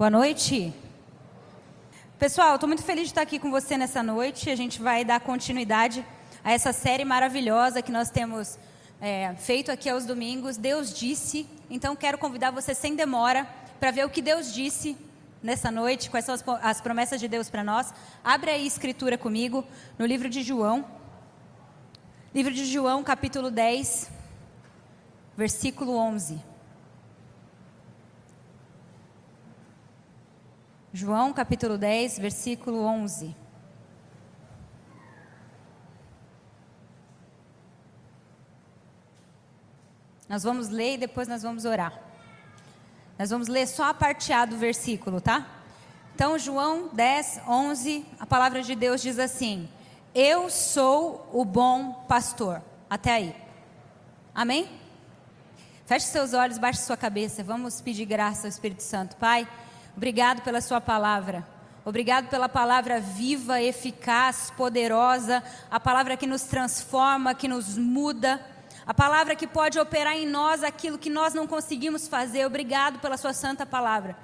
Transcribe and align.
Boa 0.00 0.08
noite. 0.08 0.72
Pessoal, 2.18 2.54
estou 2.54 2.66
muito 2.66 2.82
feliz 2.82 3.02
de 3.02 3.10
estar 3.10 3.20
aqui 3.20 3.38
com 3.38 3.50
você 3.50 3.76
nessa 3.76 4.02
noite. 4.02 4.48
A 4.48 4.56
gente 4.56 4.80
vai 4.80 5.04
dar 5.04 5.20
continuidade 5.20 6.02
a 6.42 6.52
essa 6.52 6.72
série 6.72 7.04
maravilhosa 7.04 7.82
que 7.82 7.92
nós 7.92 8.08
temos 8.08 8.58
é, 8.98 9.34
feito 9.34 9.70
aqui 9.70 9.90
aos 9.90 10.06
domingos. 10.06 10.56
Deus 10.56 10.94
disse. 10.94 11.46
Então, 11.68 11.94
quero 11.94 12.16
convidar 12.16 12.50
você 12.50 12.72
sem 12.72 12.96
demora 12.96 13.46
para 13.78 13.90
ver 13.90 14.06
o 14.06 14.08
que 14.08 14.22
Deus 14.22 14.54
disse 14.54 14.96
nessa 15.42 15.70
noite, 15.70 16.08
quais 16.08 16.24
são 16.24 16.34
as, 16.34 16.42
as 16.62 16.80
promessas 16.80 17.20
de 17.20 17.28
Deus 17.28 17.50
para 17.50 17.62
nós. 17.62 17.92
Abre 18.24 18.52
aí 18.52 18.64
a 18.64 18.66
escritura 18.66 19.18
comigo 19.18 19.66
no 19.98 20.06
livro 20.06 20.30
de 20.30 20.42
João. 20.42 20.82
Livro 22.34 22.54
de 22.54 22.64
João, 22.64 23.04
capítulo 23.04 23.50
10, 23.50 24.10
versículo 25.36 25.94
11. 25.94 26.49
João 30.92 31.32
capítulo 31.32 31.78
10, 31.78 32.18
versículo 32.18 32.82
11. 32.82 33.36
Nós 40.28 40.42
vamos 40.42 40.68
ler 40.68 40.94
e 40.94 40.98
depois 40.98 41.28
nós 41.28 41.44
vamos 41.44 41.64
orar. 41.64 41.96
Nós 43.16 43.30
vamos 43.30 43.46
ler 43.46 43.68
só 43.68 43.84
a 43.84 43.94
parte 43.94 44.32
A 44.32 44.44
do 44.44 44.56
versículo, 44.56 45.20
tá? 45.20 45.46
Então, 46.12 46.36
João 46.36 46.88
10, 46.92 47.42
11, 47.46 48.04
a 48.18 48.26
palavra 48.26 48.60
de 48.60 48.74
Deus 48.74 49.00
diz 49.00 49.20
assim: 49.20 49.68
Eu 50.12 50.50
sou 50.50 51.30
o 51.32 51.44
bom 51.44 51.92
pastor. 52.08 52.60
Até 52.88 53.12
aí. 53.12 53.36
Amém? 54.34 54.68
Feche 55.86 56.06
seus 56.06 56.34
olhos, 56.34 56.58
baixe 56.58 56.82
sua 56.82 56.96
cabeça. 56.96 57.44
Vamos 57.44 57.80
pedir 57.80 58.06
graça 58.06 58.48
ao 58.48 58.48
Espírito 58.48 58.82
Santo. 58.82 59.14
Pai. 59.16 59.46
Obrigado 59.96 60.42
pela 60.42 60.60
Sua 60.60 60.80
palavra. 60.80 61.46
Obrigado 61.84 62.28
pela 62.28 62.48
palavra 62.48 63.00
viva, 63.00 63.60
eficaz, 63.60 64.52
poderosa, 64.56 65.42
a 65.70 65.80
palavra 65.80 66.16
que 66.16 66.26
nos 66.26 66.42
transforma, 66.42 67.34
que 67.34 67.48
nos 67.48 67.76
muda, 67.78 68.40
a 68.86 68.92
palavra 68.92 69.34
que 69.34 69.46
pode 69.46 69.78
operar 69.78 70.16
em 70.16 70.26
nós 70.26 70.62
aquilo 70.62 70.98
que 70.98 71.08
nós 71.08 71.32
não 71.32 71.46
conseguimos 71.46 72.06
fazer. 72.06 72.44
Obrigado 72.44 72.98
pela 72.98 73.16
Sua 73.16 73.32
santa 73.32 73.64
palavra. 73.64 74.16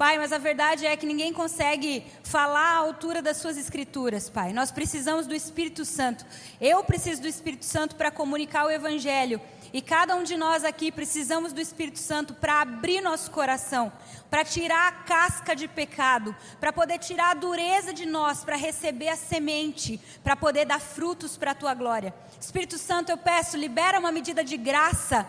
Pai, 0.00 0.16
mas 0.16 0.32
a 0.32 0.38
verdade 0.38 0.86
é 0.86 0.96
que 0.96 1.04
ninguém 1.04 1.30
consegue 1.30 2.06
falar 2.24 2.74
à 2.74 2.76
altura 2.76 3.20
das 3.20 3.36
suas 3.36 3.58
escrituras, 3.58 4.30
Pai. 4.30 4.50
Nós 4.50 4.70
precisamos 4.70 5.26
do 5.26 5.34
Espírito 5.34 5.84
Santo. 5.84 6.24
Eu 6.58 6.82
preciso 6.82 7.20
do 7.20 7.28
Espírito 7.28 7.66
Santo 7.66 7.96
para 7.96 8.10
comunicar 8.10 8.64
o 8.64 8.70
Evangelho. 8.70 9.38
E 9.72 9.80
cada 9.80 10.16
um 10.16 10.24
de 10.24 10.36
nós 10.36 10.64
aqui 10.64 10.90
precisamos 10.90 11.52
do 11.52 11.60
Espírito 11.60 12.00
Santo 12.00 12.34
para 12.34 12.60
abrir 12.60 13.00
nosso 13.00 13.30
coração, 13.30 13.92
para 14.28 14.44
tirar 14.44 14.88
a 14.88 14.92
casca 14.92 15.54
de 15.54 15.68
pecado, 15.68 16.34
para 16.58 16.72
poder 16.72 16.98
tirar 16.98 17.30
a 17.30 17.34
dureza 17.34 17.92
de 17.92 18.04
nós, 18.04 18.42
para 18.42 18.56
receber 18.56 19.08
a 19.08 19.16
semente, 19.16 20.00
para 20.24 20.34
poder 20.34 20.64
dar 20.64 20.80
frutos 20.80 21.36
para 21.36 21.52
a 21.52 21.54
tua 21.54 21.72
glória. 21.72 22.12
Espírito 22.40 22.78
Santo, 22.78 23.10
eu 23.10 23.16
peço, 23.16 23.56
libera 23.56 24.00
uma 24.00 24.10
medida 24.10 24.42
de 24.42 24.56
graça 24.56 25.24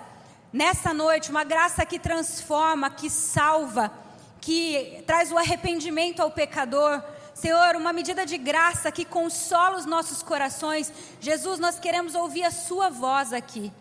nessa 0.52 0.92
noite, 0.92 1.30
uma 1.30 1.44
graça 1.44 1.86
que 1.86 2.00
transforma, 2.00 2.90
que 2.90 3.12
salva, 3.12 3.92
que 4.40 5.04
traz 5.06 5.32
o 5.32 5.38
arrependimento 5.38 6.20
ao 6.20 6.32
pecador. 6.32 7.04
Senhor, 7.36 7.76
uma 7.76 7.94
medida 7.94 8.26
de 8.26 8.38
graça 8.38 8.92
que 8.92 9.06
consola 9.06 9.78
os 9.78 9.86
nossos 9.86 10.24
corações. 10.24 10.92
Jesus, 11.20 11.60
nós 11.60 11.80
queremos 11.80 12.16
ouvir 12.16 12.44
a 12.44 12.52
Sua 12.52 12.90
voz 12.90 13.34
aqui. 13.34 13.72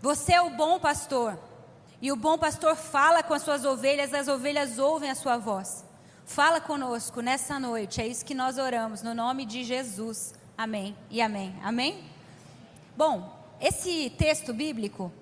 Você 0.00 0.34
é 0.34 0.40
o 0.40 0.50
bom 0.50 0.78
pastor. 0.78 1.38
E 2.00 2.12
o 2.12 2.16
bom 2.16 2.36
pastor 2.36 2.76
fala 2.76 3.22
com 3.22 3.32
as 3.32 3.42
suas 3.42 3.64
ovelhas, 3.64 4.12
as 4.12 4.28
ovelhas 4.28 4.78
ouvem 4.78 5.10
a 5.10 5.14
sua 5.14 5.38
voz. 5.38 5.84
Fala 6.26 6.60
conosco 6.60 7.20
nessa 7.20 7.58
noite, 7.58 8.00
é 8.00 8.06
isso 8.06 8.24
que 8.24 8.34
nós 8.34 8.58
oramos, 8.58 9.00
no 9.00 9.14
nome 9.14 9.46
de 9.46 9.64
Jesus. 9.64 10.34
Amém 10.58 10.96
e 11.10 11.22
amém. 11.22 11.54
Amém? 11.62 12.04
Bom, 12.96 13.32
esse 13.60 14.10
texto 14.10 14.52
bíblico 14.52 15.12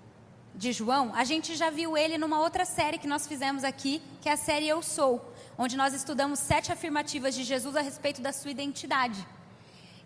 de 0.54 0.72
João, 0.72 1.12
a 1.14 1.24
gente 1.24 1.54
já 1.54 1.70
viu 1.70 1.96
ele 1.96 2.16
numa 2.16 2.40
outra 2.40 2.64
série 2.64 2.98
que 2.98 3.06
nós 3.06 3.26
fizemos 3.26 3.64
aqui, 3.64 4.02
que 4.20 4.28
é 4.28 4.32
a 4.32 4.36
série 4.36 4.68
Eu 4.68 4.82
Sou, 4.82 5.32
onde 5.58 5.76
nós 5.76 5.92
estudamos 5.92 6.38
sete 6.38 6.72
afirmativas 6.72 7.34
de 7.34 7.44
Jesus 7.44 7.76
a 7.76 7.80
respeito 7.80 8.20
da 8.22 8.32
sua 8.32 8.50
identidade. 8.50 9.26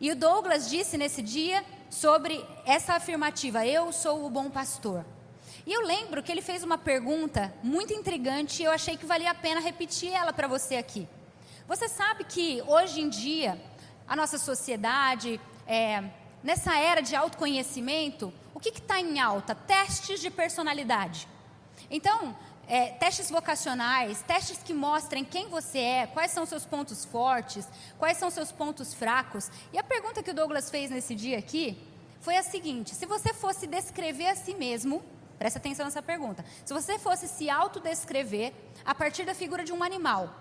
E 0.00 0.10
o 0.10 0.16
Douglas 0.16 0.69
disse 0.69 0.98
nesse 0.98 1.22
dia 1.22 1.65
sobre 1.91 2.44
essa 2.65 2.94
afirmativa: 2.94 3.66
Eu 3.66 3.93
sou 3.93 4.25
o 4.25 4.31
bom 4.31 4.50
pastor. 4.50 5.04
E 5.66 5.72
eu 5.72 5.82
lembro 5.82 6.22
que 6.22 6.32
ele 6.32 6.41
fez 6.41 6.62
uma 6.62 6.78
pergunta 6.78 7.53
muito 7.62 7.93
intrigante 7.93 8.62
e 8.62 8.65
eu 8.65 8.72
achei 8.72 8.97
que 8.97 9.04
valia 9.04 9.31
a 9.31 9.34
pena 9.34 9.60
repetir 9.60 10.10
ela 10.10 10.32
para 10.32 10.48
você 10.48 10.77
aqui. 10.77 11.06
Você 11.66 11.88
sabe 11.88 12.25
que 12.25 12.62
hoje 12.66 13.03
em 13.03 13.09
dia, 13.10 13.60
a 14.06 14.16
nossa 14.16 14.38
sociedade, 14.38 15.38
é, 15.66 16.03
nessa 16.43 16.78
era 16.78 17.03
de 17.03 17.15
autoconhecimento, 17.15 18.32
o 18.54 18.60
que 18.60 18.71
está 18.71 18.98
em 18.98 19.21
alta? 19.21 19.54
Testes 19.54 20.21
de 20.21 20.31
personalidade. 20.31 21.28
Então, 21.91 22.34
é, 22.68 22.90
testes 22.90 23.30
vocacionais, 23.30 24.22
testes 24.22 24.58
que 24.62 24.74
mostrem 24.74 25.24
quem 25.24 25.48
você 25.48 25.78
é, 25.78 26.06
quais 26.06 26.30
são 26.30 26.44
seus 26.44 26.64
pontos 26.66 27.04
fortes, 27.04 27.66
quais 27.98 28.18
são 28.18 28.30
seus 28.30 28.52
pontos 28.52 28.92
fracos. 28.94 29.50
E 29.72 29.78
a 29.78 29.82
pergunta 29.82 30.22
que 30.22 30.30
o 30.30 30.34
Douglas 30.34 30.70
fez 30.70 30.90
nesse 30.90 31.14
dia 31.14 31.38
aqui 31.38 31.78
foi 32.20 32.36
a 32.36 32.42
seguinte: 32.42 32.94
se 32.94 33.06
você 33.06 33.32
fosse 33.32 33.66
descrever 33.66 34.28
a 34.28 34.36
si 34.36 34.54
mesmo, 34.54 35.02
Preste 35.38 35.56
atenção 35.56 35.84
nessa 35.84 36.02
pergunta. 36.02 36.44
Se 36.64 36.74
você 36.74 36.98
fosse 36.98 37.28
se 37.28 37.48
autodescrever 37.48 38.52
a 38.84 38.92
partir 38.92 39.24
da 39.24 39.34
figura 39.34 39.62
de 39.62 39.72
um 39.72 39.84
animal, 39.84 40.34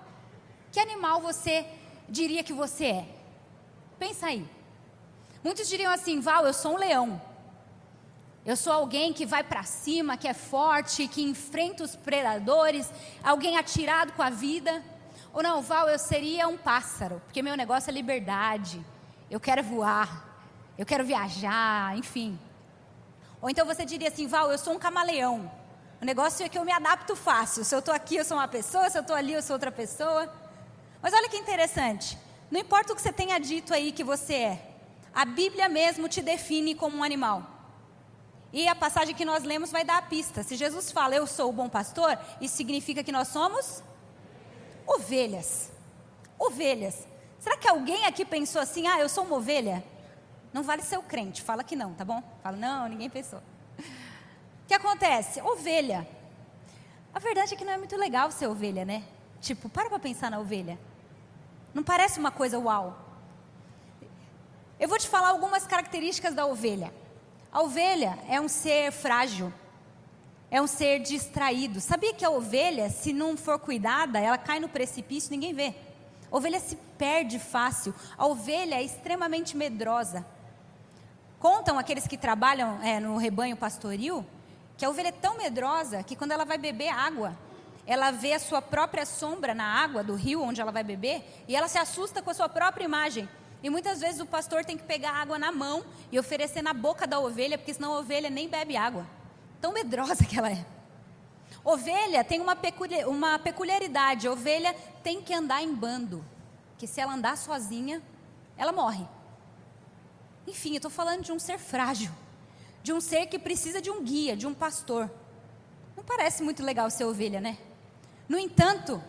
que 0.71 0.79
animal 0.79 1.21
você 1.21 1.65
diria 2.09 2.43
que 2.43 2.51
você 2.51 2.85
é? 2.85 3.07
Pensa 3.99 4.25
aí. 4.25 4.43
Muitos 5.43 5.69
diriam 5.69 5.91
assim, 5.91 6.19
Val, 6.19 6.47
eu 6.47 6.53
sou 6.53 6.73
um 6.73 6.77
leão. 6.77 7.21
Eu 8.47 8.55
sou 8.55 8.71
alguém 8.71 9.11
que 9.11 9.25
vai 9.25 9.43
para 9.43 9.63
cima, 9.63 10.15
que 10.15 10.25
é 10.25 10.33
forte, 10.33 11.05
que 11.05 11.21
enfrenta 11.21 11.83
os 11.83 11.97
predadores, 11.97 12.89
alguém 13.21 13.57
atirado 13.57 14.13
com 14.13 14.23
a 14.23 14.29
vida. 14.29 14.81
Ou 15.33 15.43
não, 15.43 15.61
Val, 15.61 15.89
eu 15.89 15.99
seria 15.99 16.47
um 16.47 16.57
pássaro, 16.57 17.21
porque 17.25 17.41
meu 17.41 17.57
negócio 17.57 17.89
é 17.89 17.93
liberdade. 17.93 18.79
Eu 19.29 19.37
quero 19.37 19.61
voar, 19.61 20.25
eu 20.77 20.85
quero 20.85 21.03
viajar, 21.03 21.97
enfim. 21.97 22.39
Ou 23.41 23.49
então 23.49 23.65
você 23.65 23.83
diria 23.83 24.07
assim, 24.07 24.27
Val, 24.27 24.49
eu 24.49 24.57
sou 24.57 24.73
um 24.73 24.79
camaleão. 24.79 25.51
O 26.01 26.05
negócio 26.05 26.45
é 26.45 26.47
que 26.47 26.57
eu 26.57 26.63
me 26.63 26.71
adapto 26.71 27.17
fácil. 27.17 27.65
Se 27.65 27.75
eu 27.75 27.79
estou 27.79 27.93
aqui, 27.93 28.15
eu 28.15 28.23
sou 28.23 28.37
uma 28.37 28.47
pessoa, 28.47 28.89
se 28.89 28.97
eu 28.97 29.01
estou 29.01 29.15
ali, 29.17 29.33
eu 29.33 29.41
sou 29.41 29.55
outra 29.55 29.73
pessoa. 29.73 30.33
Mas 31.01 31.13
olha 31.13 31.27
que 31.27 31.35
interessante. 31.35 32.17
Não 32.49 32.61
importa 32.61 32.93
o 32.93 32.95
que 32.95 33.01
você 33.01 33.11
tenha 33.11 33.37
dito 33.39 33.73
aí 33.73 33.91
que 33.91 34.05
você 34.05 34.33
é, 34.35 34.71
a 35.13 35.25
Bíblia 35.25 35.67
mesmo 35.67 36.07
te 36.07 36.21
define 36.21 36.73
como 36.73 36.95
um 36.95 37.03
animal. 37.03 37.56
E 38.57 38.67
a 38.67 38.73
passagem 38.73 39.13
que 39.13 39.23
nós 39.23 39.43
lemos 39.43 39.71
vai 39.71 39.83
dar 39.83 39.99
a 39.99 40.01
pista. 40.01 40.41
Se 40.41 40.55
Jesus 40.55 40.91
fala, 40.91 41.13
eu 41.13 41.27
sou 41.27 41.47
o 41.47 41.53
bom 41.53 41.69
pastor, 41.69 42.17
isso 42.41 42.55
significa 42.55 43.03
que 43.03 43.11
nós 43.11 43.27
somos 43.27 43.83
ovelhas. 44.87 45.71
Ovelhas. 46.39 47.07
Será 47.37 47.55
que 47.55 47.67
alguém 47.67 48.07
aqui 48.07 48.25
pensou 48.25 48.59
assim, 48.59 48.87
ah, 48.87 48.99
eu 48.99 49.07
sou 49.07 49.25
uma 49.25 49.35
ovelha? 49.35 49.83
Não 50.51 50.63
vale 50.63 50.81
ser 50.81 50.97
o 50.97 51.03
crente, 51.03 51.43
fala 51.43 51.63
que 51.63 51.75
não, 51.75 51.93
tá 51.93 52.03
bom? 52.03 52.23
Fala, 52.41 52.57
não, 52.57 52.89
ninguém 52.89 53.11
pensou. 53.11 53.43
O 53.77 54.67
que 54.67 54.73
acontece? 54.73 55.39
Ovelha. 55.39 56.07
A 57.13 57.19
verdade 57.19 57.53
é 57.53 57.57
que 57.57 57.63
não 57.63 57.73
é 57.73 57.77
muito 57.77 57.95
legal 57.95 58.31
ser 58.31 58.47
ovelha, 58.47 58.83
né? 58.83 59.03
Tipo, 59.39 59.69
para 59.69 59.87
para 59.87 59.99
pensar 59.99 60.31
na 60.31 60.39
ovelha. 60.39 60.79
Não 61.75 61.83
parece 61.83 62.17
uma 62.17 62.31
coisa 62.31 62.57
uau. 62.57 62.97
Eu 64.79 64.89
vou 64.89 64.97
te 64.97 65.07
falar 65.07 65.29
algumas 65.29 65.67
características 65.67 66.33
da 66.33 66.47
ovelha. 66.47 66.91
A 67.51 67.61
ovelha 67.61 68.17
é 68.27 68.39
um 68.39 68.47
ser 68.47 68.91
frágil, 68.91 69.51
é 70.51 70.61
um 70.61 70.67
ser 70.67 70.99
distraído. 70.99 71.79
Sabia 71.79 72.13
que 72.13 72.25
a 72.25 72.29
ovelha, 72.29 72.89
se 72.89 73.13
não 73.13 73.37
for 73.37 73.57
cuidada, 73.59 74.19
ela 74.19 74.37
cai 74.37 74.59
no 74.59 74.69
precipício, 74.69 75.31
ninguém 75.31 75.53
vê. 75.53 75.73
A 76.31 76.37
ovelha 76.37 76.59
se 76.59 76.75
perde 76.97 77.39
fácil. 77.39 77.93
A 78.17 78.25
ovelha 78.25 78.75
é 78.75 78.83
extremamente 78.83 79.55
medrosa. 79.55 80.25
Contam 81.39 81.77
aqueles 81.77 82.07
que 82.07 82.17
trabalham 82.17 82.81
é, 82.83 82.99
no 82.99 83.17
rebanho 83.17 83.55
pastoril 83.55 84.25
que 84.77 84.85
a 84.85 84.89
ovelha 84.89 85.09
é 85.09 85.11
tão 85.11 85.37
medrosa 85.37 86.03
que 86.03 86.15
quando 86.15 86.31
ela 86.31 86.45
vai 86.45 86.57
beber 86.57 86.89
água, 86.89 87.35
ela 87.85 88.11
vê 88.11 88.33
a 88.33 88.39
sua 88.39 88.61
própria 88.61 89.05
sombra 89.05 89.55
na 89.55 89.65
água 89.65 90.03
do 90.03 90.13
rio 90.13 90.43
onde 90.43 90.61
ela 90.61 90.71
vai 90.71 90.83
beber 90.83 91.23
e 91.47 91.55
ela 91.55 91.67
se 91.67 91.79
assusta 91.79 92.21
com 92.21 92.29
a 92.29 92.33
sua 92.33 92.47
própria 92.47 92.85
imagem. 92.85 93.27
E 93.63 93.69
muitas 93.69 93.99
vezes 93.99 94.19
o 94.19 94.25
pastor 94.25 94.63
tem 94.63 94.77
que 94.77 94.83
pegar 94.83 95.11
água 95.11 95.39
na 95.39 95.51
mão 95.51 95.83
e 96.11 96.19
oferecer 96.19 96.61
na 96.61 96.73
boca 96.73 97.07
da 97.07 97.19
ovelha, 97.19 97.57
porque 97.57 97.73
senão 97.73 97.93
a 97.93 97.99
ovelha 97.99 98.29
nem 98.29 98.47
bebe 98.47 98.77
água. 98.77 99.05
Tão 99.59 99.73
medrosa 99.73 100.23
que 100.23 100.37
ela 100.37 100.51
é. 100.51 100.65
Ovelha 101.63 102.23
tem 102.23 102.39
uma, 102.39 102.55
peculiar, 102.55 103.07
uma 103.07 103.39
peculiaridade: 103.39 104.27
a 104.27 104.31
ovelha 104.31 104.73
tem 105.03 105.21
que 105.21 105.33
andar 105.33 105.61
em 105.63 105.73
bando, 105.73 106.23
que 106.77 106.87
se 106.87 107.01
ela 107.01 107.13
andar 107.13 107.37
sozinha, 107.37 108.01
ela 108.55 108.71
morre. 108.71 109.05
Enfim, 110.45 110.71
eu 110.71 110.77
estou 110.77 110.91
falando 110.91 111.23
de 111.23 111.31
um 111.31 111.39
ser 111.39 111.57
frágil, 111.57 112.11
de 112.81 112.93
um 112.93 113.01
ser 113.01 113.25
que 113.25 113.37
precisa 113.37 113.81
de 113.81 113.89
um 113.89 114.03
guia, 114.03 114.37
de 114.37 114.47
um 114.47 114.53
pastor. 114.53 115.09
Não 115.95 116.03
parece 116.03 116.43
muito 116.43 116.63
legal 116.63 116.89
ser 116.89 117.05
ovelha, 117.05 117.41
né? 117.41 117.57
No 118.29 118.37
entanto, 118.37 119.03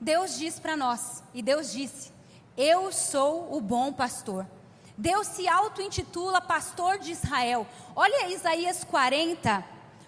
Deus 0.00 0.38
diz 0.38 0.58
para 0.58 0.76
nós, 0.76 1.22
e 1.34 1.42
Deus 1.42 1.72
disse: 1.72 2.12
Eu 2.56 2.90
sou 2.92 3.56
o 3.56 3.60
bom 3.60 3.92
pastor. 3.92 4.46
Deus 4.96 5.26
se 5.28 5.48
auto-intitula 5.48 6.40
pastor 6.40 6.98
de 6.98 7.12
Israel. 7.12 7.66
Olha 7.96 8.28
Isaías 8.28 8.84
40, 8.84 9.64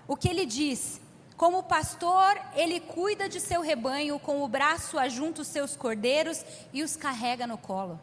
o 0.06 0.16
que 0.16 0.28
ele 0.28 0.44
diz: 0.44 1.00
Como 1.36 1.62
pastor, 1.62 2.38
ele 2.54 2.80
cuida 2.80 3.28
de 3.28 3.40
seu 3.40 3.60
rebanho, 3.62 4.18
com 4.18 4.42
o 4.42 4.48
braço 4.48 4.98
ajunta 4.98 5.42
os 5.42 5.48
seus 5.48 5.76
cordeiros 5.76 6.44
e 6.72 6.82
os 6.82 6.96
carrega 6.96 7.46
no 7.46 7.56
colo. 7.56 7.98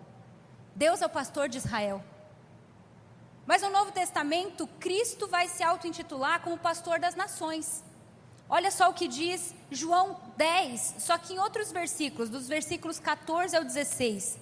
Deus 0.75 1.01
é 1.01 1.05
o 1.05 1.09
pastor 1.09 1.47
de 1.49 1.57
Israel. 1.57 2.03
Mas 3.45 3.61
no 3.61 3.69
Novo 3.69 3.91
Testamento, 3.91 4.67
Cristo 4.79 5.27
vai 5.27 5.47
se 5.47 5.63
auto-intitular 5.63 6.41
como 6.41 6.57
pastor 6.57 6.99
das 6.99 7.15
nações. 7.15 7.83
Olha 8.49 8.71
só 8.71 8.89
o 8.89 8.93
que 8.93 9.07
diz 9.07 9.53
João 9.69 10.19
10, 10.35 10.95
só 10.99 11.17
que 11.17 11.33
em 11.33 11.39
outros 11.39 11.71
versículos, 11.71 12.29
dos 12.29 12.47
versículos 12.47 12.99
14 12.99 13.55
ao 13.55 13.63
16. 13.63 14.39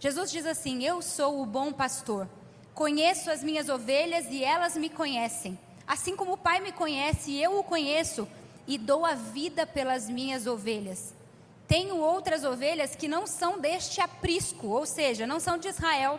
Jesus 0.00 0.30
diz 0.30 0.46
assim: 0.46 0.82
Eu 0.82 1.02
sou 1.02 1.42
o 1.42 1.46
bom 1.46 1.72
pastor, 1.72 2.28
conheço 2.74 3.30
as 3.30 3.44
minhas 3.44 3.68
ovelhas 3.68 4.26
e 4.30 4.42
elas 4.42 4.76
me 4.76 4.88
conhecem. 4.88 5.58
Assim 5.86 6.16
como 6.16 6.32
o 6.32 6.38
Pai 6.38 6.60
me 6.60 6.72
conhece, 6.72 7.36
eu 7.36 7.58
o 7.58 7.64
conheço 7.64 8.26
e 8.66 8.78
dou 8.78 9.04
a 9.04 9.14
vida 9.14 9.66
pelas 9.66 10.08
minhas 10.08 10.46
ovelhas. 10.46 11.14
Tenho 11.68 11.96
outras 11.96 12.44
ovelhas 12.44 12.96
que 12.96 13.08
não 13.08 13.26
são 13.26 13.58
deste 13.58 14.00
aprisco, 14.00 14.68
ou 14.68 14.86
seja, 14.86 15.26
não 15.26 15.38
são 15.38 15.58
de 15.58 15.68
Israel 15.68 16.18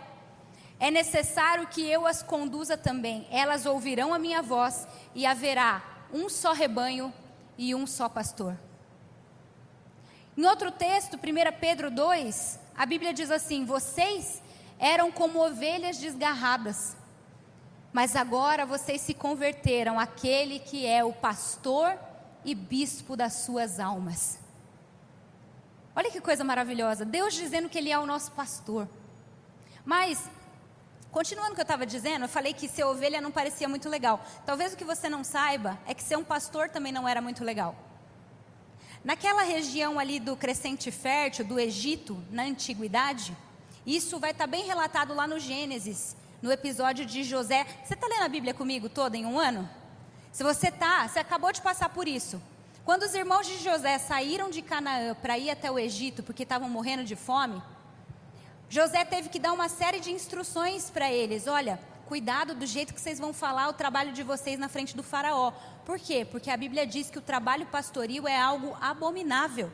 é 0.84 0.92
necessário 0.92 1.66
que 1.68 1.82
eu 1.90 2.06
as 2.06 2.22
conduza 2.22 2.76
também. 2.76 3.26
Elas 3.32 3.66
ouvirão 3.66 4.14
a 4.14 4.20
minha 4.20 4.42
voz 4.42 4.86
e 5.16 5.26
haverá 5.26 5.82
um 6.14 6.28
só 6.28 6.52
rebanho 6.52 7.14
e 7.58 7.74
um 7.76 7.86
só 7.86 8.10
pastor. 8.10 8.58
Em 10.36 10.46
outro 10.46 10.72
texto, 10.72 11.16
1 11.16 11.60
Pedro 11.60 11.92
2, 11.92 12.60
a 12.76 12.86
Bíblia 12.86 13.14
diz 13.14 13.30
assim: 13.30 13.66
Vocês 13.66 14.42
eram 14.80 15.12
como 15.12 15.46
ovelhas 15.46 15.98
desgarradas, 15.98 16.96
mas 17.92 18.16
agora 18.16 18.66
vocês 18.66 19.02
se 19.02 19.14
converteram 19.14 20.00
àquele 20.00 20.60
que 20.60 20.86
é 20.86 21.04
o 21.04 21.14
pastor 21.14 21.98
e 22.44 22.56
bispo 22.56 23.16
das 23.16 23.34
suas 23.34 23.80
almas. 23.80 24.40
Olha 25.96 26.10
que 26.10 26.20
coisa 26.20 26.44
maravilhosa, 26.44 27.06
Deus 27.06 27.34
dizendo 27.34 27.70
que 27.70 27.78
Ele 27.78 27.92
é 27.92 28.00
o 28.00 28.06
nosso 28.06 28.32
pastor. 28.32 28.90
Mas 29.86 30.28
Continuando 31.14 31.52
o 31.52 31.54
que 31.54 31.62
eu 31.62 31.64
estava 31.64 31.86
dizendo, 31.86 32.26
eu 32.26 32.28
falei 32.28 32.56
que 32.56 32.68
ser 32.68 32.86
ovelha 32.86 33.22
não 33.22 33.30
parecia 33.30 33.70
muito 33.70 33.88
legal. 33.88 34.20
Talvez 34.48 34.74
o 34.74 34.76
que 34.76 34.84
você 34.84 35.08
não 35.08 35.24
saiba 35.24 35.78
é 35.86 35.94
que 35.94 36.02
ser 36.02 36.18
um 36.18 36.24
pastor 36.24 36.70
também 36.70 36.92
não 36.92 37.08
era 37.08 37.22
muito 37.22 37.44
legal. 37.44 37.76
Naquela 39.04 39.44
região 39.44 40.00
ali 40.00 40.20
do 40.20 40.36
crescente 40.36 40.90
fértil, 40.90 41.46
do 41.46 41.60
Egito, 41.60 42.18
na 42.32 42.42
antiguidade, 42.42 43.38
isso 43.86 44.20
vai 44.20 44.32
estar 44.32 44.46
tá 44.46 44.50
bem 44.50 44.66
relatado 44.66 45.14
lá 45.14 45.28
no 45.28 45.38
Gênesis, 45.38 46.16
no 46.42 46.52
episódio 46.52 47.06
de 47.06 47.24
José. 47.24 47.64
Você 47.86 47.94
está 47.94 48.08
lendo 48.08 48.24
a 48.24 48.30
Bíblia 48.30 48.56
comigo 48.56 48.90
toda 48.90 49.16
em 49.16 49.24
um 49.24 49.38
ano? 49.38 49.70
Se 50.32 50.44
você 50.44 50.70
está, 50.70 51.08
você 51.08 51.20
acabou 51.20 51.52
de 51.52 51.62
passar 51.62 51.90
por 51.90 52.08
isso. 52.08 52.42
Quando 52.84 53.04
os 53.04 53.14
irmãos 53.14 53.46
de 53.46 53.60
José 53.60 54.00
saíram 54.00 54.50
de 54.50 54.64
Canaã 54.64 55.14
para 55.14 55.38
ir 55.38 55.52
até 55.52 55.70
o 55.70 55.78
Egito 55.78 56.24
porque 56.24 56.42
estavam 56.42 56.68
morrendo 56.68 57.04
de 57.04 57.16
fome, 57.16 57.62
José 58.70 59.06
teve 59.06 59.30
que 59.30 59.40
dar 59.40 59.54
uma 59.54 59.70
série 59.70 60.00
de 60.00 60.12
instruções 60.12 60.90
para 60.90 61.12
eles. 61.12 61.48
Olha, 61.48 61.80
cuidado 62.06 62.56
do 62.56 62.66
jeito 62.66 62.94
que 62.94 63.02
vocês 63.02 63.20
vão 63.20 63.34
falar 63.34 63.70
o 63.70 63.74
trabalho 63.74 64.12
de 64.12 64.24
vocês 64.24 64.60
na 64.60 64.68
frente 64.68 64.96
do 64.96 65.04
faraó. 65.04 65.52
Por 65.86 66.00
quê? 66.00 66.26
Porque 66.30 66.50
a 66.50 66.58
Bíblia 66.58 66.86
diz 66.86 67.10
que 67.10 67.18
o 67.18 67.22
trabalho 67.22 67.66
pastoril 67.68 68.28
é 68.28 68.40
algo 68.40 68.76
abominável. 68.82 69.72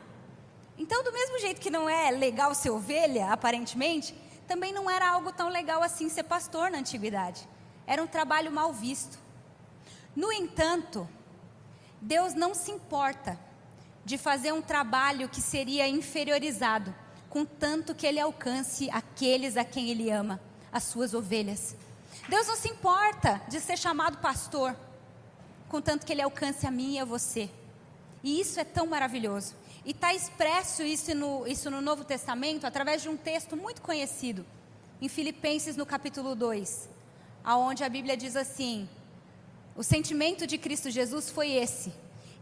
Então, 0.78 1.02
do 1.04 1.12
mesmo 1.12 1.38
jeito 1.38 1.60
que 1.60 1.70
não 1.70 1.88
é 1.88 2.10
legal 2.10 2.54
ser 2.54 2.70
ovelha, 2.70 3.30
aparentemente, 3.30 4.14
também 4.46 4.72
não 4.72 4.90
era 4.90 5.08
algo 5.08 5.32
tão 5.32 5.48
legal 5.48 5.82
assim 5.82 6.08
ser 6.08 6.24
pastor 6.24 6.70
na 6.70 6.78
antiguidade. 6.78 7.46
Era 7.86 8.02
um 8.02 8.06
trabalho 8.06 8.50
mal 8.50 8.72
visto. 8.72 9.18
No 10.16 10.32
entanto, 10.32 11.08
Deus 12.00 12.34
não 12.34 12.54
se 12.54 12.70
importa 12.70 13.38
de 14.04 14.16
fazer 14.16 14.52
um 14.52 14.62
trabalho 14.62 15.28
que 15.28 15.40
seria 15.40 15.86
inferiorizado 15.86 16.94
contanto 17.30 17.94
que 17.94 18.06
ele 18.06 18.18
alcance 18.18 18.90
aqueles 18.90 19.56
a 19.56 19.64
quem 19.64 19.88
ele 19.88 20.10
ama, 20.10 20.40
as 20.72 20.82
suas 20.82 21.14
ovelhas. 21.14 21.76
Deus 22.28 22.48
não 22.48 22.56
se 22.56 22.68
importa 22.68 23.40
de 23.48 23.60
ser 23.60 23.78
chamado 23.78 24.18
pastor, 24.18 24.76
contanto 25.68 26.04
que 26.04 26.12
ele 26.12 26.20
alcance 26.20 26.66
a 26.66 26.70
mim 26.70 26.96
e 26.96 26.98
a 26.98 27.04
você. 27.04 27.48
E 28.22 28.40
isso 28.40 28.58
é 28.58 28.64
tão 28.64 28.86
maravilhoso. 28.86 29.54
E 29.84 29.92
está 29.92 30.12
expresso 30.12 30.82
isso 30.82 31.14
no, 31.14 31.46
isso 31.46 31.70
no 31.70 31.80
Novo 31.80 32.04
Testamento 32.04 32.66
através 32.66 33.00
de 33.00 33.08
um 33.08 33.16
texto 33.16 33.56
muito 33.56 33.80
conhecido, 33.80 34.44
em 35.00 35.08
Filipenses 35.08 35.76
no 35.76 35.86
capítulo 35.86 36.34
2, 36.34 36.88
aonde 37.44 37.84
a 37.84 37.88
Bíblia 37.88 38.16
diz 38.16 38.34
assim: 38.36 38.88
O 39.76 39.84
sentimento 39.84 40.46
de 40.46 40.58
Cristo 40.58 40.90
Jesus 40.90 41.30
foi 41.30 41.52
esse. 41.52 41.92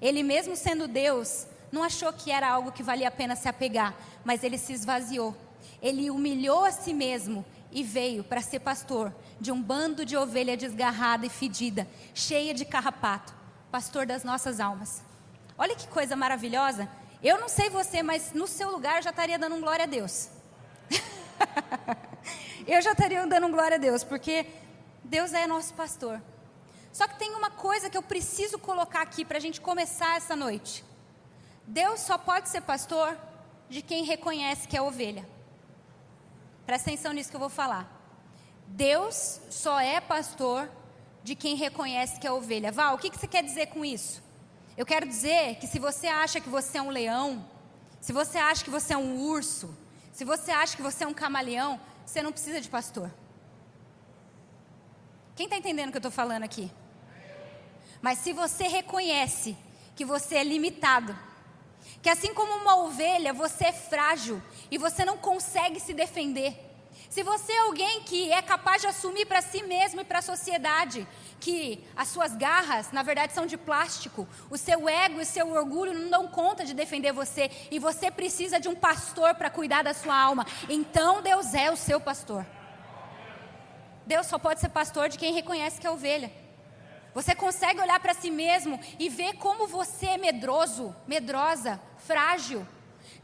Ele 0.01 0.23
mesmo 0.23 0.57
sendo 0.57 0.89
Deus, 0.89 1.47
não 1.71 1.83
achou 1.83 2.13
que 2.13 2.31
era 2.31 2.49
algo 2.49 2.73
que 2.73 2.83
valia 2.83 3.09
a 3.09 3.11
pena 3.11 3.37
se 3.37 3.49
apegar, 3.49 3.95
mas 4.25 4.43
ele 4.43 4.59
se 4.59 4.73
esvaziou. 4.73 5.37
Ele 5.83 6.11
humilhou 6.11 6.65
a 6.65 6.73
si 6.73 6.93
mesmo 6.93 7.45
e 7.71 7.83
veio 7.83 8.25
para 8.25 8.41
ser 8.41 8.61
pastor 8.61 9.15
de 9.41 9.53
um 9.53 9.63
bando 9.63 10.05
de 10.05 10.17
ovelha 10.17 10.57
desgarrada 10.57 11.27
e 11.27 11.29
fedida, 11.31 11.87
cheia 12.15 12.55
de 12.55 12.65
carrapato, 12.65 13.35
pastor 13.71 14.07
das 14.07 14.25
nossas 14.25 14.61
almas. 14.61 15.03
Olha 15.57 15.77
que 15.77 15.87
coisa 15.89 16.17
maravilhosa. 16.17 16.89
Eu 17.23 17.39
não 17.39 17.49
sei 17.49 17.69
você, 17.69 18.03
mas 18.03 18.33
no 18.33 18.47
seu 18.47 18.71
lugar 18.71 18.97
eu 18.97 19.03
já 19.03 19.11
estaria 19.11 19.39
dando 19.39 19.57
um 19.57 19.61
glória 19.61 19.85
a 19.85 19.89
Deus. 19.89 20.31
eu 22.67 22.81
já 22.81 22.93
estaria 22.93 23.27
dando 23.27 23.47
um 23.47 23.51
glória 23.51 23.77
a 23.77 23.81
Deus, 23.81 24.05
porque 24.05 24.47
Deus 25.05 25.33
é 25.33 25.47
nosso 25.47 25.75
pastor. 25.75 26.23
Só 26.93 27.07
que 27.07 27.19
tem 27.19 27.35
uma 27.35 27.51
coisa 27.51 27.91
que 27.91 27.97
eu 27.97 28.03
preciso 28.03 28.59
colocar 28.59 29.03
aqui 29.03 29.25
para 29.25 29.39
a 29.39 29.41
gente 29.41 29.61
começar 29.61 30.17
essa 30.17 30.35
noite. 30.35 30.85
Deus 31.69 32.01
só 32.01 32.17
pode 32.17 32.49
ser 32.49 32.63
pastor 32.63 33.15
de 33.69 33.83
quem 33.83 34.03
reconhece 34.03 34.67
que 34.67 34.75
é 34.75 34.81
ovelha. 34.81 35.29
Presta 36.65 36.89
atenção 36.89 37.13
nisso 37.13 37.29
que 37.29 37.37
eu 37.37 37.41
vou 37.41 37.51
falar. 37.51 37.87
Deus 38.67 39.39
só 39.51 39.79
é 39.79 40.01
pastor 40.01 40.71
de 41.23 41.35
quem 41.35 41.57
reconhece 41.57 42.19
que 42.19 42.27
é 42.27 42.33
ovelha. 42.33 42.73
Val, 42.73 42.95
o 42.95 42.99
que, 42.99 43.11
que 43.11 43.19
você 43.19 43.27
quer 43.27 43.43
dizer 43.43 43.67
com 43.67 43.85
isso? 43.85 44.23
Eu 44.79 44.87
quero 44.87 45.07
dizer 45.07 45.57
que 45.57 45.67
se 45.67 45.79
você 45.79 46.07
acha 46.07 46.41
que 46.41 46.49
você 46.49 46.79
é 46.79 46.83
um 46.83 46.89
leão, 46.89 47.47
se 48.01 48.15
você 48.15 48.39
acha 48.39 48.65
que 48.65 48.71
você 48.71 48.95
é 48.95 48.97
um 48.97 49.21
urso, 49.21 49.77
se 50.11 50.25
você 50.25 50.51
acha 50.51 50.75
que 50.75 50.83
você 50.83 51.05
é 51.05 51.07
um 51.07 51.13
camaleão, 51.13 51.79
você 52.07 52.23
não 52.23 52.33
precisa 52.33 52.63
de 52.63 52.69
pastor. 52.71 53.11
Quem 55.37 55.45
está 55.45 55.59
entendendo 55.59 55.89
o 55.89 55.91
que 55.91 55.99
eu 55.99 56.01
estou 56.01 56.11
falando 56.11 56.45
aqui? 56.45 56.73
Mas 58.01 58.21
se 58.21 58.33
você 58.33 58.69
reconhece 58.69 59.55
que 59.95 60.05
você 60.05 60.37
é 60.37 60.45
limitado, 60.45 61.28
que 62.03 62.09
assim 62.09 62.33
como 62.33 62.53
uma 62.55 62.77
ovelha, 62.77 63.33
você 63.33 63.67
é 63.67 63.73
frágil 63.73 64.41
e 64.71 64.79
você 64.79 65.05
não 65.05 65.17
consegue 65.17 65.81
se 65.81 65.93
defender. 65.93 66.69
Se 67.09 67.23
você 67.23 67.53
é 67.53 67.61
alguém 67.61 68.03
que 68.03 68.31
é 68.31 68.43
capaz 68.43 68.83
de 68.83 68.89
assumir 68.89 69.25
para 69.25 69.41
si 69.41 69.63
mesmo 69.63 70.01
e 70.01 70.05
para 70.05 70.19
a 70.19 70.23
sociedade 70.23 71.07
que 71.41 71.83
as 71.97 72.09
suas 72.09 72.35
garras, 72.37 72.93
na 72.93 73.03
verdade, 73.03 73.33
são 73.33 73.47
de 73.47 73.57
plástico, 73.57 74.29
o 74.51 74.59
seu 74.59 74.89
ego 74.89 75.19
e 75.19 75.23
o 75.23 75.27
seu 75.27 75.51
orgulho 75.51 75.95
não 75.95 76.11
dão 76.11 76.29
conta 76.29 76.65
de 76.65 76.75
defender 76.75 77.13
você 77.13 77.51
e 77.71 77.79
você 77.79 78.11
precisa 78.11 78.61
de 78.61 78.69
um 78.69 78.75
pastor 78.75 79.35
para 79.35 79.49
cuidar 79.49 79.83
da 79.83 79.95
sua 79.95 80.21
alma, 80.21 80.47
então 80.69 81.23
Deus 81.23 81.55
é 81.55 81.71
o 81.71 81.77
seu 81.77 81.99
pastor. 82.01 82.45
Deus 84.07 84.27
só 84.27 84.39
pode 84.39 84.61
ser 84.61 84.69
pastor 84.69 85.09
de 85.09 85.19
quem 85.19 85.33
reconhece 85.33 85.81
que 85.81 85.87
é 85.87 85.91
ovelha. 85.91 86.31
Você 87.19 87.35
consegue 87.35 87.81
olhar 87.81 87.99
para 87.99 88.15
si 88.15 88.31
mesmo 88.31 88.79
e 88.97 89.09
ver 89.09 89.33
como 89.39 89.67
você 89.67 90.07
é 90.07 90.17
medroso, 90.17 90.95
medrosa, 91.05 91.81
frágil. 91.97 92.65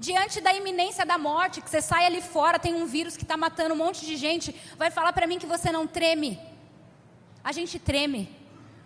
Diante 0.01 0.41
da 0.41 0.53
iminência 0.53 1.07
da 1.07 1.17
morte, 1.17 1.61
que 1.61 1.71
você 1.71 1.81
sai 1.81 2.05
ali 2.05 2.21
fora, 2.21 2.59
tem 2.59 2.75
um 2.75 2.87
vírus 2.87 3.17
que 3.17 3.23
está 3.23 3.37
matando 3.37 3.73
um 3.73 3.77
monte 3.77 4.05
de 4.05 4.17
gente, 4.17 4.53
vai 4.77 4.91
falar 4.91 5.13
para 5.13 5.29
mim 5.29 5.39
que 5.39 5.47
você 5.47 5.71
não 5.71 5.87
treme. 5.87 6.37
A 7.45 7.53
gente 7.53 7.79
treme, 7.79 8.29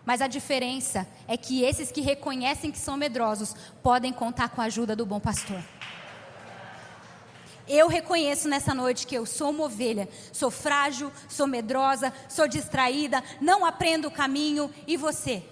mas 0.05 0.21
a 0.21 0.27
diferença 0.27 1.09
é 1.27 1.39
que 1.39 1.63
esses 1.63 1.91
que 1.91 2.03
reconhecem 2.03 2.71
que 2.71 2.79
são 2.79 2.95
medrosos 2.95 3.57
podem 3.83 4.13
contar 4.13 4.51
com 4.51 4.61
a 4.61 4.65
ajuda 4.65 4.95
do 4.95 5.07
bom 5.07 5.19
pastor. 5.19 5.65
Eu 7.69 7.87
reconheço 7.87 8.49
nessa 8.49 8.75
noite 8.75 9.07
que 9.07 9.15
eu 9.15 9.27
sou 9.27 9.51
uma 9.51 9.65
ovelha, 9.65 10.09
sou 10.33 10.51
frágil, 10.51 11.13
sou 11.29 11.47
medrosa, 11.47 12.13
sou 12.29 12.49
distraída, 12.49 13.23
não 13.41 13.65
aprendo 13.65 14.09
o 14.09 14.11
caminho. 14.11 14.73
E 14.87 14.97
você? 14.97 15.43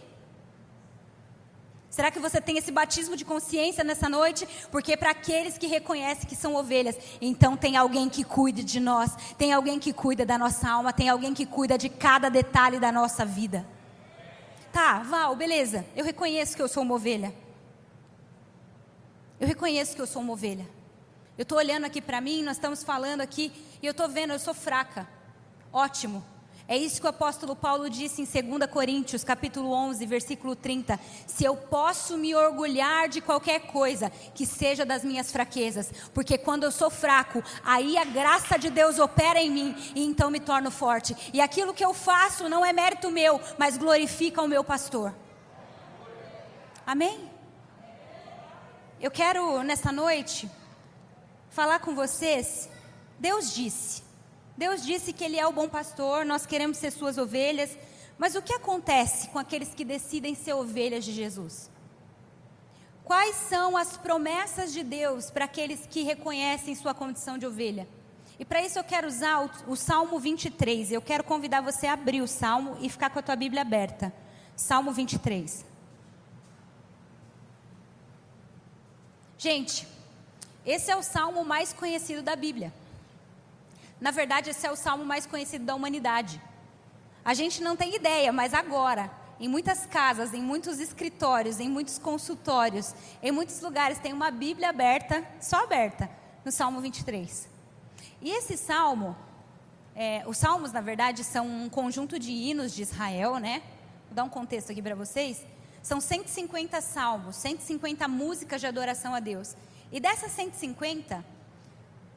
Será 1.90 2.11
que 2.11 2.18
você 2.18 2.40
tem 2.42 2.58
esse 2.58 2.70
batismo 2.70 3.16
de 3.16 3.25
consciência 3.25 3.82
nessa 3.82 4.08
noite? 4.08 4.46
Porque 4.70 4.96
para 4.96 5.12
aqueles 5.12 5.56
que 5.56 5.66
reconhecem 5.66 6.26
que 6.26 6.37
são 6.37 6.54
ovelhas, 6.54 6.94
então 7.23 7.56
tem 7.56 7.75
alguém 7.76 8.08
que 8.08 8.23
cuide 8.23 8.62
de 8.62 8.78
nós, 8.78 9.16
tem 9.38 9.52
alguém 9.52 9.78
que 9.78 9.94
cuida 9.94 10.26
da 10.26 10.37
nossa 10.37 10.68
alma, 10.68 10.92
tem 10.92 11.08
alguém 11.08 11.32
que 11.32 11.46
cuida 11.46 11.78
de 11.78 11.88
cada 11.88 12.28
detalhe 12.28 12.78
da 12.78 12.92
nossa 12.92 13.25
vida. 13.25 13.66
Tá, 14.70 14.99
Val, 14.99 15.35
beleza. 15.35 15.87
Eu 15.96 16.04
reconheço 16.04 16.54
que 16.54 16.61
eu 16.61 16.68
sou 16.68 16.82
uma 16.82 16.94
ovelha. 16.94 17.35
Eu 19.40 19.46
reconheço 19.46 19.96
que 19.96 20.02
eu 20.02 20.06
sou 20.06 20.20
uma 20.20 20.35
ovelha. 20.35 20.75
Eu 21.38 21.43
estou 21.43 21.59
olhando 21.59 21.85
aqui 21.85 22.00
para 22.00 22.19
mim, 22.19 22.43
nós 22.43 22.57
estamos 22.57 22.83
falando 22.83 23.21
aqui, 23.21 23.52
e 23.83 23.87
eu 23.87 23.90
estou 23.90 24.09
vendo, 24.09 24.33
eu 24.33 24.38
sou 24.38 24.55
fraca. 24.55 25.07
Ótimo. 25.71 26.25
É 26.69 26.76
isso 26.76 26.99
que 26.99 27.07
o 27.07 27.11
apóstolo 27.11 27.55
Paulo 27.55 27.90
disse 27.90 28.23
em 28.23 28.59
2 28.59 28.69
Coríntios, 28.71 29.23
capítulo 29.23 29.71
11, 29.71 30.05
versículo 30.07 30.57
30. 30.57 30.99
Se 31.26 31.45
eu 31.45 31.55
posso 31.55 32.16
me 32.16 32.35
orgulhar 32.35 33.09
de 33.09 33.21
qualquer 33.21 33.66
coisa, 33.66 34.11
que 34.35 34.45
seja 34.47 34.85
das 34.85 35.05
minhas 35.05 35.31
fraquezas, 35.31 35.93
porque 36.12 36.38
quando 36.38 36.64
eu 36.64 36.73
sou 36.73 36.90
fraco, 36.90 37.45
aí 37.62 37.97
a 37.99 38.05
graça 38.05 38.59
de 38.59 38.69
Deus 38.71 38.99
opera 38.99 39.40
em 39.40 39.50
mim 39.50 39.76
e 39.95 40.05
então 40.05 40.31
me 40.31 40.40
torno 40.40 40.71
forte. 40.71 41.14
E 41.33 41.40
aquilo 41.40 41.75
que 41.75 41.85
eu 41.85 41.95
faço 41.95 42.49
não 42.49 42.64
é 42.64 42.73
mérito 42.73 43.11
meu, 43.11 43.40
mas 43.59 43.76
glorifica 43.76 44.43
o 44.43 44.49
meu 44.49 44.64
pastor. 44.64 45.14
Amém? 46.85 47.31
Eu 49.00 49.11
quero 49.11 49.62
nessa 49.62 49.93
noite 49.93 50.50
falar 51.57 51.79
com 51.79 51.95
vocês. 51.95 52.69
Deus 53.19 53.55
disse. 53.55 54.03
Deus 54.59 54.85
disse 54.85 55.11
que 55.11 55.25
Ele 55.25 55.39
é 55.39 55.47
o 55.47 55.53
bom 55.53 55.69
pastor, 55.69 56.25
nós 56.27 56.45
queremos 56.45 56.77
ser 56.77 56.91
Suas 56.91 57.17
ovelhas. 57.17 57.71
Mas 58.19 58.35
o 58.35 58.43
que 58.43 58.53
acontece 58.53 59.29
com 59.29 59.39
aqueles 59.39 59.75
que 59.75 59.85
decidem 59.85 60.35
ser 60.35 60.53
ovelhas 60.53 61.03
de 61.05 61.13
Jesus? 61.13 61.71
Quais 63.05 63.37
são 63.37 63.77
as 63.77 63.97
promessas 63.97 64.73
de 64.73 64.83
Deus 64.83 65.31
para 65.31 65.47
aqueles 65.47 65.87
que 65.87 66.03
reconhecem 66.03 66.75
sua 66.75 66.93
condição 66.93 67.39
de 67.39 67.47
ovelha? 67.47 67.89
E 68.39 68.45
para 68.45 68.61
isso 68.61 68.79
eu 68.79 68.85
quero 68.85 69.07
usar 69.07 69.45
o, 69.45 69.73
o, 69.73 69.77
Salmo 69.77 70.19
23. 70.19 70.93
Eu 70.93 71.01
quero 71.01 71.25
convidar 71.25 71.63
você 71.63 71.87
a 71.87 71.95
abrir 71.95 72.21
o 72.21 72.29
Salmo 72.29 72.77
e 72.81 72.91
ficar 72.91 73.09
com 73.09 73.19
a 73.19 73.23
tua 73.23 73.37
Bíblia 73.37 73.63
aberta. 73.63 74.13
Salmo 74.55 74.93
23. 74.93 75.65
Gente, 79.39 79.87
esse 80.66 80.90
é 80.90 80.96
o 80.96 81.02
salmo 81.02 81.44
mais 81.44 81.73
conhecido 81.73 82.23
da 82.23 82.35
Bíblia. 82.35 82.73
Na 84.00 84.11
verdade, 84.11 84.50
esse 84.50 84.66
é 84.66 84.70
o 84.70 84.76
salmo 84.76 85.04
mais 85.04 85.25
conhecido 85.25 85.64
da 85.64 85.75
humanidade. 85.75 86.42
A 87.25 87.32
gente 87.35 87.62
não 87.62 87.76
tem 87.76 87.94
ideia, 87.94 88.32
mas 88.32 88.52
agora, 88.52 89.11
em 89.38 89.49
muitas 89.49 89.87
casas, 89.87 90.35
em 90.35 90.42
muitos 90.42 90.80
escritórios, 90.80 91.61
em 91.61 91.68
muitos 91.68 91.99
consultórios, 91.99 92.94
em 93.23 93.30
muitos 93.30 93.61
lugares, 93.61 93.99
tem 93.99 94.12
uma 94.12 94.30
Bíblia 94.30 94.68
aberta, 94.70 95.25
só 95.40 95.62
aberta, 95.62 96.11
no 96.44 96.50
Salmo 96.50 96.80
23. 96.80 97.49
E 98.20 98.30
esse 98.30 98.56
salmo, 98.56 99.16
é, 99.94 100.25
os 100.26 100.37
salmos, 100.37 100.73
na 100.73 100.80
verdade, 100.80 101.23
são 101.23 101.46
um 101.46 101.68
conjunto 101.68 102.18
de 102.18 102.32
hinos 102.32 102.75
de 102.75 102.82
Israel, 102.82 103.38
né? 103.38 103.62
Vou 104.06 104.14
dar 104.14 104.25
um 104.25 104.28
contexto 104.28 104.73
aqui 104.73 104.82
para 104.82 104.94
vocês. 104.94 105.44
São 105.82 106.00
150 106.00 106.80
salmos, 106.80 107.37
150 107.37 108.08
músicas 108.08 108.61
de 108.61 108.66
adoração 108.66 109.14
a 109.14 109.20
Deus. 109.20 109.56
E 109.93 110.00
dessas 110.00 110.33
150, 110.33 111.25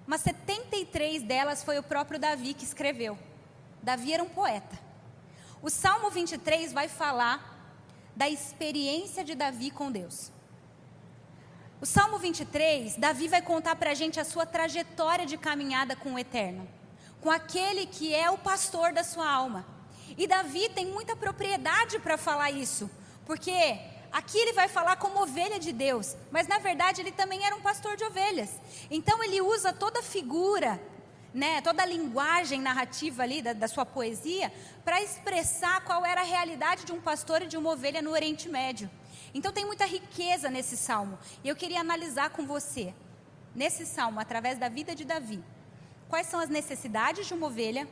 mas 0.06 0.22
73 0.22 1.24
delas 1.24 1.64
foi 1.64 1.78
o 1.78 1.84
próprio 1.84 2.20
Davi 2.20 2.54
que 2.54 2.64
escreveu. 2.64 3.18
Davi 3.82 4.14
era 4.14 4.24
um 4.24 4.30
poeta. 4.30 4.78
O 5.62 5.70
Salmo 5.70 6.10
23 6.10 6.74
vai 6.74 6.88
falar 6.88 7.58
da 8.16 8.28
experiência 8.28 9.24
de 9.24 9.36
Davi 9.36 9.72
com 9.72 9.92
Deus. 9.92 10.32
O 11.82 11.86
Salmo 11.86 12.18
23, 12.18 12.98
Davi 12.98 13.28
vai 13.28 13.42
contar 13.42 13.76
para 13.76 13.92
a 13.92 13.94
gente 13.94 14.20
a 14.20 14.26
sua 14.26 14.46
trajetória 14.46 15.26
de 15.26 15.38
caminhada 15.38 15.96
com 15.96 16.14
o 16.14 16.20
Eterno, 16.20 16.68
com 17.22 17.32
aquele 17.32 17.86
que 17.86 18.14
é 18.14 18.30
o 18.30 18.38
pastor 18.38 18.92
da 18.92 19.04
sua 19.04 19.32
alma. 19.32 19.66
E 20.18 20.28
Davi 20.28 20.68
tem 20.70 20.86
muita 20.86 21.16
propriedade 21.16 22.00
para 22.00 22.18
falar 22.18 22.52
isso, 22.52 22.90
porque 23.26 23.80
aqui 24.12 24.38
ele 24.38 24.54
vai 24.54 24.68
falar 24.68 24.96
como 24.96 25.22
ovelha 25.22 25.60
de 25.60 25.72
Deus, 25.72 26.16
mas 26.32 26.48
na 26.48 26.58
verdade 26.58 27.02
ele 27.02 27.12
também 27.12 27.46
era 27.46 27.56
um 27.56 27.62
pastor 27.62 27.96
de 27.96 28.04
ovelhas. 28.04 28.50
Então 28.90 29.24
ele 29.24 29.42
usa 29.42 29.74
toda 29.74 30.00
a 30.00 30.04
figura, 30.04 30.80
né, 31.34 31.62
toda 31.62 31.84
a 31.84 31.86
linguagem 31.86 32.60
narrativa 32.60 33.24
ali 33.24 33.42
da, 33.42 33.54
da 33.54 33.68
sua 33.68 33.86
poesia 33.86 34.52
para 34.84 35.02
expressar 35.02 35.84
qual 35.84 36.06
era 36.06 36.22
a 36.22 36.24
realidade 36.24 36.86
de 36.86 36.92
um 36.92 37.02
pastor 37.02 37.44
e 37.44 37.48
de 37.48 37.58
uma 37.58 37.72
ovelha 37.72 38.02
no 38.02 38.12
Oriente 38.12 38.50
Médio. 38.50 38.90
Então 39.34 39.52
tem 39.52 39.66
muita 39.66 39.86
riqueza 39.86 40.50
nesse 40.50 40.76
salmo. 40.76 41.18
E 41.44 41.50
eu 41.50 41.56
queria 41.56 41.82
analisar 41.82 42.32
com 42.32 42.46
você, 42.46 42.94
nesse 43.54 43.86
salmo, 43.86 44.20
através 44.20 44.58
da 44.58 44.70
vida 44.70 44.96
de 44.96 45.06
Davi, 45.06 45.44
quais 46.08 46.28
são 46.28 46.40
as 46.40 46.50
necessidades 46.50 47.28
de 47.28 47.34
uma 47.34 47.48
ovelha 47.48 47.88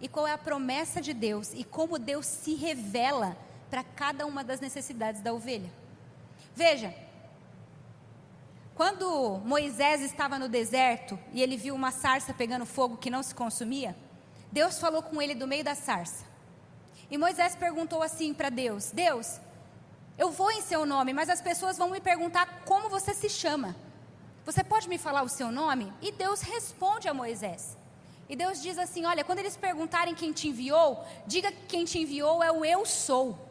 e 0.00 0.08
qual 0.08 0.26
é 0.26 0.32
a 0.32 0.38
promessa 0.38 1.00
de 1.00 1.12
Deus 1.12 1.52
e 1.54 1.64
como 1.64 1.98
Deus 1.98 2.24
se 2.24 2.54
revela 2.54 3.36
para 3.70 3.84
cada 3.84 4.26
uma 4.26 4.42
das 4.42 4.60
necessidades 4.60 5.22
da 5.22 5.32
ovelha. 5.32 5.72
Veja, 6.54 6.94
quando 8.74 9.40
Moisés 9.44 10.00
estava 10.00 10.38
no 10.38 10.48
deserto 10.48 11.18
e 11.32 11.42
ele 11.42 11.56
viu 11.56 11.74
uma 11.74 11.90
sarça 11.90 12.34
pegando 12.34 12.66
fogo 12.66 12.96
que 12.96 13.10
não 13.10 13.22
se 13.22 13.34
consumia, 13.34 13.96
Deus 14.50 14.78
falou 14.78 15.02
com 15.02 15.22
ele 15.22 15.34
do 15.34 15.46
meio 15.46 15.62
da 15.62 15.74
sarça. 15.74 16.24
E 17.10 17.16
Moisés 17.16 17.54
perguntou 17.54 18.02
assim 18.02 18.34
para 18.34 18.48
Deus: 18.48 18.90
Deus, 18.90 19.40
eu 20.18 20.30
vou 20.30 20.50
em 20.50 20.62
seu 20.62 20.84
nome, 20.84 21.12
mas 21.12 21.28
as 21.28 21.40
pessoas 21.40 21.78
vão 21.78 21.90
me 21.90 22.00
perguntar 22.00 22.62
como 22.64 22.88
você 22.88 23.14
se 23.14 23.28
chama. 23.28 23.76
Você 24.44 24.64
pode 24.64 24.88
me 24.88 24.98
falar 24.98 25.22
o 25.22 25.28
seu 25.28 25.52
nome? 25.52 25.92
E 26.00 26.10
Deus 26.10 26.40
responde 26.40 27.08
a 27.08 27.14
Moisés. 27.14 27.76
E 28.28 28.36
Deus 28.36 28.62
diz 28.62 28.78
assim: 28.78 29.04
Olha, 29.04 29.24
quando 29.24 29.40
eles 29.40 29.56
perguntarem 29.56 30.14
quem 30.14 30.32
te 30.32 30.48
enviou, 30.48 31.04
diga 31.26 31.50
que 31.52 31.66
quem 31.66 31.84
te 31.84 31.98
enviou 31.98 32.42
é 32.42 32.50
o 32.50 32.64
eu 32.64 32.86
sou. 32.86 33.49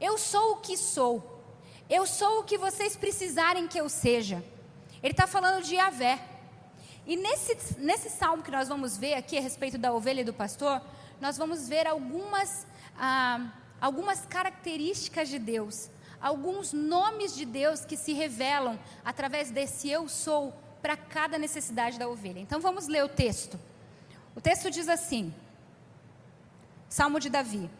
Eu 0.00 0.18
sou 0.18 0.52
o 0.52 0.56
que 0.56 0.76
sou. 0.76 1.42
Eu 1.88 2.06
sou 2.06 2.40
o 2.40 2.44
que 2.44 2.56
vocês 2.56 2.96
precisarem 2.96 3.68
que 3.68 3.78
eu 3.78 3.88
seja. 3.88 4.42
Ele 5.02 5.12
está 5.12 5.26
falando 5.26 5.62
de 5.62 5.74
Yahvé. 5.74 6.18
E 7.06 7.16
nesse, 7.16 7.78
nesse 7.78 8.08
salmo 8.08 8.42
que 8.42 8.50
nós 8.50 8.68
vamos 8.68 8.96
ver 8.96 9.14
aqui 9.14 9.36
a 9.36 9.40
respeito 9.40 9.76
da 9.76 9.92
ovelha 9.92 10.22
e 10.22 10.24
do 10.24 10.32
pastor, 10.32 10.80
nós 11.20 11.36
vamos 11.36 11.68
ver 11.68 11.86
algumas, 11.86 12.66
ah, 12.98 13.52
algumas 13.80 14.24
características 14.24 15.28
de 15.28 15.38
Deus, 15.38 15.90
alguns 16.20 16.72
nomes 16.72 17.34
de 17.34 17.44
Deus 17.44 17.84
que 17.84 17.96
se 17.96 18.14
revelam 18.14 18.78
através 19.04 19.50
desse 19.50 19.90
eu 19.90 20.08
sou 20.08 20.54
para 20.80 20.96
cada 20.96 21.38
necessidade 21.38 21.98
da 21.98 22.08
ovelha. 22.08 22.40
Então 22.40 22.60
vamos 22.60 22.88
ler 22.88 23.04
o 23.04 23.08
texto. 23.08 23.60
O 24.34 24.40
texto 24.40 24.70
diz 24.70 24.88
assim: 24.88 25.34
Salmo 26.88 27.20
de 27.20 27.28
Davi. 27.28 27.70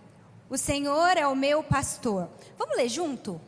O 0.49 0.59
Senhor 0.59 1.17
é 1.17 1.27
o 1.27 1.35
meu 1.35 1.63
pastor. 1.63 2.29
Vamos 2.59 2.77
ler 2.77 2.89
junto? 2.89 3.41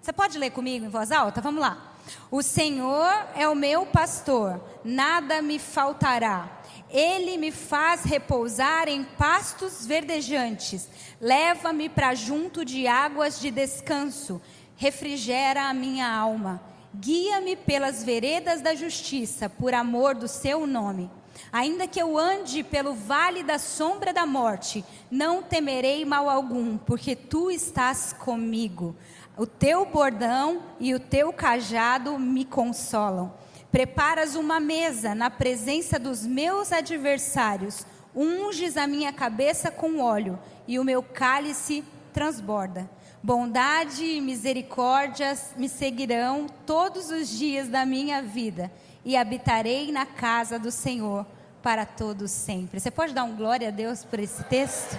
Você 0.00 0.12
pode 0.12 0.38
ler 0.38 0.50
comigo 0.50 0.84
em 0.84 0.88
voz 0.88 1.10
alta? 1.10 1.40
Vamos 1.40 1.60
lá. 1.60 1.96
O 2.30 2.42
Senhor 2.42 3.12
é 3.34 3.48
o 3.48 3.54
meu 3.54 3.86
pastor, 3.86 4.60
nada 4.84 5.42
me 5.42 5.58
faltará. 5.58 6.62
Ele 6.88 7.36
me 7.36 7.50
faz 7.50 8.04
repousar 8.04 8.88
em 8.88 9.02
pastos 9.02 9.84
verdejantes, 9.84 10.88
leva-me 11.20 11.88
para 11.88 12.14
junto 12.14 12.64
de 12.64 12.86
águas 12.86 13.40
de 13.40 13.50
descanso, 13.50 14.40
refrigera 14.76 15.64
a 15.68 15.74
minha 15.74 16.08
alma. 16.08 16.62
Guia-me 16.94 17.56
pelas 17.56 18.04
veredas 18.04 18.62
da 18.62 18.74
justiça, 18.74 19.50
por 19.50 19.74
amor 19.74 20.14
do 20.14 20.28
seu 20.28 20.66
nome. 20.66 21.10
Ainda 21.52 21.86
que 21.86 22.00
eu 22.00 22.18
ande 22.18 22.62
pelo 22.62 22.94
vale 22.94 23.42
da 23.42 23.58
sombra 23.58 24.12
da 24.12 24.26
morte, 24.26 24.84
não 25.10 25.42
temerei 25.42 26.04
mal 26.04 26.28
algum, 26.28 26.76
porque 26.76 27.14
tu 27.14 27.50
estás 27.50 28.12
comigo. 28.12 28.96
O 29.36 29.46
teu 29.46 29.84
bordão 29.84 30.62
e 30.80 30.94
o 30.94 31.00
teu 31.00 31.32
cajado 31.32 32.18
me 32.18 32.44
consolam. 32.44 33.32
Preparas 33.70 34.34
uma 34.34 34.58
mesa 34.58 35.14
na 35.14 35.28
presença 35.28 35.98
dos 35.98 36.24
meus 36.26 36.72
adversários, 36.72 37.84
unges 38.14 38.76
a 38.76 38.86
minha 38.86 39.12
cabeça 39.12 39.70
com 39.70 40.00
óleo, 40.00 40.38
e 40.66 40.78
o 40.78 40.84
meu 40.84 41.02
cálice 41.02 41.84
transborda. 42.12 42.88
Bondade 43.22 44.04
e 44.04 44.20
misericórdias 44.20 45.52
me 45.56 45.68
seguirão 45.68 46.46
todos 46.64 47.10
os 47.10 47.28
dias 47.28 47.68
da 47.68 47.84
minha 47.84 48.22
vida, 48.22 48.72
e 49.06 49.16
habitarei 49.16 49.92
na 49.92 50.04
casa 50.04 50.58
do 50.58 50.72
Senhor 50.72 51.24
para 51.62 51.86
todos 51.86 52.28
sempre. 52.32 52.80
Você 52.80 52.90
pode 52.90 53.14
dar 53.14 53.22
um 53.22 53.36
glória 53.36 53.68
a 53.68 53.70
Deus 53.70 54.04
por 54.04 54.18
esse 54.18 54.42
texto? 54.44 54.98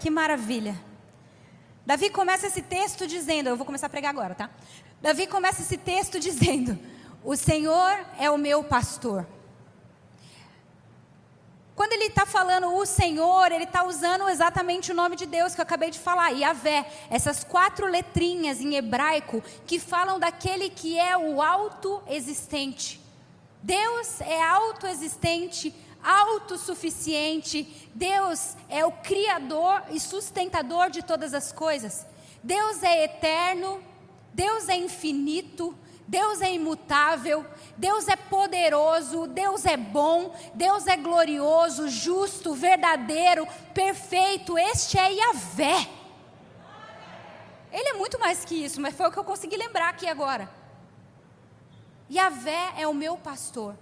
Que 0.00 0.10
maravilha. 0.10 0.74
Davi 1.86 2.10
começa 2.10 2.48
esse 2.48 2.60
texto 2.62 3.06
dizendo, 3.06 3.48
eu 3.48 3.56
vou 3.56 3.64
começar 3.64 3.86
a 3.86 3.90
pregar 3.90 4.10
agora, 4.10 4.34
tá? 4.34 4.50
Davi 5.00 5.28
começa 5.28 5.62
esse 5.62 5.76
texto 5.76 6.18
dizendo: 6.18 6.76
O 7.22 7.36
Senhor 7.36 8.04
é 8.18 8.28
o 8.28 8.36
meu 8.36 8.64
pastor. 8.64 9.24
Quando 11.76 11.92
ele 11.92 12.06
está 12.06 12.26
falando 12.26 12.74
o 12.74 12.84
Senhor, 12.84 13.52
ele 13.52 13.64
está 13.64 13.84
usando 13.84 14.28
exatamente 14.28 14.90
o 14.90 14.94
nome 14.94 15.14
de 15.14 15.26
Deus 15.26 15.54
que 15.54 15.60
eu 15.60 15.64
acabei 15.64 15.90
de 15.90 15.98
falar, 15.98 16.30
Yahvé. 16.30 16.86
Essas 17.08 17.44
quatro 17.44 17.86
letrinhas 17.86 18.60
em 18.60 18.74
hebraico 18.74 19.40
que 19.64 19.78
falam 19.78 20.18
daquele 20.18 20.68
que 20.68 20.98
é 20.98 21.16
o 21.16 21.40
autoexistente. 21.40 23.01
Deus 23.62 24.20
é 24.20 24.42
autoexistente, 24.42 25.74
autossuficiente. 26.02 27.90
Deus 27.94 28.56
é 28.68 28.84
o 28.84 28.92
criador 28.92 29.82
e 29.90 30.00
sustentador 30.00 30.90
de 30.90 31.02
todas 31.02 31.32
as 31.32 31.52
coisas. 31.52 32.06
Deus 32.42 32.82
é 32.82 33.04
eterno, 33.04 33.82
Deus 34.34 34.68
é 34.68 34.76
infinito, 34.76 35.76
Deus 36.08 36.42
é 36.42 36.52
imutável, 36.52 37.46
Deus 37.76 38.08
é 38.08 38.16
poderoso, 38.16 39.28
Deus 39.28 39.64
é 39.64 39.76
bom, 39.76 40.34
Deus 40.54 40.86
é 40.86 40.96
glorioso, 40.96 41.88
justo, 41.88 42.52
verdadeiro, 42.54 43.46
perfeito. 43.72 44.58
Este 44.58 44.98
é 44.98 45.12
Yahvé. 45.12 45.88
Ele 47.70 47.88
é 47.88 47.92
muito 47.94 48.18
mais 48.18 48.44
que 48.44 48.54
isso, 48.56 48.80
mas 48.80 48.94
foi 48.94 49.06
o 49.06 49.12
que 49.12 49.18
eu 49.18 49.24
consegui 49.24 49.56
lembrar 49.56 49.88
aqui 49.88 50.06
agora. 50.06 50.61
Yahvé 52.12 52.74
é 52.76 52.86
o 52.86 52.92
meu 52.92 53.16
pastor. 53.16 53.74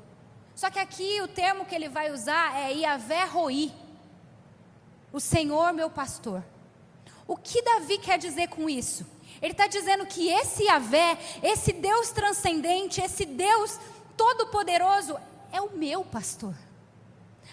Só 0.54 0.70
que 0.70 0.78
aqui 0.78 1.20
o 1.20 1.28
termo 1.28 1.64
que 1.64 1.74
ele 1.74 1.88
vai 1.88 2.12
usar 2.12 2.56
é 2.56 2.72
Yahvé 2.72 3.24
Roi. 3.24 3.72
O 5.12 5.18
Senhor 5.18 5.72
meu 5.72 5.90
pastor. 5.90 6.44
O 7.26 7.36
que 7.36 7.62
Davi 7.62 7.98
quer 7.98 8.18
dizer 8.18 8.48
com 8.48 8.68
isso? 8.68 9.06
Ele 9.42 9.52
está 9.52 9.66
dizendo 9.66 10.06
que 10.06 10.28
esse 10.28 10.64
Yahvé, 10.64 11.18
esse 11.42 11.72
Deus 11.72 12.10
transcendente, 12.10 13.00
esse 13.00 13.24
Deus 13.24 13.78
todo-poderoso, 14.16 15.18
é 15.50 15.60
o 15.60 15.70
meu 15.70 16.04
pastor. 16.04 16.54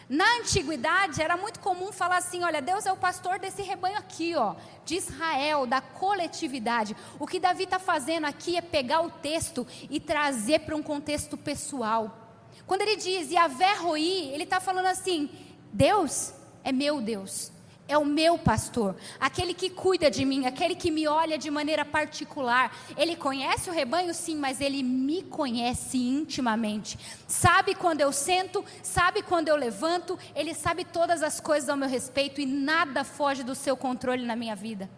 Na 0.09 0.37
antiguidade 0.37 1.21
era 1.21 1.35
muito 1.35 1.59
comum 1.59 1.91
falar 1.91 2.17
assim: 2.17 2.43
olha, 2.43 2.61
Deus 2.61 2.85
é 2.85 2.91
o 2.91 2.97
pastor 2.97 3.39
desse 3.39 3.61
rebanho 3.61 3.97
aqui, 3.97 4.35
ó, 4.35 4.55
de 4.85 4.95
Israel, 4.95 5.65
da 5.65 5.81
coletividade. 5.81 6.95
O 7.19 7.27
que 7.27 7.39
Davi 7.39 7.63
está 7.63 7.77
fazendo 7.77 8.25
aqui 8.25 8.55
é 8.55 8.61
pegar 8.61 9.01
o 9.01 9.09
texto 9.09 9.67
e 9.89 9.99
trazer 9.99 10.59
para 10.59 10.75
um 10.75 10.83
contexto 10.83 11.37
pessoal. 11.37 12.25
Quando 12.65 12.81
ele 12.81 12.95
diz 12.95 13.31
Yahvé 13.31 13.73
Roi, 13.73 14.29
ele 14.31 14.43
está 14.43 14.61
falando 14.61 14.85
assim: 14.85 15.29
Deus 15.73 16.33
é 16.63 16.71
meu 16.71 17.01
Deus 17.01 17.56
é 17.87 17.97
o 17.97 18.05
meu 18.05 18.37
pastor, 18.37 18.95
aquele 19.19 19.53
que 19.53 19.69
cuida 19.69 20.11
de 20.11 20.25
mim, 20.25 20.45
aquele 20.45 20.75
que 20.75 20.91
me 20.91 21.07
olha 21.07 21.37
de 21.37 21.49
maneira 21.49 21.85
particular. 21.85 22.75
Ele 22.97 23.15
conhece 23.15 23.69
o 23.69 23.73
rebanho, 23.73 24.13
sim, 24.13 24.35
mas 24.35 24.59
ele 24.59 24.83
me 24.83 25.23
conhece 25.23 25.97
intimamente. 25.97 26.99
Sabe 27.27 27.73
quando 27.73 28.01
eu 28.01 28.11
sento, 28.11 28.63
sabe 28.83 29.21
quando 29.21 29.47
eu 29.47 29.55
levanto, 29.55 30.19
ele 30.35 30.53
sabe 30.53 30.83
todas 30.83 31.23
as 31.23 31.39
coisas 31.39 31.69
ao 31.69 31.77
meu 31.77 31.87
respeito 31.87 32.41
e 32.41 32.45
nada 32.45 33.03
foge 33.05 33.41
do 33.41 33.55
seu 33.55 33.77
controle 33.77 34.25
na 34.25 34.35
minha 34.35 34.55
vida. 34.55 34.89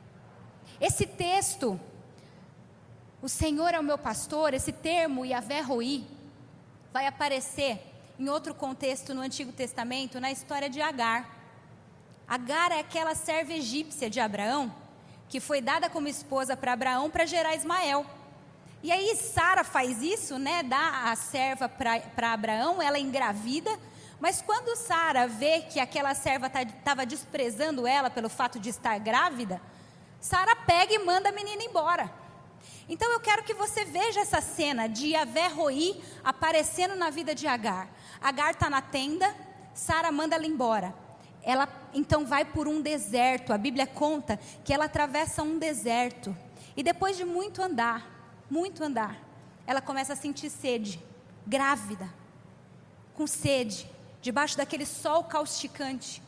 Esse 0.82 1.06
texto, 1.06 1.80
o 3.22 3.30
Senhor 3.30 3.74
é 3.74 3.80
o 3.80 3.84
meu 3.84 3.98
pastor, 3.98 4.54
esse 4.54 4.72
termo, 4.72 5.26
Yahvé 5.26 5.62
Roi, 5.62 6.06
vai 6.92 7.06
aparecer 7.06 7.86
em 8.18 8.30
outro 8.30 8.56
contexto 8.56 9.14
no 9.14 9.22
Antigo 9.22 9.52
Testamento, 9.52 10.20
na 10.20 10.32
história 10.32 10.70
de 10.70 10.82
Agar. 10.82 11.39
Agar 12.30 12.72
é 12.72 12.80
aquela 12.80 13.16
serva 13.16 13.54
egípcia 13.54 14.08
de 14.08 14.20
Abraão, 14.20 14.72
que 15.28 15.40
foi 15.40 15.62
dada 15.62 15.90
como 15.90 16.08
esposa 16.08 16.56
para 16.56 16.74
Abraão 16.74 17.10
para 17.10 17.26
gerar 17.26 17.56
Ismael. 17.56 18.06
E 18.84 18.92
aí 18.92 19.16
Sara 19.16 19.64
faz 19.64 20.04
isso, 20.04 20.38
né? 20.38 20.62
Dá 20.62 21.10
a 21.10 21.16
serva 21.16 21.68
para 21.68 22.32
Abraão, 22.32 22.80
ela 22.80 23.00
engravida. 23.00 23.76
Mas 24.20 24.44
quando 24.44 24.78
Sara 24.78 25.28
vê 25.28 25.62
que 25.62 25.80
aquela 25.80 26.14
serva 26.14 26.46
estava 26.46 27.02
tá, 27.02 27.04
desprezando 27.04 27.88
ela 27.88 28.12
pelo 28.12 28.30
fato 28.30 28.60
de 28.60 28.70
estar 28.70 29.00
grávida, 29.00 29.60
Sara 30.22 30.56
pega 30.56 30.94
e 30.94 31.00
manda 31.00 31.30
a 31.30 31.32
menina 31.32 31.64
embora. 31.64 32.14
Então 32.88 33.12
eu 33.12 33.20
quero 33.20 33.42
que 33.42 33.56
você 33.56 33.86
veja 33.86 34.20
essa 34.20 34.40
cena 34.40 34.86
de 34.86 35.08
Yahvé 35.14 35.48
Roi 35.48 36.00
aparecendo 36.24 36.94
na 36.96 37.10
vida 37.10 37.34
de 37.34 37.48
Agar. 37.48 37.90
Agar 38.22 38.52
está 38.52 38.70
na 38.70 38.84
tenda, 38.84 39.36
Sara 39.74 40.12
manda 40.12 40.36
ela 40.36 40.46
embora 40.46 41.09
ela 41.44 41.68
então 41.94 42.26
vai 42.26 42.46
por 42.46 42.68
um 42.68 42.82
deserto. 42.82 43.54
A 43.54 43.58
Bíblia 43.58 43.88
conta 43.88 44.40
que 44.64 44.74
ela 44.74 44.86
atravessa 44.86 45.44
um 45.44 45.58
deserto. 45.58 46.36
E 46.76 46.84
depois 46.84 47.18
de 47.18 47.26
muito 47.26 47.62
andar, 47.62 48.08
muito 48.50 48.84
andar, 48.84 49.18
ela 49.66 49.82
começa 49.82 50.14
a 50.14 50.16
sentir 50.16 50.50
sede, 50.50 51.00
grávida, 51.46 52.10
com 53.14 53.28
sede, 53.28 53.90
debaixo 54.22 54.58
daquele 54.58 54.86
sol 54.86 55.24
causticante. 55.24 56.22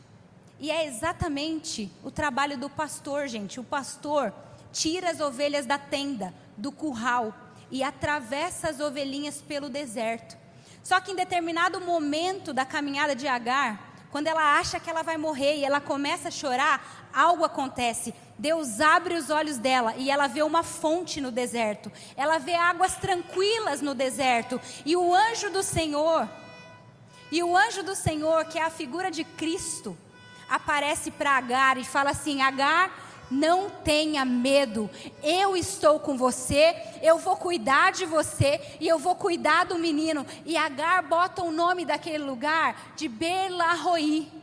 E 0.58 0.70
é 0.70 0.86
exatamente 0.86 1.90
o 2.04 2.10
trabalho 2.10 2.56
do 2.56 2.70
pastor, 2.70 3.26
gente. 3.26 3.58
O 3.58 3.64
pastor 3.64 4.32
tira 4.72 5.10
as 5.10 5.20
ovelhas 5.20 5.66
da 5.66 5.78
tenda, 5.78 6.32
do 6.56 6.70
curral, 6.70 7.34
e 7.70 7.82
atravessa 7.82 8.68
as 8.68 8.78
ovelhinhas 8.78 9.40
pelo 9.40 9.68
deserto. 9.68 10.36
Só 10.82 11.00
que 11.00 11.12
em 11.12 11.16
determinado 11.16 11.80
momento 11.80 12.52
da 12.52 12.64
caminhada 12.64 13.16
de 13.16 13.26
Agar, 13.26 13.91
quando 14.12 14.26
ela 14.26 14.58
acha 14.58 14.78
que 14.78 14.90
ela 14.90 15.02
vai 15.02 15.16
morrer 15.16 15.56
e 15.56 15.64
ela 15.64 15.80
começa 15.80 16.28
a 16.28 16.30
chorar, 16.30 17.08
algo 17.14 17.44
acontece. 17.44 18.14
Deus 18.38 18.78
abre 18.78 19.14
os 19.14 19.30
olhos 19.30 19.56
dela 19.56 19.94
e 19.96 20.10
ela 20.10 20.26
vê 20.26 20.42
uma 20.42 20.62
fonte 20.62 21.18
no 21.18 21.30
deserto. 21.30 21.90
Ela 22.14 22.36
vê 22.36 22.54
águas 22.54 22.94
tranquilas 22.96 23.80
no 23.80 23.94
deserto. 23.94 24.60
E 24.84 24.94
o 24.94 25.14
anjo 25.14 25.48
do 25.48 25.62
Senhor, 25.62 26.28
e 27.30 27.42
o 27.42 27.56
anjo 27.56 27.82
do 27.82 27.94
Senhor, 27.94 28.44
que 28.44 28.58
é 28.58 28.62
a 28.62 28.68
figura 28.68 29.10
de 29.10 29.24
Cristo, 29.24 29.96
aparece 30.46 31.10
para 31.10 31.38
Agar 31.38 31.78
e 31.78 31.84
fala 31.84 32.10
assim: 32.10 32.42
Agar, 32.42 32.90
não 33.32 33.70
tenha 33.70 34.24
medo, 34.24 34.90
eu 35.22 35.56
estou 35.56 35.98
com 35.98 36.16
você, 36.16 36.76
eu 37.02 37.18
vou 37.18 37.36
cuidar 37.36 37.90
de 37.92 38.04
você 38.04 38.60
e 38.78 38.86
eu 38.86 38.98
vou 38.98 39.16
cuidar 39.16 39.64
do 39.64 39.78
menino. 39.78 40.26
E 40.44 40.56
Agar 40.56 41.02
bota 41.02 41.42
o 41.42 41.50
nome 41.50 41.84
daquele 41.84 42.22
lugar 42.22 42.92
de 42.94 43.08
Berlaroí. 43.08 44.41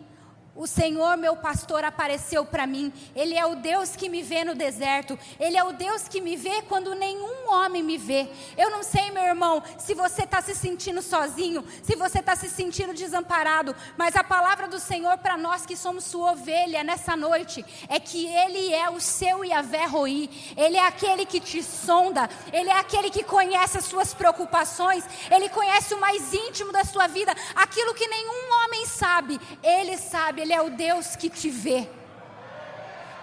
O 0.56 0.68
Senhor, 0.68 1.16
meu 1.16 1.38
pastor, 1.38 1.84
apareceu 1.84 2.44
para 2.44 2.68
mim. 2.68 2.92
Ele 3.16 3.36
é 3.36 3.46
o 3.46 3.56
Deus 3.56 3.96
que 3.96 4.10
me 4.10 4.22
vê 4.22 4.44
no 4.44 4.56
deserto. 4.56 5.18
Ele 5.40 5.56
é 5.56 5.64
o 5.64 5.72
Deus 5.72 6.08
que 6.08 6.20
me 6.20 6.36
vê 6.36 6.62
quando 6.64 6.96
nenhum 6.96 7.50
homem 7.50 7.84
me 7.84 7.98
vê. 7.98 8.28
Eu 8.58 8.70
não 8.70 8.84
sei, 8.84 9.12
meu 9.12 9.24
irmão, 9.24 9.64
se 9.78 9.94
você 9.94 10.24
está 10.24 10.42
se 10.42 10.56
sentindo 10.56 11.02
sozinho, 11.02 11.64
se 11.84 11.96
você 11.96 12.20
está 12.20 12.36
se 12.36 12.50
sentindo 12.50 12.94
desamparado, 12.94 13.76
mas 13.96 14.16
a 14.16 14.24
palavra 14.24 14.68
do 14.68 14.80
Senhor 14.80 15.18
para 15.20 15.38
nós 15.38 15.66
que 15.66 15.78
somos 15.78 16.04
sua 16.04 16.34
ovelha 16.34 16.84
nessa 16.84 17.16
noite 17.16 17.64
é 17.88 18.00
que 18.00 18.26
Ele 18.26 18.74
é 18.74 18.90
o 18.90 19.00
seu 19.00 19.46
Yahvé 19.46 19.86
Roi. 19.86 20.30
Ele 20.58 20.78
é 20.78 20.86
aquele 20.86 21.26
que 21.26 21.40
te 21.40 21.64
sonda. 21.64 22.30
Ele 22.52 22.70
é 22.70 22.78
aquele 22.78 23.10
que 23.10 23.24
conhece 23.24 23.78
as 23.78 23.86
suas 23.86 24.14
preocupações. 24.14 25.04
Ele 25.30 25.48
conhece 25.48 25.94
o 25.94 26.02
mais 26.02 26.34
íntimo 26.34 26.72
da 26.72 26.84
sua 26.84 27.08
vida. 27.08 27.34
Aquilo 27.56 27.94
que 27.94 28.08
nenhum 28.08 28.66
homem 28.66 28.86
sabe, 28.88 29.40
Ele 29.64 29.98
sabe. 29.98 30.39
Ele 30.40 30.50
ele 30.50 30.54
é 30.54 30.62
o 30.62 30.72
Deus 30.72 31.16
que 31.16 31.30
te 31.30 31.50
vê. 31.50 31.88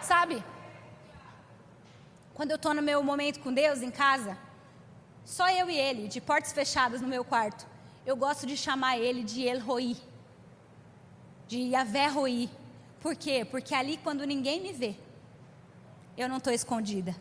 Sabe? 0.01 0.45
Quando 2.35 2.51
eu 2.53 2.57
estou 2.57 2.73
no 2.73 2.83
meu 2.83 3.03
momento 3.03 3.41
com 3.41 3.53
Deus 3.53 3.83
em 3.83 3.91
casa, 3.91 4.39
só 5.25 5.51
eu 5.51 5.69
e 5.69 5.77
Ele, 5.77 6.07
de 6.07 6.21
portas 6.21 6.53
fechadas 6.53 7.01
no 7.01 7.09
meu 7.09 7.25
quarto, 7.25 7.67
eu 8.05 8.15
gosto 8.15 8.47
de 8.47 8.57
chamar 8.57 8.99
Ele 8.99 9.25
de 9.25 9.43
El 9.45 9.61
Roi, 9.61 9.97
de 11.49 11.59
Yahvé 11.59 12.07
Roi. 12.07 12.51
Por 13.01 13.17
quê? 13.17 13.45
Porque 13.45 13.75
ali, 13.75 13.97
quando 13.97 14.25
ninguém 14.25 14.61
me 14.61 14.73
vê, 14.73 14.95
eu 16.17 16.29
não 16.29 16.37
estou 16.37 16.53
escondida. 16.53 17.17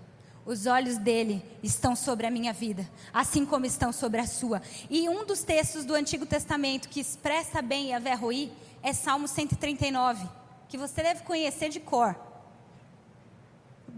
Os 0.45 0.67
olhos 0.67 0.97
dele 0.97 1.43
estão 1.63 1.95
sobre 1.95 2.27
a 2.27 2.29
minha 2.29 2.53
vida, 2.53 2.87
assim 3.11 3.43
como 3.43 3.65
estão 3.65 3.91
sobre 3.91 4.21
a 4.21 4.27
sua. 4.27 4.61
E 4.87 5.09
um 5.09 5.25
dos 5.25 5.41
textos 5.41 5.85
do 5.85 5.95
Antigo 5.95 6.27
Testamento 6.27 6.87
que 6.89 6.99
expressa 6.99 7.63
bem 7.63 7.89
Yahvé 7.89 8.13
Roi 8.13 8.51
é 8.85 8.93
Salmo 8.93 9.27
139, 9.27 10.29
que 10.69 10.77
você 10.77 11.01
deve 11.01 11.23
conhecer 11.23 11.69
de 11.69 11.79
cor. 11.79 12.15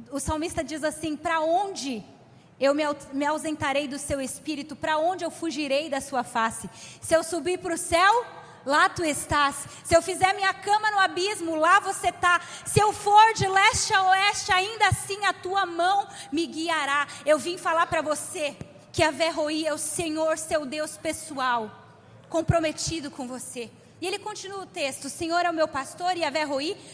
O 0.10 0.18
salmista 0.18 0.64
diz 0.64 0.82
assim: 0.82 1.18
Para 1.18 1.42
onde 1.42 2.02
eu 2.58 2.74
me 2.74 3.26
ausentarei 3.26 3.86
do 3.86 4.00
seu 4.00 4.22
espírito? 4.22 4.78
Para 4.78 4.98
onde 4.98 5.26
eu 5.26 5.30
fugirei 5.30 5.90
da 5.90 6.00
sua 6.00 6.24
face? 6.24 6.70
Se 7.02 7.14
eu 7.14 7.22
subir 7.22 7.60
para 7.60 7.74
o 7.74 7.78
céu, 7.78 8.26
lá 8.66 8.88
tu 8.88 9.04
estás. 9.04 9.68
Se 9.84 9.94
eu 9.94 10.02
fizer 10.02 10.34
minha 10.34 10.54
cama 10.54 10.90
no 10.90 11.00
abismo, 11.00 11.56
lá 11.56 11.82
você 11.82 12.08
está. 12.08 12.40
Se 12.66 12.80
eu 12.80 12.94
for 12.94 13.34
de 13.34 13.46
leste 13.46 13.94
a 13.94 14.04
oeste, 14.12 14.54
ainda 14.54 14.88
assim 14.88 15.26
a 15.26 15.34
tua 15.34 15.66
mão 15.66 16.08
me 16.32 16.48
guiará. 16.48 17.06
Eu 17.26 17.38
vim 17.38 17.58
falar 17.58 17.88
para 17.88 18.02
você 18.02 18.56
que 18.94 19.04
a 19.04 19.12
Verroí 19.12 19.68
é 19.68 19.74
o 19.74 19.78
Senhor, 19.78 20.38
seu 20.38 20.66
Deus 20.66 20.96
pessoal, 20.96 21.70
comprometido 22.30 23.12
com 23.12 23.28
você. 23.28 23.70
E 24.00 24.08
ele 24.08 24.20
continua 24.20 24.60
o 24.60 24.66
texto: 24.66 25.06
O 25.06 25.10
Senhor 25.10 25.46
é 25.46 25.50
o 25.50 25.54
meu 25.54 25.68
pastor 25.68 26.16
e 26.16 26.24
a 26.24 26.32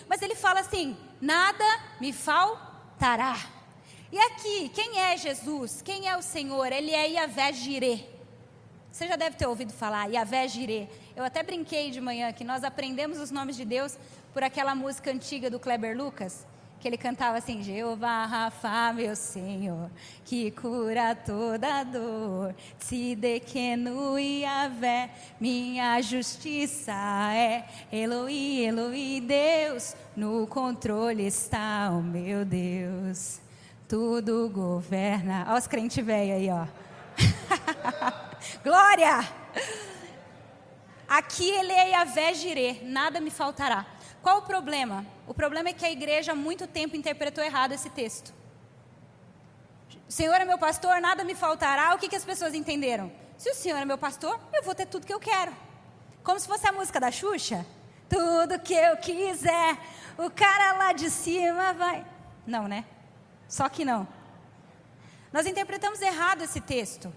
mas 0.07 0.21
ele 0.21 0.35
fala 0.35 0.59
assim: 0.61 0.97
nada 1.21 1.65
me 1.99 2.13
faltará. 2.13 3.37
E 4.11 4.19
aqui, 4.19 4.69
quem 4.69 4.99
é 4.99 5.17
Jesus? 5.17 5.81
Quem 5.81 6.07
é 6.07 6.15
o 6.15 6.21
Senhor? 6.21 6.71
Ele 6.71 6.91
é 6.91 7.07
Yahvé 7.09 7.51
Jireh. 7.51 8.07
Você 8.91 9.07
já 9.07 9.15
deve 9.15 9.35
ter 9.35 9.47
ouvido 9.47 9.73
falar, 9.73 10.05
Yahvé 10.05 10.47
Jireh. 10.47 10.87
Eu 11.15 11.23
até 11.23 11.41
brinquei 11.41 11.89
de 11.89 11.99
manhã 11.99 12.31
que 12.31 12.43
nós 12.43 12.63
aprendemos 12.63 13.19
os 13.19 13.31
nomes 13.31 13.55
de 13.55 13.65
Deus 13.65 13.97
por 14.31 14.43
aquela 14.43 14.75
música 14.75 15.11
antiga 15.11 15.49
do 15.49 15.59
Kleber 15.59 15.97
Lucas 15.97 16.45
que 16.83 16.89
ele 16.89 16.97
cantava 16.97 17.37
assim: 17.37 17.63
Jeová 17.63 18.25
Rafa, 18.25 18.91
meu 18.91 19.15
Senhor, 19.15 19.89
que 20.25 20.51
cura 20.51 21.15
toda 21.15 21.81
dor. 21.85 22.53
Se 22.77 23.15
dequeno 23.15 24.19
Yahvé, 24.19 25.09
minha 25.39 26.01
justiça 26.01 26.91
é. 27.33 27.65
Eloi, 27.89 28.65
Eloi, 28.65 29.23
Deus, 29.25 29.95
no 30.13 30.45
controle 30.45 31.25
está 31.25 31.89
o 31.89 32.03
meu 32.03 32.43
Deus. 32.43 33.39
Tudo 33.87 34.49
governa. 34.49 35.45
Olha 35.47 35.59
os 35.59 35.67
crentes 35.67 36.05
velhos 36.05 36.35
aí, 36.35 36.49
ó. 36.49 36.67
Glória! 38.61 39.25
Aqui 41.07 41.49
ele 41.49 41.71
é 41.71 41.91
Yahvé 41.91 42.33
Jirê, 42.33 42.81
nada 42.83 43.21
me 43.21 43.29
faltará. 43.29 43.85
Qual 44.21 44.39
o 44.39 44.41
problema? 44.41 45.12
O 45.27 45.33
problema 45.33 45.69
é 45.69 45.73
que 45.73 45.85
a 45.85 45.91
igreja 45.91 46.33
há 46.33 46.35
muito 46.35 46.67
tempo 46.67 46.95
interpretou 46.95 47.43
errado 47.43 47.71
esse 47.71 47.89
texto. 47.89 48.33
O 50.07 50.11
Senhor 50.11 50.35
é 50.35 50.45
meu 50.45 50.57
pastor, 50.57 50.99
nada 50.99 51.23
me 51.23 51.33
faltará. 51.33 51.93
O 51.95 51.97
que, 51.97 52.09
que 52.09 52.15
as 52.15 52.25
pessoas 52.25 52.53
entenderam? 52.53 53.11
Se 53.37 53.49
o 53.49 53.55
Senhor 53.55 53.77
é 53.77 53.85
meu 53.85 53.97
pastor, 53.97 54.39
eu 54.53 54.63
vou 54.63 54.75
ter 54.75 54.85
tudo 54.85 55.07
que 55.07 55.13
eu 55.13 55.19
quero. 55.19 55.53
Como 56.23 56.39
se 56.39 56.47
fosse 56.47 56.67
a 56.67 56.71
música 56.71 56.99
da 56.99 57.11
Xuxa. 57.11 57.65
Tudo 58.09 58.59
que 58.59 58.73
eu 58.73 58.97
quiser, 58.97 59.77
o 60.17 60.29
cara 60.29 60.73
lá 60.73 60.93
de 60.93 61.09
cima 61.09 61.73
vai. 61.73 62.05
Não, 62.45 62.67
né? 62.67 62.85
Só 63.47 63.67
que 63.69 63.83
não. 63.83 64.07
Nós 65.31 65.47
interpretamos 65.47 66.01
errado 66.01 66.43
esse 66.43 66.61
texto. 66.61 67.11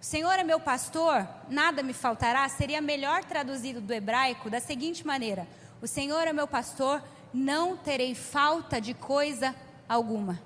O 0.00 0.04
Senhor 0.04 0.32
é 0.32 0.42
meu 0.42 0.58
pastor, 0.58 1.26
nada 1.48 1.82
me 1.82 1.92
faltará, 1.92 2.48
seria 2.48 2.80
melhor 2.80 3.24
traduzido 3.24 3.80
do 3.80 3.92
hebraico 3.92 4.50
da 4.50 4.60
seguinte 4.60 5.06
maneira: 5.06 5.46
O 5.80 5.86
Senhor 5.86 6.26
é 6.26 6.32
meu 6.32 6.46
pastor, 6.46 7.02
não 7.32 7.76
terei 7.76 8.14
falta 8.14 8.80
de 8.80 8.94
coisa 8.94 9.54
alguma. 9.88 10.40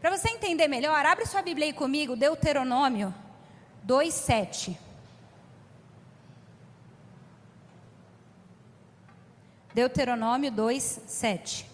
Para 0.00 0.16
você 0.16 0.28
entender 0.30 0.68
melhor, 0.68 1.04
abre 1.04 1.26
sua 1.26 1.42
Bíblia 1.42 1.66
aí 1.66 1.72
comigo, 1.72 2.16
Deuteronômio 2.16 3.14
2:7. 3.86 4.78
Deuteronômio 9.74 10.50
2:7. 10.50 11.66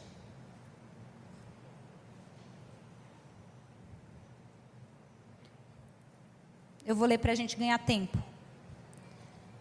Eu 6.85 6.95
vou 6.95 7.09
ler 7.09 7.19
para 7.19 7.33
a 7.33 7.35
gente 7.35 7.57
ganhar 7.57 7.79
tempo. 7.79 8.17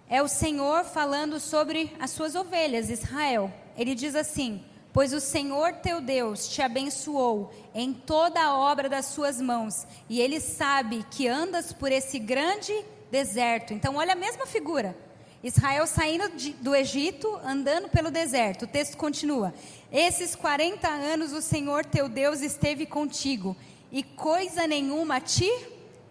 É 0.07 0.21
o 0.21 0.27
Senhor 0.27 0.85
falando 0.85 1.39
sobre 1.39 1.91
as 1.99 2.11
suas 2.11 2.35
ovelhas, 2.35 2.89
Israel. 2.89 3.51
Ele 3.75 3.95
diz 3.95 4.15
assim: 4.15 4.63
Pois 4.93 5.13
o 5.13 5.19
Senhor 5.19 5.73
teu 5.73 5.99
Deus 5.99 6.47
te 6.47 6.61
abençoou 6.61 7.51
em 7.73 7.91
toda 7.91 8.39
a 8.39 8.55
obra 8.55 8.87
das 8.87 9.07
suas 9.07 9.41
mãos, 9.41 9.87
e 10.07 10.21
ele 10.21 10.39
sabe 10.39 11.05
que 11.09 11.27
andas 11.27 11.73
por 11.73 11.91
esse 11.91 12.19
grande 12.19 12.73
deserto. 13.09 13.73
Então, 13.73 13.95
olha 13.95 14.13
a 14.13 14.15
mesma 14.15 14.45
figura. 14.45 14.95
Israel 15.43 15.85
saindo 15.85 16.29
de, 16.29 16.53
do 16.53 16.75
Egito, 16.75 17.39
andando 17.43 17.89
pelo 17.89 18.11
deserto. 18.11 18.63
O 18.63 18.67
texto 18.67 18.97
continua: 18.97 19.53
Esses 19.91 20.35
40 20.35 20.87
anos 20.87 21.33
o 21.33 21.41
Senhor 21.41 21.83
teu 21.83 22.07
Deus 22.07 22.41
esteve 22.41 22.85
contigo, 22.85 23.57
e 23.91 24.03
coisa 24.03 24.67
nenhuma 24.67 25.19
te 25.19 25.51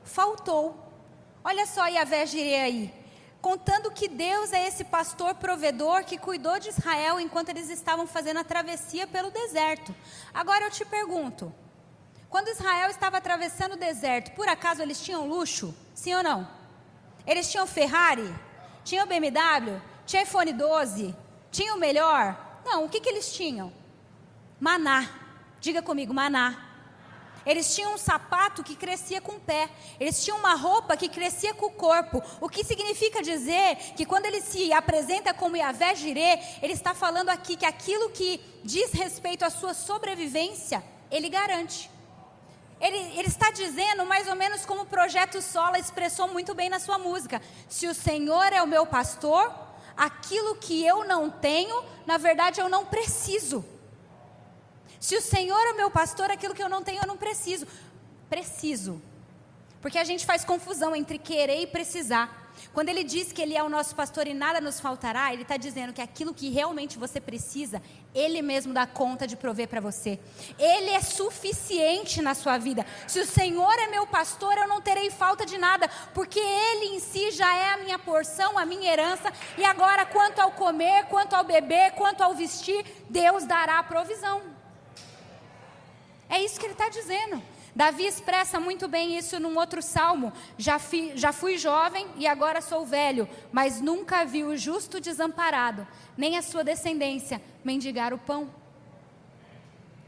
faltou. 0.02 0.76
Olha 1.44 1.64
só 1.66 1.86
Yahvé 1.86 2.26
Jireh 2.26 2.60
aí, 2.60 2.94
contando 3.44 3.90
que 3.90 4.08
Deus 4.08 4.54
é 4.54 4.66
esse 4.66 4.84
pastor 4.84 5.34
provedor 5.34 6.02
que 6.02 6.16
cuidou 6.16 6.58
de 6.58 6.70
Israel 6.70 7.20
enquanto 7.20 7.50
eles 7.50 7.68
estavam 7.68 8.06
fazendo 8.06 8.38
a 8.38 8.44
travessia 8.44 9.06
pelo 9.06 9.30
deserto. 9.30 9.94
Agora 10.32 10.64
eu 10.64 10.70
te 10.70 10.82
pergunto, 10.82 11.54
quando 12.30 12.48
Israel 12.48 12.88
estava 12.88 13.18
atravessando 13.18 13.74
o 13.74 13.76
deserto, 13.76 14.30
por 14.34 14.48
acaso 14.48 14.80
eles 14.80 14.98
tinham 14.98 15.28
luxo? 15.28 15.74
Sim 15.94 16.14
ou 16.14 16.22
não? 16.22 16.48
Eles 17.26 17.50
tinham 17.52 17.66
Ferrari? 17.66 18.34
Tinham 18.82 19.06
BMW? 19.06 19.78
Tinha 20.06 20.22
iPhone 20.22 20.50
12? 20.50 21.14
Tinham 21.50 21.76
o 21.76 21.80
melhor? 21.80 22.62
Não, 22.64 22.86
o 22.86 22.88
que, 22.88 22.98
que 22.98 23.10
eles 23.10 23.30
tinham? 23.30 23.70
Maná. 24.58 25.06
Diga 25.60 25.82
comigo, 25.82 26.14
maná. 26.14 26.63
Eles 27.46 27.74
tinham 27.74 27.94
um 27.94 27.98
sapato 27.98 28.62
que 28.62 28.74
crescia 28.74 29.20
com 29.20 29.32
o 29.32 29.40
pé. 29.40 29.68
Eles 30.00 30.22
tinham 30.24 30.38
uma 30.38 30.54
roupa 30.54 30.96
que 30.96 31.08
crescia 31.08 31.52
com 31.54 31.66
o 31.66 31.70
corpo. 31.70 32.22
O 32.40 32.48
que 32.48 32.64
significa 32.64 33.22
dizer 33.22 33.76
que 33.96 34.06
quando 34.06 34.26
ele 34.26 34.40
se 34.40 34.72
apresenta 34.72 35.34
como 35.34 35.56
Yahvé 35.56 35.94
Jireh, 35.94 36.40
ele 36.62 36.72
está 36.72 36.94
falando 36.94 37.28
aqui 37.28 37.56
que 37.56 37.66
aquilo 37.66 38.10
que 38.10 38.40
diz 38.62 38.92
respeito 38.92 39.44
à 39.44 39.50
sua 39.50 39.74
sobrevivência, 39.74 40.82
ele 41.10 41.28
garante. 41.28 41.90
Ele, 42.80 42.98
ele, 43.18 43.28
está 43.28 43.50
dizendo 43.50 44.04
mais 44.04 44.28
ou 44.28 44.34
menos 44.34 44.66
como 44.66 44.82
o 44.82 44.86
Projeto 44.86 45.40
Sola 45.40 45.78
expressou 45.78 46.28
muito 46.28 46.54
bem 46.54 46.68
na 46.68 46.78
sua 46.78 46.98
música: 46.98 47.40
se 47.68 47.86
o 47.86 47.94
Senhor 47.94 48.52
é 48.52 48.62
o 48.62 48.66
meu 48.66 48.84
pastor, 48.84 49.50
aquilo 49.96 50.56
que 50.56 50.84
eu 50.84 51.04
não 51.04 51.30
tenho, 51.30 51.82
na 52.06 52.18
verdade 52.18 52.60
eu 52.60 52.68
não 52.68 52.84
preciso. 52.84 53.64
Se 55.04 55.14
o 55.14 55.20
Senhor 55.20 55.60
é 55.66 55.74
meu 55.74 55.90
pastor, 55.90 56.30
aquilo 56.30 56.54
que 56.54 56.62
eu 56.62 56.68
não 56.74 56.82
tenho, 56.82 57.02
eu 57.02 57.06
não 57.06 57.18
preciso. 57.18 57.66
Preciso. 58.26 59.02
Porque 59.82 59.98
a 59.98 60.04
gente 60.04 60.24
faz 60.24 60.46
confusão 60.46 60.96
entre 60.96 61.18
querer 61.18 61.60
e 61.60 61.66
precisar. 61.66 62.50
Quando 62.72 62.88
ele 62.88 63.04
diz 63.04 63.30
que 63.30 63.42
ele 63.42 63.54
é 63.54 63.62
o 63.62 63.68
nosso 63.68 63.94
pastor 63.94 64.26
e 64.26 64.32
nada 64.32 64.62
nos 64.62 64.80
faltará, 64.80 65.30
ele 65.30 65.42
está 65.42 65.58
dizendo 65.58 65.92
que 65.92 66.00
aquilo 66.00 66.32
que 66.32 66.48
realmente 66.48 66.96
você 66.96 67.20
precisa, 67.20 67.82
ele 68.14 68.40
mesmo 68.40 68.72
dá 68.72 68.86
conta 68.86 69.26
de 69.26 69.36
prover 69.36 69.68
para 69.68 69.78
você. 69.78 70.18
Ele 70.58 70.88
é 70.88 71.02
suficiente 71.02 72.22
na 72.22 72.32
sua 72.32 72.56
vida. 72.56 72.86
Se 73.06 73.20
o 73.20 73.26
Senhor 73.26 73.74
é 73.78 73.88
meu 73.88 74.06
pastor, 74.06 74.56
eu 74.56 74.66
não 74.66 74.80
terei 74.80 75.10
falta 75.10 75.44
de 75.44 75.58
nada, 75.58 75.86
porque 76.14 76.40
ele 76.40 76.96
em 76.96 76.98
si 76.98 77.30
já 77.30 77.54
é 77.54 77.74
a 77.74 77.76
minha 77.76 77.98
porção, 77.98 78.56
a 78.56 78.64
minha 78.64 78.90
herança. 78.90 79.30
E 79.58 79.64
agora, 79.66 80.06
quanto 80.06 80.38
ao 80.38 80.52
comer, 80.52 81.04
quanto 81.08 81.34
ao 81.34 81.44
beber, 81.44 81.92
quanto 81.92 82.22
ao 82.22 82.34
vestir, 82.34 82.86
Deus 83.10 83.44
dará 83.44 83.78
a 83.80 83.82
provisão. 83.82 84.53
É 86.34 86.42
isso 86.42 86.58
que 86.58 86.66
ele 86.66 86.72
está 86.72 86.88
dizendo. 86.88 87.40
Davi 87.76 88.04
expressa 88.04 88.58
muito 88.58 88.88
bem 88.88 89.16
isso 89.16 89.38
num 89.38 89.56
outro 89.56 89.80
salmo. 89.80 90.32
Já, 90.58 90.80
já 91.14 91.32
fui 91.32 91.56
jovem 91.56 92.08
e 92.16 92.26
agora 92.26 92.60
sou 92.60 92.84
velho, 92.84 93.28
mas 93.52 93.80
nunca 93.80 94.24
vi 94.24 94.42
o 94.42 94.56
justo 94.56 94.98
desamparado, 94.98 95.86
nem 96.16 96.36
a 96.36 96.42
sua 96.42 96.64
descendência 96.64 97.40
mendigar 97.64 98.12
o 98.12 98.18
pão. 98.18 98.52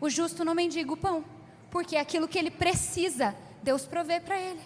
O 0.00 0.10
justo 0.10 0.44
não 0.44 0.52
mendiga 0.52 0.92
o 0.92 0.96
pão, 0.96 1.24
porque 1.70 1.94
é 1.94 2.00
aquilo 2.00 2.26
que 2.26 2.40
ele 2.40 2.50
precisa, 2.50 3.32
Deus 3.62 3.86
provê 3.86 4.18
para 4.18 4.36
ele. 4.36 4.60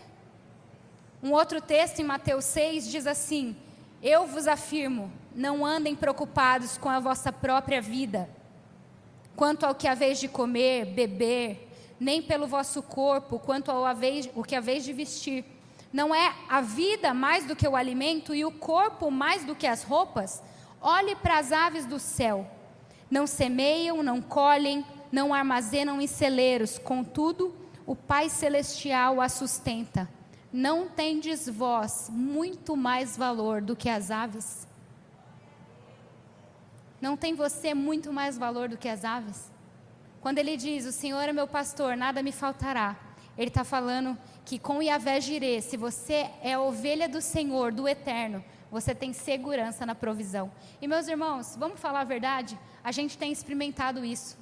Um 1.22 1.32
outro 1.32 1.60
texto 1.60 2.00
em 2.00 2.04
Mateus 2.04 2.46
6 2.46 2.90
diz 2.90 3.06
assim: 3.06 3.54
Eu 4.02 4.26
vos 4.26 4.48
afirmo, 4.48 5.12
não 5.36 5.66
andem 5.66 5.94
preocupados 5.94 6.78
com 6.78 6.88
a 6.88 7.00
vossa 7.00 7.30
própria 7.30 7.82
vida 7.82 8.39
quanto 9.40 9.64
ao 9.64 9.74
que 9.74 9.88
haveis 9.88 10.20
de 10.20 10.28
comer, 10.28 10.84
beber, 10.84 11.66
nem 11.98 12.20
pelo 12.20 12.46
vosso 12.46 12.82
corpo, 12.82 13.38
quanto 13.38 13.70
ao 13.70 13.86
haveis, 13.86 14.28
o 14.34 14.44
que 14.44 14.54
haveis 14.54 14.84
de 14.84 14.92
vestir. 14.92 15.46
Não 15.90 16.14
é 16.14 16.34
a 16.46 16.60
vida 16.60 17.14
mais 17.14 17.46
do 17.46 17.56
que 17.56 17.66
o 17.66 17.74
alimento 17.74 18.34
e 18.34 18.44
o 18.44 18.52
corpo 18.52 19.10
mais 19.10 19.42
do 19.42 19.56
que 19.56 19.66
as 19.66 19.82
roupas? 19.82 20.42
Olhe 20.78 21.16
para 21.16 21.38
as 21.38 21.52
aves 21.52 21.86
do 21.86 21.98
céu. 21.98 22.46
Não 23.10 23.26
semeiam, 23.26 24.02
não 24.02 24.20
colhem, 24.20 24.84
não 25.10 25.32
armazenam 25.32 26.02
em 26.02 26.06
celeiros, 26.06 26.76
contudo, 26.76 27.54
o 27.86 27.96
Pai 27.96 28.28
Celestial 28.28 29.22
as 29.22 29.32
sustenta. 29.32 30.06
Não 30.52 30.86
tendes 30.86 31.48
vós 31.48 32.10
muito 32.12 32.76
mais 32.76 33.16
valor 33.16 33.62
do 33.62 33.74
que 33.74 33.88
as 33.88 34.10
aves? 34.10 34.68
Não 37.00 37.16
tem 37.16 37.34
você 37.34 37.72
muito 37.72 38.12
mais 38.12 38.36
valor 38.36 38.68
do 38.68 38.76
que 38.76 38.88
as 38.88 39.04
aves? 39.04 39.50
Quando 40.20 40.38
ele 40.38 40.56
diz, 40.56 40.84
o 40.84 40.92
Senhor 40.92 41.22
é 41.22 41.32
meu 41.32 41.48
pastor, 41.48 41.96
nada 41.96 42.22
me 42.22 42.30
faltará. 42.30 42.96
Ele 43.38 43.48
está 43.48 43.64
falando 43.64 44.18
que 44.44 44.58
com 44.58 44.82
Yahvé 44.82 45.20
Jireh, 45.20 45.62
se 45.62 45.76
você 45.76 46.30
é 46.42 46.58
ovelha 46.58 47.08
do 47.08 47.22
Senhor, 47.22 47.72
do 47.72 47.88
Eterno, 47.88 48.44
você 48.70 48.94
tem 48.94 49.12
segurança 49.12 49.86
na 49.86 49.94
provisão. 49.94 50.52
E 50.80 50.86
meus 50.86 51.08
irmãos, 51.08 51.56
vamos 51.56 51.80
falar 51.80 52.02
a 52.02 52.04
verdade? 52.04 52.58
A 52.84 52.92
gente 52.92 53.16
tem 53.16 53.32
experimentado 53.32 54.04
isso. 54.04 54.36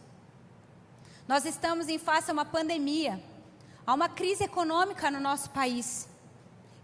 Nós 1.28 1.44
estamos 1.44 1.88
em 1.88 1.98
face 1.98 2.30
a 2.30 2.34
uma 2.34 2.44
pandemia, 2.44 3.22
a 3.86 3.94
uma 3.94 4.08
crise 4.08 4.44
econômica 4.44 5.10
no 5.10 5.20
nosso 5.20 5.50
país. 5.50 6.08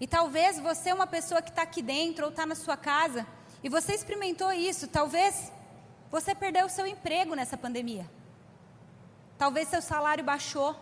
E 0.00 0.06
talvez 0.06 0.60
você 0.60 0.90
é 0.90 0.94
uma 0.94 1.06
pessoa 1.06 1.42
que 1.42 1.50
está 1.50 1.62
aqui 1.62 1.82
dentro 1.82 2.26
ou 2.26 2.30
está 2.30 2.46
na 2.46 2.54
sua 2.54 2.76
casa 2.76 3.26
e 3.62 3.68
você 3.68 3.94
experimentou 3.94 4.52
isso. 4.52 4.86
Talvez 4.86 5.50
você 6.14 6.32
perdeu 6.32 6.66
o 6.66 6.70
seu 6.70 6.86
emprego 6.86 7.34
nessa 7.34 7.56
pandemia. 7.56 8.08
Talvez 9.36 9.66
seu 9.66 9.82
salário 9.82 10.22
baixou. 10.22 10.76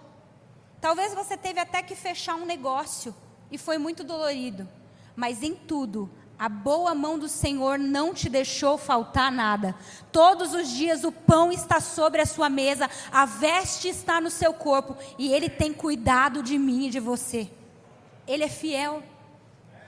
Talvez 0.78 1.14
você 1.14 1.38
teve 1.38 1.58
até 1.58 1.82
que 1.82 1.94
fechar 1.94 2.34
um 2.34 2.44
negócio 2.44 3.14
e 3.50 3.56
foi 3.56 3.78
muito 3.78 4.04
dolorido. 4.04 4.68
Mas 5.16 5.42
em 5.42 5.54
tudo, 5.54 6.10
a 6.38 6.50
boa 6.50 6.94
mão 6.94 7.18
do 7.18 7.30
Senhor 7.30 7.78
não 7.78 8.12
te 8.12 8.28
deixou 8.28 8.76
faltar 8.76 9.32
nada. 9.32 9.74
Todos 10.12 10.52
os 10.52 10.68
dias 10.68 11.02
o 11.02 11.10
pão 11.10 11.50
está 11.50 11.80
sobre 11.80 12.20
a 12.20 12.26
sua 12.26 12.50
mesa, 12.50 12.90
a 13.10 13.24
veste 13.24 13.88
está 13.88 14.20
no 14.20 14.28
seu 14.28 14.52
corpo 14.52 14.94
e 15.18 15.32
Ele 15.32 15.48
tem 15.48 15.72
cuidado 15.72 16.42
de 16.42 16.58
mim 16.58 16.88
e 16.88 16.90
de 16.90 17.00
você. 17.00 17.50
Ele 18.26 18.44
é 18.44 18.50
fiel. 18.50 19.02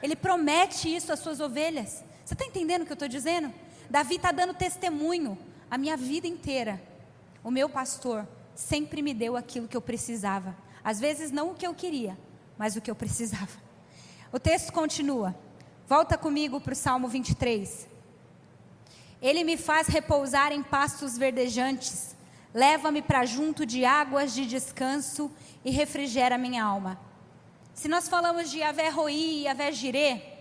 Ele 0.03 0.17
promete 0.17 0.89
isso 0.89 1.13
às 1.13 1.19
suas 1.19 1.39
ovelhas. 1.39 2.03
Você 2.25 2.33
está 2.33 2.47
entendendo 2.47 2.81
o 2.81 2.87
que 2.87 2.93
eu 2.93 2.95
estou 2.95 3.09
dizendo? 3.09 3.53
Davi 3.89 4.17
está 4.17 4.33
dando 4.33 4.55
testemunho 4.55 5.39
a 5.71 5.79
minha 5.79 5.97
vida 5.97 6.27
inteira. 6.27 6.83
O 7.43 7.51
meu 7.51 7.69
pastor 7.69 8.27
sempre 8.55 9.03
me 9.03 9.13
deu 9.13 9.37
aquilo 9.37 9.69
que 9.69 9.77
eu 9.77 9.83
precisava. 9.83 10.57
Às 10.83 11.01
vezes 11.01 11.31
não 11.31 11.51
o 11.51 11.55
que 11.55 11.67
eu 11.67 11.75
queria, 11.75 12.17
mas 12.57 12.77
o 12.77 12.81
que 12.81 12.91
eu 12.91 12.95
precisava. 12.95 13.53
O 14.33 14.39
texto 14.39 14.73
continua. 14.73 15.35
Volta 15.87 16.17
comigo 16.17 16.61
para 16.61 16.73
o 16.73 16.77
Salmo 16.77 17.09
23. 17.09 17.89
Ele 19.21 19.45
me 19.45 19.57
faz 19.57 19.87
repousar 19.87 20.53
em 20.53 20.63
pastos 20.63 21.17
verdejantes, 21.17 22.15
leva-me 22.53 23.01
para 23.01 23.25
junto 23.25 23.65
de 23.65 23.85
águas 23.85 24.35
de 24.35 24.47
descanso 24.47 25.31
e 25.65 25.71
refrigera 25.71 26.37
minha 26.37 26.63
alma. 26.63 27.01
Se 27.73 27.89
nós 27.89 28.09
falamos 28.09 28.51
de 28.51 28.59
Yahvé 28.59 28.89
Roi 28.89 29.15
e 29.15 29.43
Yahvé 29.45 29.73
Jirê, 29.73 30.34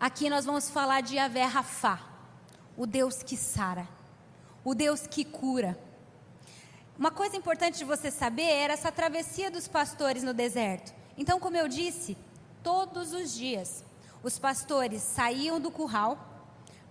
aqui 0.00 0.30
nós 0.30 0.46
vamos 0.46 0.70
falar 0.70 1.02
de 1.02 1.16
Yahvé 1.16 1.46
o 2.76 2.86
Deus 2.86 3.22
que 3.22 3.36
sara, 3.36 3.86
o 4.64 4.74
Deus 4.74 5.06
que 5.06 5.24
cura. 5.24 5.78
Uma 6.98 7.10
coisa 7.10 7.36
importante 7.36 7.78
de 7.78 7.84
você 7.84 8.10
saber 8.10 8.42
era 8.42 8.72
essa 8.72 8.90
travessia 8.90 9.50
dos 9.50 9.68
pastores 9.68 10.22
no 10.22 10.32
deserto. 10.32 10.92
Então, 11.16 11.38
como 11.38 11.56
eu 11.56 11.68
disse, 11.68 12.16
todos 12.62 13.12
os 13.12 13.34
dias. 13.34 13.84
Os 14.22 14.38
pastores 14.38 15.02
saíam 15.02 15.58
do 15.58 15.70
curral, 15.70 16.18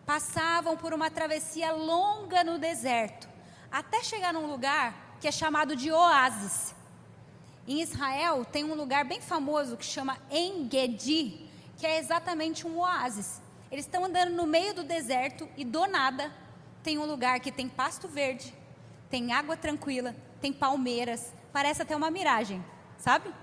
passavam 0.05 0.75
por 0.77 0.93
uma 0.93 1.11
travessia 1.11 1.71
longa 1.71 2.43
no 2.43 2.57
deserto, 2.57 3.29
até 3.71 4.03
chegar 4.03 4.33
num 4.33 4.47
lugar 4.47 5.17
que 5.19 5.27
é 5.27 5.31
chamado 5.31 5.75
de 5.75 5.91
oásis. 5.91 6.73
Em 7.67 7.81
Israel 7.81 8.43
tem 8.45 8.63
um 8.63 8.73
lugar 8.73 9.05
bem 9.05 9.21
famoso 9.21 9.77
que 9.77 9.85
chama 9.85 10.17
Engedi, 10.31 11.48
que 11.79 11.87
é 11.87 11.97
exatamente 11.97 12.67
um 12.67 12.77
oásis. 12.79 13.41
Eles 13.71 13.85
estão 13.85 14.03
andando 14.03 14.35
no 14.35 14.45
meio 14.45 14.73
do 14.73 14.83
deserto 14.83 15.47
e 15.55 15.63
do 15.63 15.87
nada 15.87 16.31
tem 16.83 16.97
um 16.97 17.05
lugar 17.05 17.39
que 17.39 17.51
tem 17.51 17.69
pasto 17.69 18.07
verde, 18.07 18.53
tem 19.09 19.31
água 19.31 19.55
tranquila, 19.55 20.13
tem 20.41 20.51
palmeiras, 20.51 21.33
parece 21.53 21.81
até 21.81 21.95
uma 21.95 22.11
miragem, 22.11 22.63
sabe? 22.97 23.33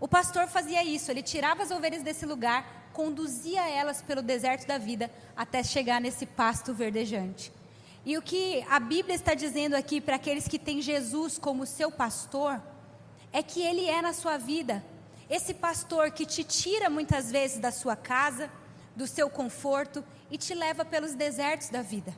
O 0.00 0.06
pastor 0.06 0.46
fazia 0.46 0.84
isso, 0.84 1.10
ele 1.10 1.22
tirava 1.22 1.62
as 1.64 1.72
ovelhas 1.72 2.02
desse 2.02 2.24
lugar, 2.24 2.90
conduzia 2.92 3.68
elas 3.68 4.02
pelo 4.02 4.22
deserto 4.22 4.66
da 4.66 4.78
vida 4.78 5.10
até 5.36 5.62
chegar 5.62 6.00
nesse 6.00 6.26
pasto 6.26 6.72
verdejante. 6.72 7.52
E 8.06 8.16
o 8.16 8.22
que 8.22 8.64
a 8.70 8.78
Bíblia 8.78 9.16
está 9.16 9.34
dizendo 9.34 9.74
aqui 9.74 10.00
para 10.00 10.16
aqueles 10.16 10.46
que 10.46 10.58
têm 10.58 10.80
Jesus 10.80 11.38
como 11.38 11.66
seu 11.66 11.90
pastor, 11.90 12.62
é 13.32 13.42
que 13.42 13.60
ele 13.60 13.86
é 13.86 14.00
na 14.00 14.12
sua 14.12 14.36
vida 14.38 14.84
esse 15.28 15.54
pastor 15.54 16.10
que 16.10 16.24
te 16.24 16.42
tira 16.42 16.88
muitas 16.88 17.30
vezes 17.30 17.58
da 17.58 17.70
sua 17.70 17.94
casa, 17.94 18.50
do 18.96 19.06
seu 19.06 19.28
conforto 19.28 20.04
e 20.30 20.38
te 20.38 20.54
leva 20.54 20.84
pelos 20.84 21.14
desertos 21.14 21.68
da 21.68 21.82
vida. 21.82 22.14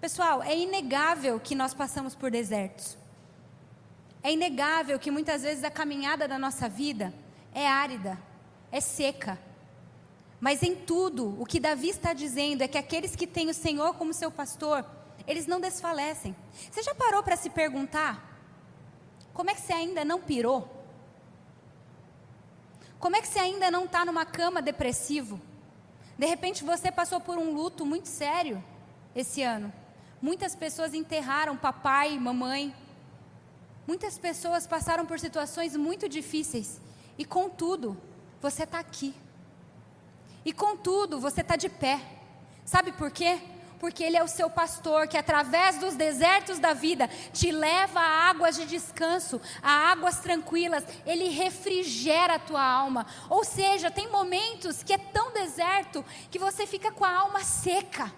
Pessoal, 0.00 0.42
é 0.42 0.56
inegável 0.56 1.40
que 1.40 1.54
nós 1.54 1.72
passamos 1.72 2.14
por 2.14 2.30
desertos. 2.30 2.96
É 4.22 4.32
inegável 4.32 4.98
que 4.98 5.10
muitas 5.10 5.42
vezes 5.42 5.64
a 5.64 5.70
caminhada 5.70 6.28
da 6.28 6.38
nossa 6.38 6.68
vida 6.68 7.14
é 7.54 7.66
árida, 7.66 8.18
é 8.70 8.80
seca. 8.80 9.38
Mas 10.38 10.62
em 10.62 10.74
tudo, 10.74 11.40
o 11.40 11.46
que 11.46 11.58
Davi 11.58 11.88
está 11.88 12.12
dizendo 12.12 12.62
é 12.62 12.68
que 12.68 12.76
aqueles 12.76 13.16
que 13.16 13.26
têm 13.26 13.48
o 13.48 13.54
Senhor 13.54 13.94
como 13.94 14.12
seu 14.12 14.30
pastor, 14.30 14.84
eles 15.26 15.46
não 15.46 15.60
desfalecem. 15.60 16.36
Você 16.70 16.82
já 16.82 16.94
parou 16.94 17.22
para 17.22 17.36
se 17.36 17.48
perguntar 17.48 18.36
como 19.32 19.50
é 19.50 19.54
que 19.54 19.60
você 19.60 19.72
ainda 19.72 20.04
não 20.04 20.20
pirou? 20.20 20.75
Como 22.98 23.16
é 23.16 23.20
que 23.20 23.28
você 23.28 23.38
ainda 23.38 23.70
não 23.70 23.84
está 23.84 24.04
numa 24.04 24.24
cama 24.24 24.62
depressivo? 24.62 25.40
De 26.18 26.26
repente 26.26 26.64
você 26.64 26.90
passou 26.90 27.20
por 27.20 27.36
um 27.38 27.52
luto 27.52 27.84
muito 27.84 28.08
sério 28.08 28.62
esse 29.14 29.42
ano. 29.42 29.72
Muitas 30.20 30.54
pessoas 30.54 30.94
enterraram 30.94 31.56
papai, 31.56 32.18
mamãe, 32.18 32.74
Muitas 33.86 34.18
pessoas 34.18 34.66
passaram 34.66 35.06
por 35.06 35.20
situações 35.20 35.76
muito 35.76 36.08
difíceis 36.08 36.80
e, 37.16 37.24
contudo, 37.24 37.96
você 38.40 38.64
está 38.64 38.80
aqui. 38.80 39.14
E, 40.44 40.52
contudo, 40.52 41.20
você 41.20 41.40
está 41.40 41.54
de 41.54 41.68
pé. 41.68 42.00
Sabe 42.64 42.90
por 42.90 43.12
quê? 43.12 43.40
Porque 43.78 44.02
Ele 44.02 44.16
é 44.16 44.22
o 44.22 44.28
seu 44.28 44.48
pastor 44.48 45.06
que, 45.06 45.16
através 45.16 45.78
dos 45.78 45.94
desertos 45.94 46.58
da 46.58 46.72
vida, 46.72 47.08
te 47.32 47.50
leva 47.50 48.00
a 48.00 48.28
águas 48.30 48.56
de 48.56 48.66
descanso, 48.66 49.40
a 49.62 49.90
águas 49.90 50.20
tranquilas. 50.20 50.84
Ele 51.04 51.28
refrigera 51.28 52.34
a 52.34 52.38
tua 52.38 52.62
alma. 52.62 53.06
Ou 53.28 53.44
seja, 53.44 53.90
tem 53.90 54.10
momentos 54.10 54.82
que 54.82 54.92
é 54.92 54.98
tão 54.98 55.32
deserto 55.32 56.04
que 56.30 56.38
você 56.38 56.66
fica 56.66 56.90
com 56.90 57.04
a 57.04 57.12
alma 57.12 57.42
seca. 57.44 58.12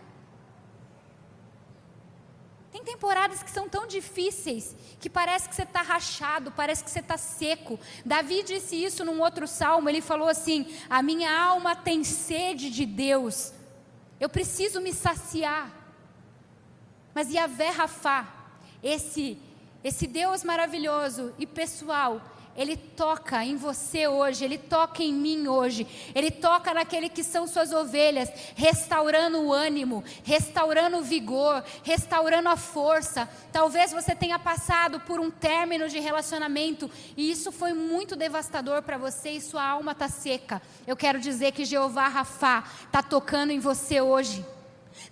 Tem 2.70 2.84
temporadas 2.84 3.42
que 3.42 3.50
são 3.50 3.68
tão 3.68 3.86
difíceis 3.86 4.76
que 5.00 5.08
parece 5.08 5.48
que 5.48 5.54
você 5.54 5.62
está 5.62 5.80
rachado, 5.80 6.52
parece 6.52 6.84
que 6.84 6.90
você 6.90 7.00
está 7.00 7.16
seco. 7.16 7.80
Davi 8.04 8.42
disse 8.42 8.76
isso 8.76 9.04
num 9.04 9.20
outro 9.20 9.48
salmo. 9.48 9.88
Ele 9.88 10.00
falou 10.00 10.28
assim: 10.28 10.66
A 10.88 11.02
minha 11.02 11.32
alma 11.32 11.74
tem 11.74 12.04
sede 12.04 12.70
de 12.70 12.84
Deus, 12.84 13.52
eu 14.20 14.28
preciso 14.28 14.80
me 14.80 14.92
saciar. 14.92 15.70
Mas 17.14 17.32
Yahvé 17.32 17.70
Rafá, 17.70 18.26
esse, 18.82 19.38
esse 19.82 20.06
Deus 20.06 20.44
maravilhoso 20.44 21.34
e 21.38 21.46
pessoal, 21.46 22.20
ele 22.58 22.76
toca 22.76 23.44
em 23.44 23.54
você 23.54 24.08
hoje, 24.08 24.44
Ele 24.44 24.58
toca 24.58 25.00
em 25.00 25.14
mim 25.14 25.46
hoje, 25.46 25.86
Ele 26.12 26.28
toca 26.28 26.74
naquele 26.74 27.08
que 27.08 27.22
são 27.22 27.46
suas 27.46 27.72
ovelhas, 27.72 28.28
restaurando 28.56 29.38
o 29.38 29.52
ânimo, 29.52 30.02
restaurando 30.24 30.98
o 30.98 31.02
vigor, 31.02 31.64
restaurando 31.84 32.48
a 32.48 32.56
força. 32.56 33.30
Talvez 33.52 33.92
você 33.92 34.12
tenha 34.12 34.40
passado 34.40 34.98
por 34.98 35.20
um 35.20 35.30
término 35.30 35.88
de 35.88 36.00
relacionamento 36.00 36.90
e 37.16 37.30
isso 37.30 37.52
foi 37.52 37.72
muito 37.72 38.16
devastador 38.16 38.82
para 38.82 38.98
você 38.98 39.30
e 39.30 39.40
sua 39.40 39.62
alma 39.62 39.92
está 39.92 40.08
seca. 40.08 40.60
Eu 40.84 40.96
quero 40.96 41.20
dizer 41.20 41.52
que 41.52 41.64
Jeová 41.64 42.08
Rafá 42.08 42.64
está 42.84 43.00
tocando 43.00 43.52
em 43.52 43.60
você 43.60 44.00
hoje. 44.00 44.44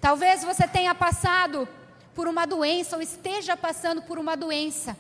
Talvez 0.01 0.43
você 0.43 0.67
tenha 0.67 0.97
passado 0.97 1.69
por 2.13 2.27
uma 2.27 2.45
doença 2.45 2.97
ou 2.97 3.03
esteja 3.03 3.57
passando 3.57 4.03
por 4.03 4.19
uma 4.19 4.37
doença. 4.37 4.97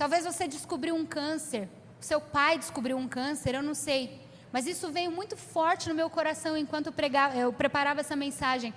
Talvez 0.00 0.24
você 0.24 0.48
descobriu 0.48 0.94
um 0.94 1.04
câncer, 1.04 1.68
seu 2.00 2.22
pai 2.22 2.56
descobriu 2.56 2.96
um 2.96 3.06
câncer, 3.06 3.54
eu 3.54 3.62
não 3.62 3.74
sei. 3.74 4.18
Mas 4.50 4.66
isso 4.66 4.90
veio 4.90 5.10
muito 5.10 5.36
forte 5.36 5.90
no 5.90 5.94
meu 5.94 6.08
coração 6.08 6.56
enquanto 6.56 6.86
eu, 6.86 6.92
pregava, 6.94 7.36
eu 7.36 7.52
preparava 7.52 8.00
essa 8.00 8.16
mensagem. 8.16 8.72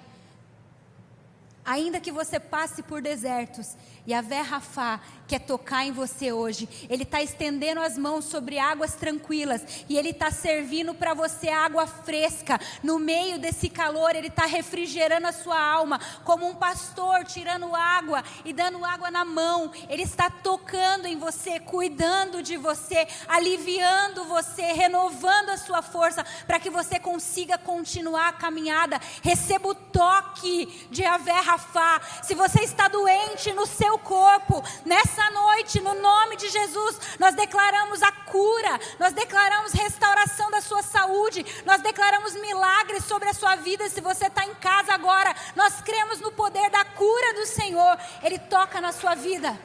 Ainda 1.63 2.01
que 2.01 2.11
você 2.11 2.41
passe 2.41 2.83
por 2.83 3.01
desertos, 3.01 3.77
e 4.05 4.13
a 4.13 4.21
Rafá 4.41 4.99
quer 5.27 5.39
tocar 5.39 5.85
em 5.85 5.91
você 5.91 6.33
hoje. 6.33 6.67
Ele 6.89 7.03
está 7.03 7.21
estendendo 7.21 7.79
as 7.79 7.97
mãos 7.97 8.25
sobre 8.25 8.59
águas 8.59 8.95
tranquilas 8.95 9.85
e 9.87 9.97
Ele 9.97 10.09
está 10.09 10.29
servindo 10.29 10.93
para 10.93 11.13
você 11.13 11.49
água 11.49 11.87
fresca. 11.87 12.59
No 12.83 12.99
meio 12.99 13.39
desse 13.39 13.69
calor, 13.69 14.15
Ele 14.15 14.27
está 14.27 14.45
refrigerando 14.45 15.27
a 15.27 15.31
sua 15.31 15.59
alma, 15.59 15.99
como 16.25 16.47
um 16.47 16.53
pastor 16.53 17.23
tirando 17.23 17.73
água 17.73 18.23
e 18.43 18.51
dando 18.51 18.83
água 18.83 19.09
na 19.09 19.23
mão. 19.23 19.71
Ele 19.89 20.03
está 20.03 20.29
tocando 20.29 21.07
em 21.07 21.17
você, 21.17 21.59
cuidando 21.59 22.43
de 22.43 22.57
você, 22.57 23.07
aliviando 23.27 24.25
você, 24.25 24.73
renovando 24.73 25.49
a 25.49 25.57
sua 25.57 25.81
força 25.81 26.25
para 26.45 26.59
que 26.59 26.69
você 26.69 26.99
consiga 26.99 27.57
continuar 27.57 28.29
a 28.29 28.33
caminhada. 28.33 28.99
Receba 29.21 29.69
o 29.69 29.75
toque 29.75 30.87
de 30.91 31.05
Avé 31.05 31.39
Rafá. 31.39 32.01
Se 32.21 32.35
você 32.35 32.61
está 32.61 32.87
doente 32.87 33.53
no 33.53 33.65
seu 33.65 33.92
corpo, 33.99 34.63
nessa 34.85 35.29
noite, 35.31 35.79
no 35.79 35.93
nome 35.93 36.35
de 36.35 36.49
Jesus, 36.49 36.99
nós 37.19 37.35
declaramos 37.35 38.01
a 38.01 38.11
cura, 38.11 38.79
nós 38.99 39.13
declaramos 39.13 39.73
restauração 39.73 40.49
da 40.51 40.61
sua 40.61 40.81
saúde, 40.81 41.45
nós 41.65 41.81
declaramos 41.81 42.35
milagres 42.35 43.05
sobre 43.05 43.29
a 43.29 43.33
sua 43.33 43.55
vida. 43.55 43.89
Se 43.89 44.01
você 44.01 44.27
está 44.27 44.45
em 44.45 44.55
casa 44.55 44.93
agora, 44.93 45.33
nós 45.55 45.81
cremos 45.81 46.19
no 46.19 46.31
poder 46.31 46.69
da 46.69 46.83
cura 46.85 47.33
do 47.33 47.45
Senhor, 47.45 47.97
Ele 48.21 48.39
toca 48.39 48.79
na 48.81 48.91
sua 48.91 49.15
vida. 49.15 49.57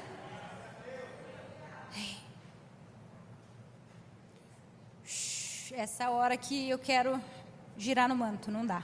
Essa 5.72 6.10
hora 6.10 6.36
que 6.36 6.68
eu 6.68 6.78
quero 6.78 7.22
girar 7.76 8.08
no 8.08 8.16
manto, 8.16 8.50
não 8.50 8.66
dá. 8.66 8.82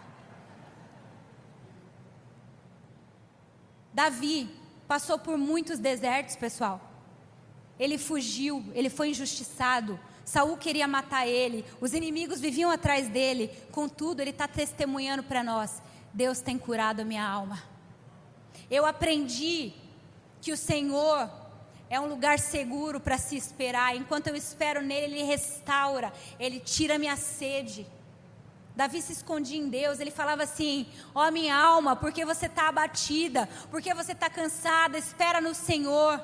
Davi, 3.92 4.48
passou 4.94 5.18
por 5.18 5.37
muitos 5.37 5.80
desertos, 5.80 6.37
pessoal. 6.37 6.80
Ele 7.80 7.98
fugiu, 7.98 8.64
ele 8.74 8.88
foi 8.88 9.09
injustiçado. 9.09 9.98
Saul 10.24 10.57
queria 10.57 10.87
matar 10.87 11.26
ele, 11.26 11.64
os 11.80 11.92
inimigos 11.92 12.40
viviam 12.40 12.70
atrás 12.70 13.09
dele. 13.09 13.50
Contudo, 13.72 14.20
ele 14.20 14.30
está 14.30 14.46
testemunhando 14.46 15.24
para 15.24 15.42
nós: 15.42 15.83
Deus 16.12 16.38
tem 16.40 16.57
curado 16.57 17.00
a 17.00 17.04
minha 17.04 17.26
alma. 17.26 17.61
Eu 18.70 18.87
aprendi 18.87 19.72
que 20.40 20.52
o 20.52 20.57
Senhor 20.57 21.28
é 21.90 21.98
um 21.98 22.07
lugar 22.07 22.38
seguro 22.38 23.00
para 23.00 23.18
se 23.18 23.37
esperar. 23.37 23.96
Enquanto 23.96 24.28
eu 24.28 24.37
espero 24.37 24.80
nele, 24.80 25.16
Ele 25.16 25.22
restaura, 25.24 26.12
Ele 26.38 26.61
tira 26.61 27.00
minha 27.00 27.16
sede. 27.16 27.85
Davi 28.75 29.01
se 29.01 29.13
escondia 29.13 29.59
em 29.59 29.69
Deus, 29.69 30.01
ele 30.01 30.11
falava 30.11 30.43
assim: 30.43 30.87
Ó 31.15 31.27
oh, 31.27 31.31
minha 31.31 31.55
alma, 31.57 31.95
porque 31.95 32.25
você 32.25 32.47
está 32.47 32.69
abatida, 32.69 33.49
porque 33.71 33.95
você 33.95 34.13
está 34.13 34.29
cansada, 34.29 34.99
espera 34.99 35.41
no 35.41 35.55
Senhor. 35.55 36.21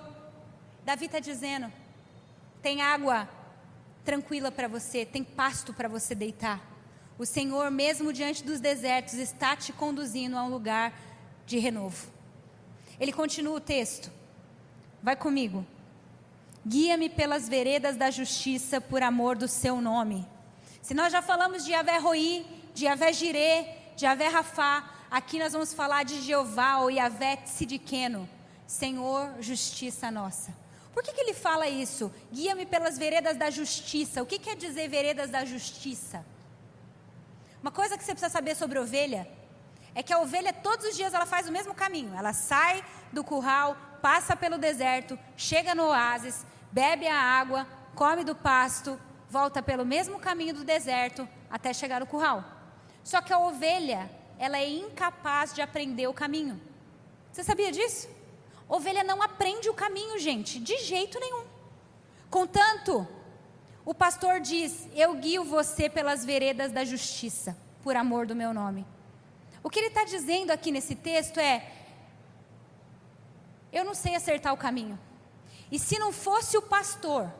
Davi 0.84 1.06
está 1.06 1.20
dizendo: 1.20 1.72
tem 2.60 2.82
água 2.82 3.28
tranquila 4.04 4.50
para 4.50 4.66
você, 4.66 5.04
tem 5.04 5.22
pasto 5.22 5.72
para 5.72 5.88
você 5.88 6.14
deitar. 6.14 6.60
O 7.18 7.26
Senhor, 7.26 7.70
mesmo 7.70 8.12
diante 8.12 8.42
dos 8.42 8.60
desertos, 8.60 9.14
está 9.14 9.54
te 9.54 9.72
conduzindo 9.72 10.36
a 10.36 10.42
um 10.42 10.48
lugar 10.48 10.92
de 11.46 11.58
renovo. 11.58 12.08
Ele 12.98 13.12
continua 13.12 13.56
o 13.56 13.60
texto. 13.60 14.10
Vai 15.02 15.16
comigo. 15.16 15.64
Guia-me 16.66 17.08
pelas 17.08 17.48
veredas 17.48 17.96
da 17.96 18.10
justiça 18.10 18.80
por 18.80 19.02
amor 19.02 19.36
do 19.36 19.46
seu 19.46 19.80
nome. 19.80 20.26
Se 20.82 20.94
nós 20.94 21.12
já 21.12 21.20
falamos 21.20 21.64
de 21.64 21.72
Yahvé 21.72 21.98
Roi, 21.98 22.46
de 22.74 22.86
Yahvé 22.86 23.12
Jirê, 23.12 23.66
de 23.96 24.04
Yahvé 24.04 24.28
Rafá, 24.28 24.88
aqui 25.10 25.38
nós 25.38 25.52
vamos 25.52 25.74
falar 25.74 26.04
de 26.04 26.20
Jeová 26.22 26.78
ou 26.78 26.90
Yahvé 26.90 27.36
Tsidiqueno. 27.36 28.28
Senhor, 28.66 29.34
justiça 29.40 30.10
nossa. 30.10 30.54
Por 30.92 31.02
que, 31.02 31.12
que 31.12 31.20
ele 31.20 31.34
fala 31.34 31.68
isso? 31.68 32.12
Guia-me 32.32 32.66
pelas 32.66 32.96
veredas 32.96 33.36
da 33.36 33.50
justiça. 33.50 34.22
O 34.22 34.26
que 34.26 34.38
quer 34.38 34.56
dizer 34.56 34.88
veredas 34.88 35.30
da 35.30 35.44
justiça? 35.44 36.24
Uma 37.60 37.70
coisa 37.70 37.96
que 37.98 38.04
você 38.04 38.12
precisa 38.12 38.30
saber 38.30 38.56
sobre 38.56 38.78
ovelha 38.78 39.28
é 39.94 40.02
que 40.02 40.12
a 40.12 40.18
ovelha 40.18 40.52
todos 40.52 40.86
os 40.86 40.96
dias 40.96 41.12
ela 41.12 41.26
faz 41.26 41.48
o 41.48 41.52
mesmo 41.52 41.74
caminho. 41.74 42.14
Ela 42.14 42.32
sai 42.32 42.84
do 43.12 43.22
curral, 43.22 43.76
passa 44.00 44.34
pelo 44.34 44.56
deserto, 44.56 45.18
chega 45.36 45.74
no 45.74 45.86
oásis, 45.86 46.44
bebe 46.72 47.06
a 47.06 47.20
água, 47.20 47.66
come 47.94 48.24
do 48.24 48.34
pasto, 48.34 48.98
volta 49.30 49.62
pelo 49.62 49.86
mesmo 49.86 50.18
caminho 50.18 50.52
do 50.52 50.64
deserto 50.64 51.26
até 51.48 51.72
chegar 51.72 52.00
no 52.00 52.06
curral. 52.06 52.44
Só 53.04 53.22
que 53.22 53.32
a 53.32 53.38
ovelha, 53.38 54.10
ela 54.38 54.58
é 54.58 54.68
incapaz 54.68 55.54
de 55.54 55.62
aprender 55.62 56.08
o 56.08 56.12
caminho. 56.12 56.60
Você 57.32 57.44
sabia 57.44 57.70
disso? 57.70 58.08
Ovelha 58.68 59.04
não 59.04 59.22
aprende 59.22 59.70
o 59.70 59.74
caminho, 59.74 60.18
gente, 60.18 60.58
de 60.58 60.76
jeito 60.78 61.18
nenhum. 61.20 61.44
Contanto, 62.28 63.06
o 63.84 63.94
pastor 63.94 64.40
diz: 64.40 64.88
Eu 64.94 65.14
guio 65.14 65.44
você 65.44 65.88
pelas 65.88 66.24
veredas 66.24 66.72
da 66.72 66.84
justiça, 66.84 67.56
por 67.82 67.94
amor 67.96 68.26
do 68.26 68.34
meu 68.34 68.52
nome. 68.52 68.84
O 69.62 69.70
que 69.70 69.78
ele 69.78 69.88
está 69.88 70.04
dizendo 70.04 70.50
aqui 70.50 70.72
nesse 70.72 70.96
texto 70.96 71.38
é: 71.38 71.70
Eu 73.72 73.84
não 73.84 73.94
sei 73.94 74.16
acertar 74.16 74.52
o 74.52 74.56
caminho. 74.56 74.98
E 75.70 75.78
se 75.78 75.98
não 76.00 76.12
fosse 76.12 76.56
o 76.58 76.62
pastor 76.62 77.32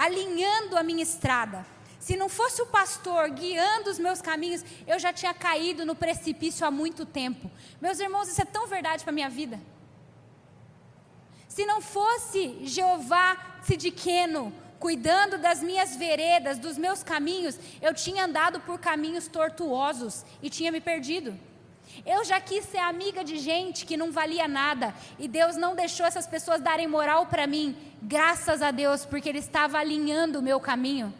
alinhando 0.00 0.78
a 0.78 0.82
minha 0.82 1.02
estrada, 1.02 1.66
se 1.98 2.16
não 2.16 2.30
fosse 2.30 2.62
o 2.62 2.66
pastor 2.66 3.28
guiando 3.28 3.90
os 3.90 3.98
meus 3.98 4.22
caminhos, 4.22 4.64
eu 4.86 4.98
já 4.98 5.12
tinha 5.12 5.34
caído 5.34 5.84
no 5.84 5.94
precipício 5.94 6.66
há 6.66 6.70
muito 6.70 7.04
tempo. 7.04 7.50
Meus 7.78 8.00
irmãos, 8.00 8.26
isso 8.26 8.40
é 8.40 8.46
tão 8.46 8.66
verdade 8.66 9.04
para 9.04 9.10
a 9.10 9.14
minha 9.14 9.28
vida. 9.28 9.60
Se 11.46 11.66
não 11.66 11.82
fosse 11.82 12.64
Jeová 12.64 13.60
Sidiqueno 13.62 14.50
cuidando 14.78 15.36
das 15.36 15.62
minhas 15.62 15.94
veredas, 15.94 16.58
dos 16.58 16.78
meus 16.78 17.02
caminhos, 17.02 17.58
eu 17.82 17.92
tinha 17.92 18.24
andado 18.24 18.58
por 18.60 18.78
caminhos 18.78 19.28
tortuosos 19.28 20.24
e 20.40 20.48
tinha 20.48 20.72
me 20.72 20.80
perdido. 20.80 21.38
Eu 22.04 22.24
já 22.24 22.40
quis 22.40 22.64
ser 22.64 22.78
amiga 22.78 23.22
de 23.22 23.38
gente 23.38 23.84
que 23.84 23.96
não 23.96 24.10
valia 24.10 24.48
nada 24.48 24.94
e 25.18 25.28
Deus 25.28 25.56
não 25.56 25.74
deixou 25.74 26.06
essas 26.06 26.26
pessoas 26.26 26.60
darem 26.60 26.86
moral 26.86 27.26
para 27.26 27.46
mim, 27.46 27.76
graças 28.02 28.62
a 28.62 28.70
Deus, 28.70 29.04
porque 29.04 29.28
Ele 29.28 29.38
estava 29.38 29.78
alinhando 29.78 30.38
o 30.38 30.42
meu 30.42 30.58
caminho. 30.58 31.12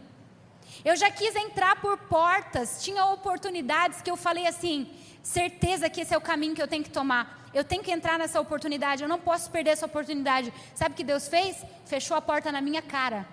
Eu 0.85 0.96
já 0.96 1.11
quis 1.11 1.35
entrar 1.37 1.80
por 1.80 1.98
portas, 1.98 2.83
tinha 2.83 3.04
oportunidades 3.06 4.00
que 4.00 4.11
eu 4.11 4.16
falei 4.16 4.46
assim: 4.46 4.88
certeza 5.22 5.90
que 5.90 6.00
esse 6.00 6.14
é 6.14 6.16
o 6.16 6.20
caminho 6.20 6.54
que 6.54 6.62
eu 6.62 6.68
tenho 6.68 6.85
que 6.85 6.90
tomar. 6.90 7.50
Eu 7.52 7.64
tenho 7.64 7.83
que 7.83 7.90
entrar 7.90 8.18
nessa 8.18 8.40
oportunidade, 8.40 9.02
eu 9.02 9.09
não 9.09 9.18
posso 9.18 9.50
perder 9.50 9.70
essa 9.70 9.87
oportunidade. 9.87 10.52
Sabe 10.74 10.92
o 10.92 10.96
que 10.96 11.04
Deus 11.04 11.28
fez? 11.28 11.56
Fechou 11.85 12.16
a 12.16 12.20
porta 12.22 12.52
na 12.52 12.61
minha 12.61 12.80
cara. 12.80 13.26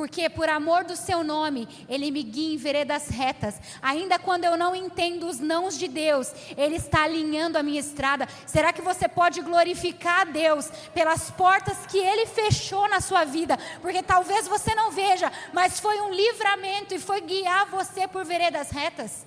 Porque 0.00 0.30
por 0.30 0.48
amor 0.48 0.82
do 0.82 0.96
seu 0.96 1.22
nome, 1.22 1.68
Ele 1.86 2.10
me 2.10 2.22
guia 2.22 2.54
em 2.54 2.56
veredas 2.56 3.08
retas. 3.08 3.60
Ainda 3.82 4.18
quando 4.18 4.46
eu 4.46 4.56
não 4.56 4.74
entendo 4.74 5.26
os 5.26 5.38
nãos 5.38 5.78
de 5.78 5.86
Deus, 5.88 6.32
Ele 6.56 6.76
está 6.76 7.02
alinhando 7.02 7.58
a 7.58 7.62
minha 7.62 7.78
estrada. 7.78 8.26
Será 8.46 8.72
que 8.72 8.80
você 8.80 9.06
pode 9.06 9.42
glorificar 9.42 10.22
a 10.22 10.24
Deus 10.24 10.70
pelas 10.94 11.30
portas 11.30 11.84
que 11.84 11.98
Ele 11.98 12.24
fechou 12.24 12.88
na 12.88 13.02
sua 13.02 13.24
vida? 13.24 13.58
Porque 13.82 14.02
talvez 14.02 14.48
você 14.48 14.74
não 14.74 14.90
veja, 14.90 15.30
mas 15.52 15.78
foi 15.78 16.00
um 16.00 16.14
livramento 16.14 16.94
e 16.94 16.98
foi 16.98 17.20
guiar 17.20 17.66
você 17.66 18.08
por 18.08 18.24
veredas 18.24 18.70
retas. 18.70 19.26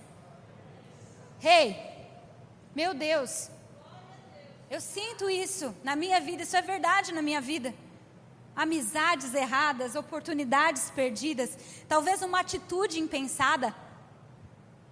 Rei, 1.38 1.68
hey, 1.68 1.78
meu 2.74 2.96
Deus, 2.96 3.48
eu 4.72 4.82
sinto 4.82 5.30
isso 5.30 5.72
na 5.84 5.96
minha 5.96 6.20
vida, 6.20 6.42
isso 6.42 6.58
é 6.58 6.64
verdade 6.64 7.14
na 7.14 7.22
minha 7.22 7.40
vida. 7.40 7.76
Amizades 8.56 9.34
erradas, 9.34 9.96
oportunidades 9.96 10.92
perdidas, 10.92 11.58
talvez 11.88 12.22
uma 12.22 12.40
atitude 12.40 13.00
impensada. 13.00 13.76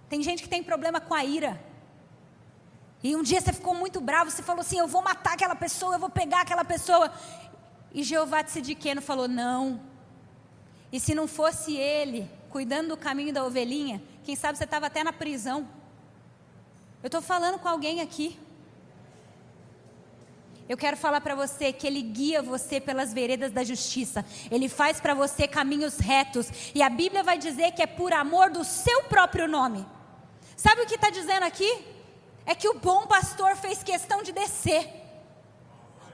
Tem 0.08 0.22
gente 0.22 0.42
que 0.42 0.48
tem 0.48 0.62
problema 0.62 1.00
com 1.00 1.14
a 1.14 1.24
ira. 1.24 1.62
E 3.02 3.16
um 3.16 3.22
dia 3.22 3.40
você 3.40 3.52
ficou 3.52 3.74
muito 3.74 4.00
bravo, 4.00 4.30
você 4.30 4.42
falou 4.42 4.60
assim: 4.60 4.78
Eu 4.78 4.86
vou 4.86 5.02
matar 5.02 5.34
aquela 5.34 5.54
pessoa, 5.54 5.94
eu 5.94 5.98
vou 5.98 6.10
pegar 6.10 6.42
aquela 6.42 6.64
pessoa. 6.64 7.12
E 7.92 8.02
Jeová 8.02 8.44
Tsidiqueno 8.44 9.00
falou: 9.00 9.26
Não. 9.28 9.80
E 10.92 11.00
se 11.00 11.14
não 11.14 11.26
fosse 11.26 11.76
ele 11.76 12.30
cuidando 12.50 12.88
do 12.88 12.96
caminho 12.96 13.32
da 13.32 13.44
ovelhinha, 13.44 14.02
quem 14.24 14.36
sabe 14.36 14.58
você 14.58 14.64
estava 14.64 14.86
até 14.86 15.02
na 15.02 15.12
prisão. 15.12 15.66
Eu 17.02 17.06
estou 17.06 17.22
falando 17.22 17.58
com 17.58 17.68
alguém 17.68 18.00
aqui. 18.00 18.38
Eu 20.68 20.76
quero 20.76 20.96
falar 20.96 21.20
para 21.20 21.34
você 21.34 21.72
que 21.72 21.86
Ele 21.86 22.02
guia 22.02 22.42
você 22.42 22.80
pelas 22.80 23.12
veredas 23.12 23.52
da 23.52 23.62
justiça. 23.62 24.24
Ele 24.50 24.68
faz 24.68 25.00
para 25.00 25.14
você 25.14 25.46
caminhos 25.46 25.98
retos. 25.98 26.48
E 26.74 26.82
a 26.82 26.88
Bíblia 26.88 27.22
vai 27.22 27.38
dizer 27.38 27.72
que 27.72 27.82
é 27.82 27.86
por 27.86 28.12
amor 28.12 28.50
do 28.50 28.64
seu 28.64 29.04
próprio 29.04 29.46
nome. 29.46 29.86
Sabe 30.56 30.82
o 30.82 30.86
que 30.86 30.94
está 30.94 31.10
dizendo 31.10 31.44
aqui? 31.44 31.84
É 32.46 32.54
que 32.54 32.68
o 32.68 32.78
bom 32.78 33.06
pastor 33.06 33.56
fez 33.56 33.82
questão 33.82 34.22
de 34.22 34.32
descer. 34.32 34.88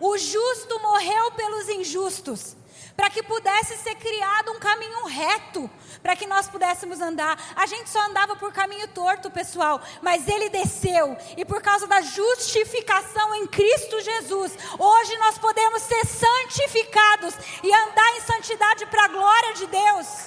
O 0.00 0.16
justo 0.16 0.78
morreu 0.80 1.32
pelos 1.32 1.68
injustos 1.68 2.57
para 2.98 3.10
que 3.10 3.22
pudesse 3.22 3.76
ser 3.76 3.94
criado 3.94 4.50
um 4.50 4.58
caminho 4.58 5.04
reto, 5.04 5.70
para 6.02 6.16
que 6.16 6.26
nós 6.26 6.48
pudéssemos 6.48 7.00
andar. 7.00 7.40
A 7.54 7.64
gente 7.64 7.88
só 7.88 8.04
andava 8.04 8.34
por 8.34 8.52
caminho 8.52 8.88
torto, 8.88 9.30
pessoal, 9.30 9.80
mas 10.02 10.26
ele 10.26 10.48
desceu, 10.48 11.16
e 11.36 11.44
por 11.44 11.62
causa 11.62 11.86
da 11.86 12.00
justificação 12.00 13.36
em 13.36 13.46
Cristo 13.46 14.00
Jesus, 14.00 14.52
hoje 14.76 15.16
nós 15.18 15.38
podemos 15.38 15.80
ser 15.82 16.04
santificados 16.06 17.34
e 17.62 17.72
andar 17.72 18.16
em 18.16 18.20
santidade 18.22 18.84
para 18.86 19.04
a 19.04 19.08
glória 19.08 19.54
de 19.54 19.66
Deus. 19.68 20.26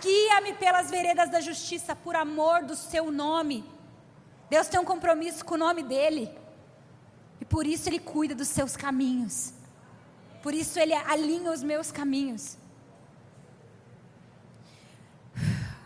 Guia-me 0.00 0.52
pelas 0.52 0.88
veredas 0.88 1.30
da 1.30 1.40
justiça, 1.40 1.96
por 1.96 2.14
amor 2.14 2.62
do 2.62 2.76
seu 2.76 3.10
nome. 3.10 3.68
Deus 4.48 4.68
tem 4.68 4.78
um 4.78 4.84
compromisso 4.84 5.44
com 5.44 5.56
o 5.56 5.58
nome 5.58 5.82
dele. 5.82 6.30
E 7.40 7.44
por 7.44 7.66
isso 7.66 7.88
ele 7.88 7.98
cuida 7.98 8.36
dos 8.36 8.46
seus 8.46 8.76
caminhos. 8.76 9.63
Por 10.44 10.52
isso 10.52 10.78
ele 10.78 10.92
alinha 10.92 11.50
os 11.50 11.62
meus 11.62 11.90
caminhos. 11.90 12.58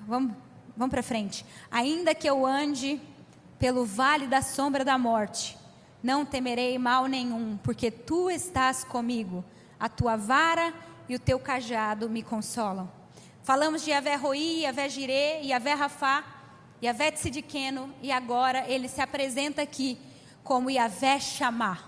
Vamos, 0.05 0.35
vamos 0.77 0.91
para 0.91 1.01
frente. 1.01 1.47
Ainda 1.71 2.13
que 2.13 2.29
eu 2.29 2.45
ande 2.45 3.01
pelo 3.57 3.85
vale 3.85 4.27
da 4.27 4.43
sombra 4.43 4.85
da 4.85 4.99
morte, 4.99 5.57
não 6.03 6.27
temerei 6.27 6.77
mal 6.77 7.07
nenhum, 7.07 7.57
porque 7.63 7.89
tu 7.89 8.29
estás 8.29 8.83
comigo. 8.83 9.45
A 9.79 9.89
tua 9.89 10.17
vara 10.17 10.75
e 11.09 11.15
o 11.15 11.21
teu 11.21 11.39
cajado 11.39 12.11
me 12.11 12.21
consolam. 12.21 12.91
Falamos 13.45 13.85
de 13.85 13.93
Yahvé 13.93 14.17
Roi, 14.17 14.63
Yahvé 14.63 14.89
Jirê, 14.89 15.41
Yahvé 15.43 15.75
Rafá, 15.75 16.25
Yahvé 16.83 17.13
Tsidiqueno, 17.13 17.95
e 18.03 18.11
agora 18.11 18.69
ele 18.69 18.89
se 18.89 19.01
apresenta 19.01 19.63
aqui 19.63 19.97
como 20.43 20.69
Yahvé 20.69 21.21
Chamar 21.21 21.88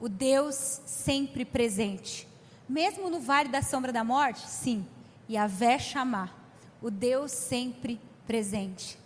o 0.00 0.08
Deus 0.08 0.54
sempre 0.86 1.44
presente. 1.44 2.28
Mesmo 2.68 3.08
no 3.10 3.20
vale 3.20 3.48
da 3.48 3.62
sombra 3.62 3.92
da 3.92 4.04
morte, 4.04 4.48
sim, 4.48 4.86
Yahvé 5.28 5.78
chamar, 5.78 6.34
o 6.80 6.90
Deus 6.90 7.32
sempre 7.32 8.00
presente. 8.26 8.98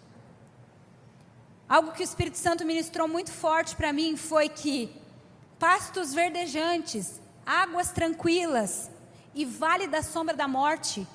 Algo 1.68 1.92
que 1.92 2.02
o 2.02 2.04
Espírito 2.04 2.36
Santo 2.36 2.66
ministrou 2.66 3.08
muito 3.08 3.32
forte 3.32 3.74
para 3.76 3.92
mim 3.92 4.16
foi 4.16 4.48
que 4.48 4.94
pastos 5.58 6.12
verdejantes, 6.12 7.20
águas 7.46 7.90
tranquilas 7.92 8.90
e 9.34 9.44
vale 9.44 9.86
da 9.86 10.02
sombra 10.02 10.36
da 10.36 10.46
morte, 10.46 11.06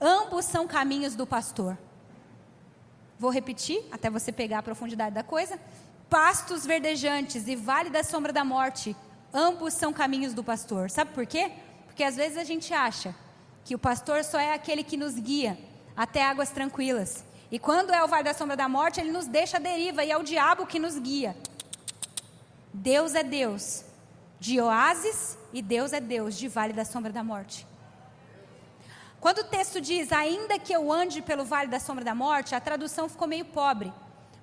ambos 0.00 0.44
são 0.44 0.66
caminhos 0.66 1.14
do 1.14 1.26
pastor. 1.26 1.76
Vou 3.18 3.30
repetir 3.30 3.84
até 3.90 4.08
você 4.08 4.30
pegar 4.30 4.60
a 4.60 4.62
profundidade 4.62 5.14
da 5.14 5.24
coisa. 5.24 5.58
Pastos 6.08 6.64
verdejantes 6.64 7.48
e 7.48 7.56
vale 7.56 7.90
da 7.90 8.04
sombra 8.04 8.32
da 8.32 8.44
morte, 8.44 8.96
Ambos 9.32 9.74
são 9.74 9.92
caminhos 9.92 10.32
do 10.32 10.42
pastor. 10.42 10.90
Sabe 10.90 11.12
por 11.12 11.26
quê? 11.26 11.52
Porque 11.86 12.02
às 12.02 12.16
vezes 12.16 12.38
a 12.38 12.44
gente 12.44 12.72
acha 12.72 13.14
que 13.64 13.74
o 13.74 13.78
pastor 13.78 14.24
só 14.24 14.38
é 14.38 14.52
aquele 14.54 14.82
que 14.82 14.96
nos 14.96 15.14
guia 15.14 15.58
até 15.96 16.24
águas 16.24 16.50
tranquilas. 16.50 17.24
E 17.50 17.58
quando 17.58 17.92
é 17.92 18.02
o 18.02 18.08
vale 18.08 18.24
da 18.24 18.34
sombra 18.34 18.56
da 18.56 18.68
morte, 18.68 19.00
ele 19.00 19.10
nos 19.10 19.26
deixa 19.26 19.56
à 19.56 19.60
deriva 19.60 20.04
e 20.04 20.10
é 20.10 20.16
o 20.16 20.22
diabo 20.22 20.66
que 20.66 20.78
nos 20.78 20.98
guia. 20.98 21.36
Deus 22.72 23.14
é 23.14 23.22
Deus. 23.22 23.84
de 24.40 24.60
oásis 24.60 25.36
e 25.52 25.60
Deus 25.60 25.92
é 25.92 26.00
Deus 26.00 26.38
de 26.38 26.48
vale 26.48 26.72
da 26.72 26.84
sombra 26.84 27.12
da 27.12 27.24
morte. 27.24 27.66
Quando 29.20 29.38
o 29.38 29.44
texto 29.44 29.80
diz, 29.80 30.12
ainda 30.12 30.58
que 30.58 30.72
eu 30.72 30.92
ande 30.92 31.20
pelo 31.20 31.44
vale 31.44 31.68
da 31.68 31.80
sombra 31.80 32.04
da 32.04 32.14
morte, 32.14 32.54
a 32.54 32.60
tradução 32.60 33.08
ficou 33.08 33.26
meio 33.26 33.44
pobre. 33.44 33.92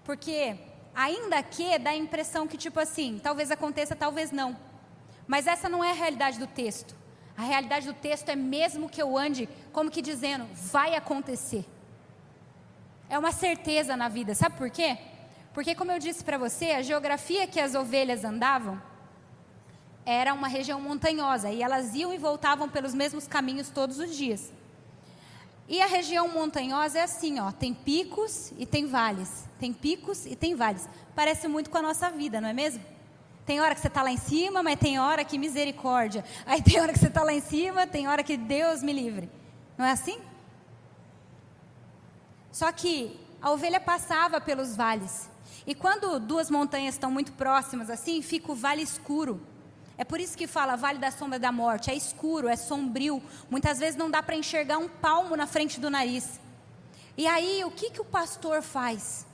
Porque 0.03 0.57
ainda 0.93 1.41
que 1.41 1.79
dá 1.79 1.91
a 1.91 1.95
impressão 1.95 2.45
que, 2.45 2.57
tipo 2.57 2.79
assim, 2.79 3.19
talvez 3.23 3.51
aconteça, 3.51 3.95
talvez 3.95 4.31
não. 4.31 4.55
Mas 5.27 5.47
essa 5.47 5.67
não 5.67 5.83
é 5.83 5.91
a 5.91 5.93
realidade 5.93 6.39
do 6.39 6.47
texto. 6.47 6.95
A 7.37 7.41
realidade 7.41 7.85
do 7.85 7.93
texto 7.93 8.29
é 8.29 8.35
mesmo 8.35 8.89
que 8.89 9.01
eu 9.01 9.17
ande, 9.17 9.49
como 9.73 9.91
que 9.91 10.01
dizendo, 10.01 10.45
vai 10.53 10.95
acontecer. 10.95 11.65
É 13.09 13.17
uma 13.17 13.31
certeza 13.31 13.97
na 13.97 14.07
vida. 14.07 14.33
Sabe 14.33 14.57
por 14.57 14.69
quê? 14.69 14.97
Porque, 15.53 15.75
como 15.75 15.91
eu 15.91 15.99
disse 15.99 16.23
para 16.23 16.37
você, 16.37 16.71
a 16.71 16.81
geografia 16.81 17.47
que 17.47 17.59
as 17.59 17.75
ovelhas 17.75 18.23
andavam 18.23 18.81
era 20.05 20.33
uma 20.33 20.47
região 20.47 20.79
montanhosa 20.79 21.49
e 21.49 21.63
elas 21.63 21.95
iam 21.95 22.13
e 22.13 22.17
voltavam 22.17 22.69
pelos 22.69 22.93
mesmos 22.93 23.27
caminhos 23.27 23.69
todos 23.69 23.97
os 23.97 24.15
dias. 24.15 24.53
E 25.67 25.81
a 25.81 25.87
região 25.87 26.27
montanhosa 26.27 26.99
é 26.99 27.01
assim, 27.01 27.39
ó, 27.39 27.51
tem 27.51 27.73
picos 27.73 28.51
e 28.57 28.65
tem 28.65 28.85
vales. 28.85 29.45
Tem 29.59 29.73
picos 29.73 30.25
e 30.25 30.35
tem 30.35 30.53
vales. 30.53 30.87
Parece 31.15 31.47
muito 31.47 31.69
com 31.69 31.77
a 31.77 31.81
nossa 31.81 32.09
vida, 32.11 32.39
não 32.39 32.49
é 32.49 32.53
mesmo? 32.53 32.83
Tem 33.45 33.61
hora 33.61 33.75
que 33.75 33.81
você 33.81 33.87
está 33.87 34.01
lá 34.01 34.11
em 34.11 34.17
cima, 34.17 34.63
mas 34.63 34.79
tem 34.79 34.99
hora 34.99 35.23
que 35.23 35.37
misericórdia. 35.37 36.25
Aí 36.45 36.61
tem 36.61 36.79
hora 36.79 36.91
que 36.91 36.99
você 36.99 37.07
está 37.07 37.23
lá 37.23 37.33
em 37.33 37.41
cima, 37.41 37.85
tem 37.85 38.07
hora 38.07 38.23
que 38.23 38.35
Deus 38.35 38.81
me 38.81 38.91
livre. 38.91 39.29
Não 39.77 39.85
é 39.85 39.91
assim? 39.91 40.19
Só 42.51 42.71
que 42.71 43.19
a 43.41 43.51
ovelha 43.51 43.79
passava 43.79 44.41
pelos 44.41 44.75
vales. 44.75 45.29
E 45.67 45.75
quando 45.75 46.19
duas 46.19 46.49
montanhas 46.49 46.95
estão 46.95 47.11
muito 47.11 47.33
próximas 47.33 47.89
assim, 47.89 48.21
fica 48.21 48.51
o 48.51 48.55
vale 48.55 48.81
escuro. 48.81 49.41
É 49.97 50.03
por 50.03 50.19
isso 50.19 50.37
que 50.37 50.47
fala 50.47 50.75
vale 50.75 50.97
da 50.99 51.11
sombra 51.11 51.37
da 51.37 51.51
morte. 51.51 51.91
É 51.91 51.95
escuro, 51.95 52.47
é 52.47 52.55
sombrio. 52.55 53.21
Muitas 53.49 53.79
vezes 53.79 53.95
não 53.95 54.09
dá 54.09 54.23
para 54.23 54.35
enxergar 54.35 54.77
um 54.77 54.87
palmo 54.87 55.35
na 55.35 55.45
frente 55.45 55.79
do 55.79 55.89
nariz. 55.89 56.39
E 57.17 57.27
aí, 57.27 57.63
o 57.63 57.71
que, 57.71 57.91
que 57.91 58.01
o 58.01 58.05
pastor 58.05 58.61
faz? 58.61 59.25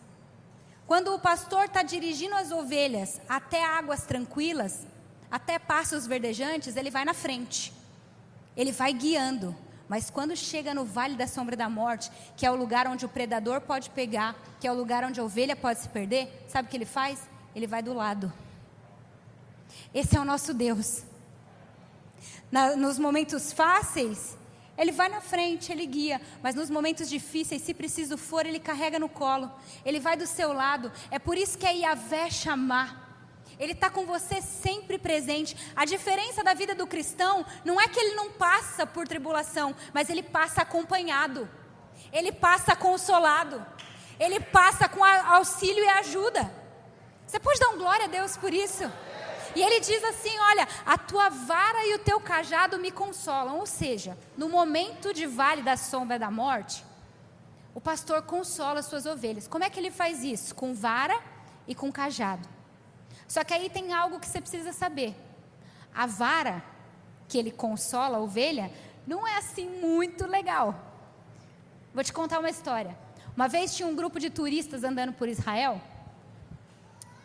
Quando 0.85 1.13
o 1.13 1.19
pastor 1.19 1.65
está 1.65 1.83
dirigindo 1.83 2.35
as 2.35 2.51
ovelhas 2.51 3.21
até 3.29 3.63
águas 3.63 4.03
tranquilas, 4.03 4.85
até 5.29 5.57
passos 5.57 6.05
verdejantes, 6.05 6.75
ele 6.75 6.91
vai 6.91 7.05
na 7.05 7.13
frente. 7.13 7.73
Ele 8.55 8.71
vai 8.71 8.91
guiando. 8.91 9.55
Mas 9.87 10.09
quando 10.09 10.35
chega 10.35 10.73
no 10.73 10.85
vale 10.85 11.15
da 11.15 11.27
sombra 11.27 11.55
da 11.55 11.69
morte, 11.69 12.11
que 12.35 12.45
é 12.45 12.51
o 12.51 12.55
lugar 12.55 12.87
onde 12.87 13.05
o 13.05 13.09
predador 13.09 13.61
pode 13.61 13.89
pegar, 13.89 14.35
que 14.59 14.67
é 14.67 14.71
o 14.71 14.75
lugar 14.75 15.03
onde 15.03 15.19
a 15.19 15.23
ovelha 15.23 15.55
pode 15.55 15.79
se 15.79 15.89
perder, 15.89 16.45
sabe 16.47 16.67
o 16.67 16.71
que 16.71 16.77
ele 16.77 16.85
faz? 16.85 17.19
Ele 17.55 17.67
vai 17.67 17.81
do 17.81 17.93
lado. 17.93 18.31
Esse 19.93 20.15
é 20.15 20.19
o 20.19 20.25
nosso 20.25 20.53
Deus. 20.53 21.03
Na, 22.51 22.75
nos 22.75 22.99
momentos 22.99 23.51
fáceis, 23.51 24.37
ele 24.81 24.91
vai 24.91 25.09
na 25.09 25.21
frente, 25.21 25.71
ele 25.71 25.85
guia, 25.85 26.19
mas 26.41 26.55
nos 26.55 26.69
momentos 26.69 27.07
difíceis, 27.07 27.61
se 27.61 27.73
preciso 27.73 28.17
for, 28.17 28.45
ele 28.45 28.59
carrega 28.59 28.97
no 28.97 29.07
colo, 29.07 29.51
ele 29.85 29.99
vai 29.99 30.17
do 30.17 30.25
seu 30.25 30.51
lado. 30.51 30.91
É 31.11 31.19
por 31.19 31.37
isso 31.37 31.57
que 31.57 31.65
é 31.67 31.73
Yahvé 31.73 32.29
chamar. 32.29 33.09
Ele 33.59 33.73
está 33.73 33.91
com 33.91 34.07
você 34.07 34.41
sempre 34.41 34.97
presente. 34.97 35.55
A 35.75 35.85
diferença 35.85 36.43
da 36.43 36.55
vida 36.55 36.73
do 36.73 36.87
cristão 36.87 37.45
não 37.63 37.79
é 37.79 37.87
que 37.87 37.99
ele 37.99 38.15
não 38.15 38.31
passa 38.31 38.87
por 38.87 39.07
tribulação, 39.07 39.75
mas 39.93 40.09
ele 40.09 40.23
passa 40.23 40.63
acompanhado, 40.63 41.47
ele 42.11 42.31
passa 42.31 42.75
consolado, 42.75 43.63
ele 44.19 44.39
passa 44.39 44.89
com 44.89 45.03
auxílio 45.03 45.83
e 45.83 45.89
ajuda. 45.89 46.51
Você 47.27 47.39
pode 47.39 47.59
dar 47.59 47.69
um 47.69 47.77
glória 47.77 48.05
a 48.05 48.09
Deus 48.09 48.35
por 48.35 48.51
isso? 48.51 48.91
E 49.55 49.61
ele 49.61 49.79
diz 49.79 50.03
assim: 50.03 50.37
Olha, 50.51 50.67
a 50.85 50.97
tua 50.97 51.29
vara 51.29 51.85
e 51.85 51.95
o 51.95 51.99
teu 51.99 52.19
cajado 52.19 52.79
me 52.79 52.91
consolam. 52.91 53.57
Ou 53.59 53.65
seja, 53.65 54.17
no 54.37 54.49
momento 54.49 55.13
de 55.13 55.25
vale 55.25 55.61
da 55.61 55.75
sombra 55.77 56.17
da 56.17 56.31
morte, 56.31 56.85
o 57.73 57.81
pastor 57.81 58.21
consola 58.23 58.79
as 58.79 58.85
suas 58.85 59.05
ovelhas. 59.05 59.47
Como 59.47 59.63
é 59.63 59.69
que 59.69 59.79
ele 59.79 59.91
faz 59.91 60.23
isso? 60.23 60.55
Com 60.55 60.73
vara 60.73 61.19
e 61.67 61.75
com 61.75 61.91
cajado. 61.91 62.47
Só 63.27 63.43
que 63.43 63.53
aí 63.53 63.69
tem 63.69 63.93
algo 63.93 64.19
que 64.19 64.27
você 64.27 64.41
precisa 64.41 64.73
saber. 64.73 65.15
A 65.93 66.05
vara 66.05 66.63
que 67.27 67.37
ele 67.37 67.51
consola 67.51 68.17
a 68.17 68.21
ovelha 68.21 68.71
não 69.07 69.27
é 69.27 69.37
assim 69.37 69.67
muito 69.67 70.25
legal. 70.27 70.75
Vou 71.93 72.03
te 72.03 72.11
contar 72.11 72.39
uma 72.39 72.49
história. 72.49 72.97
Uma 73.35 73.47
vez 73.47 73.75
tinha 73.75 73.87
um 73.87 73.95
grupo 73.95 74.19
de 74.19 74.29
turistas 74.29 74.83
andando 74.83 75.13
por 75.13 75.27
Israel 75.29 75.81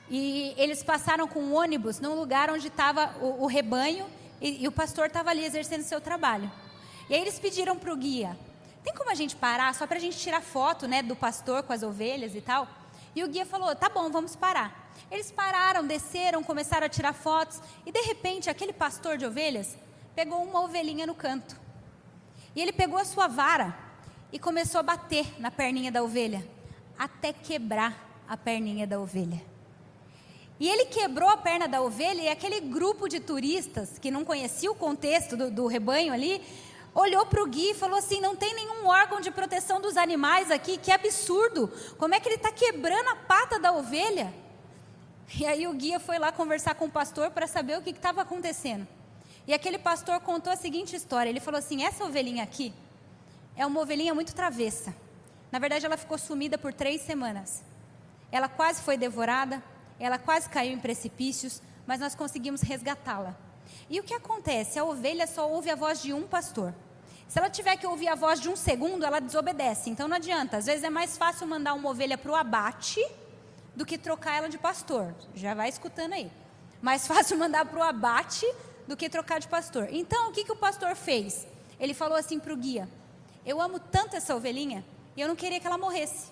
e 0.09 0.55
eles 0.57 0.83
passaram 0.83 1.27
com 1.27 1.41
um 1.41 1.55
ônibus 1.55 2.01
num 2.01 2.15
lugar 2.15 2.51
onde 2.51 2.69
estava 2.69 3.15
o, 3.21 3.45
o, 3.45 3.47
rebanho 3.47 4.07
e, 4.41 4.63
e 4.63 4.69
o 4.69 4.73
pastor 4.73 5.07
estava 5.07 5.31
ali 5.31 5.45
exercendo 5.45 5.83
seu 5.83 6.01
trabalho. 6.01 6.51
E 7.09 7.15
aí 7.15 7.21
eles 7.21 7.39
pediram 7.39 7.77
para 7.77 7.93
o 7.93 7.97
guia: 7.97 8.37
tem 8.85 8.95
como 8.95 9.11
a 9.11 9.15
gente 9.15 9.35
parar 9.35 9.75
só 9.75 9.87
para 9.87 9.97
a 9.97 10.01
gente 10.01 10.17
tirar 10.17 10.41
foto 10.41 10.87
né, 10.87 11.03
do 11.03 11.17
pastor 11.17 11.63
com 11.65 11.73
as 11.73 11.83
ovelhas 11.83 12.35
e 12.35 12.41
tal? 12.41 12.69
E 13.15 13.25
o 13.25 13.29
guia 13.29 13.45
falou: 13.45 13.75
tá 13.75 13.89
bom, 13.89 14.11
vamos 14.11 14.37
parar. 14.37 14.93
Eles 15.11 15.31
pararam, 15.31 15.87
desceram, 15.87 16.43
começaram 16.43 16.87
a 16.87 16.89
tirar 16.89 17.13
fotos 17.13 17.61
e 17.85 17.93
de 17.93 18.01
repente 18.01 18.49
aquele 18.49 18.73
pastor 18.73 19.19
de 19.19 19.27
ovelhas 19.27 19.77
pegou 20.15 20.43
uma 20.43 20.63
ovelhinha 20.63 21.07
no 21.07 21.15
canto. 21.15 21.57
E 22.55 22.63
ele 22.63 22.73
pegou 22.73 22.99
a 22.99 23.05
sua 23.05 23.27
vara 23.27 23.77
e 24.33 24.39
começou 24.39 24.79
a 24.79 24.83
bater 24.83 25.41
na 25.41 25.51
perninha 25.51 25.93
da 25.93 26.03
ovelha 26.03 26.47
até 26.99 27.33
quebrar 27.33 28.25
a 28.29 28.37
perninha 28.37 28.87
da 28.87 28.99
ovelha. 28.99 29.56
E 30.59 30.69
ele 30.69 30.87
quebrou 30.87 31.29
a 31.29 31.37
perna 31.37 31.69
da 31.69 31.83
ovelha 31.83 32.23
e 32.23 32.29
aquele 32.29 32.61
grupo 32.61 33.09
de 33.09 33.21
turistas 33.21 33.99
que 33.99 34.11
não 34.11 34.25
conhecia 34.25 34.71
o 34.71 34.75
contexto 34.75 35.37
do, 35.37 35.51
do 35.51 35.67
rebanho 35.67 36.13
ali, 36.13 36.43
olhou 36.95 37.27
para 37.27 37.43
o 37.43 37.47
Gui 37.47 37.71
e 37.71 37.75
falou 37.75 37.99
assim: 37.99 38.21
não 38.21 38.35
tem 38.35 38.55
nenhum 38.55 38.87
órgão 38.87 39.21
de 39.21 39.31
proteção 39.31 39.81
dos 39.81 39.97
animais 39.97 40.51
aqui, 40.51 40.79
que 40.79 40.91
absurdo! 40.91 41.71
Como 41.99 42.15
é 42.15 42.21
que 42.21 42.29
ele 42.29 42.37
está 42.37 42.51
quebrando 42.51 43.09
a 43.09 43.17
pata 43.17 43.59
da 43.59 43.73
ovelha? 43.73 44.33
E 45.39 45.45
aí 45.45 45.67
o 45.67 45.73
guia 45.73 46.01
foi 46.01 46.19
lá 46.19 46.33
conversar 46.33 46.75
com 46.75 46.87
o 46.87 46.91
pastor 46.91 47.31
para 47.31 47.47
saber 47.47 47.77
o 47.77 47.83
que 47.83 47.91
estava 47.91 48.23
acontecendo. 48.23 48.87
E 49.47 49.53
aquele 49.53 49.79
pastor 49.79 50.21
contou 50.21 50.53
a 50.53 50.57
seguinte 50.57 50.97
história: 50.97 51.29
ele 51.29 51.41
falou 51.41 51.59
assim: 51.59 51.85
essa 51.85 52.05
ovelhinha 52.05 52.43
aqui 52.43 52.73
é 53.57 53.67
uma 53.67 53.81
ovelhinha 53.81 54.15
muito 54.15 54.35
travessa. 54.35 54.95
Na 55.53 55.59
verdade, 55.59 55.85
ela 55.85 55.97
ficou 55.97 56.19
sumida 56.19 56.57
por 56.57 56.73
três 56.73 57.03
semanas. 57.03 57.63
Ela 58.33 58.49
quase 58.49 58.83
foi 58.83 58.97
devorada, 58.97 59.63
ela 59.99 60.19
quase 60.19 60.49
caiu 60.49 60.73
em 60.73 60.79
precipícios, 60.79 61.63
mas 61.87 62.01
nós 62.01 62.15
conseguimos 62.15 62.61
resgatá-la. 62.61 63.37
E 63.89 64.01
o 64.01 64.03
que 64.03 64.15
acontece? 64.15 64.79
A 64.79 64.85
ovelha 64.85 65.27
só 65.27 65.51
ouve 65.51 65.71
a 65.71 65.77
voz 65.77 66.03
de 66.03 66.13
um 66.13 66.27
pastor. 66.27 66.75
Se 67.29 67.39
ela 67.39 67.51
tiver 67.51 67.77
que 67.77 67.87
ouvir 67.87 68.09
a 68.09 68.15
voz 68.15 68.41
de 68.41 68.49
um 68.49 68.57
segundo, 68.57 69.05
ela 69.05 69.21
desobedece. 69.21 69.91
Então 69.91 70.07
não 70.07 70.17
adianta. 70.17 70.57
Às 70.59 70.67
vezes 70.67 70.85
é 70.85 70.91
mais 70.91 71.17
fácil 71.17 71.47
mandar 71.47 71.75
uma 71.75 71.91
ovelha 71.91 72.17
para 72.17 72.31
o 72.31 72.35
abate 72.35 73.05
do 73.75 73.85
que 73.85 73.99
trocar 73.99 74.37
ela 74.37 74.49
de 74.49 74.59
pastor. 74.59 75.15
Já 75.35 75.55
vai 75.55 75.69
escutando 75.69 76.13
aí. 76.13 76.31
Mais 76.81 77.07
fácil 77.09 77.37
mandar 77.39 77.65
para 77.67 77.79
o 77.79 77.83
abate 77.83 78.47
do 78.87 78.97
que 78.97 79.09
trocar 79.09 79.41
de 79.41 79.49
pastor. 79.49 79.89
Então 79.91 80.31
o 80.31 80.33
que, 80.33 80.45
que 80.45 80.53
o 80.53 80.57
pastor 80.57 80.95
fez? 80.95 81.47
Ele 81.79 81.95
falou 81.95 82.17
assim 82.17 82.39
para 82.39 82.53
o 82.53 82.57
guia: 82.57 82.89
Eu 83.45 83.61
amo 83.61 83.79
tanto 83.79 84.17
essa 84.17 84.35
ovelhinha 84.35 84.85
e 85.17 85.21
eu 85.21 85.29
não 85.29 85.37
queria 85.37 85.59
que 85.59 85.67
ela 85.67 85.79
morresse. 85.79 86.31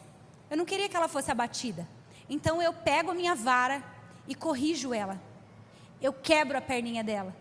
Eu 0.50 0.56
não 0.56 0.64
queria 0.64 0.88
que 0.88 0.96
ela 0.96 1.08
fosse 1.08 1.30
abatida. 1.30 1.88
Então 2.28 2.62
eu 2.62 2.72
pego 2.72 3.10
a 3.10 3.14
minha 3.14 3.34
vara 3.34 3.82
e 4.26 4.34
corrijo 4.34 4.94
ela. 4.94 5.20
Eu 6.00 6.12
quebro 6.12 6.56
a 6.56 6.60
perninha 6.60 7.04
dela. 7.04 7.34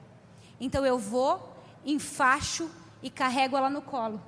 Então 0.59 0.85
eu 0.85 0.97
vou, 0.97 1.55
enfaixo 1.85 2.69
e 3.01 3.09
carrego 3.09 3.57
ela 3.57 3.69
no 3.69 3.81
colo. 3.81 4.21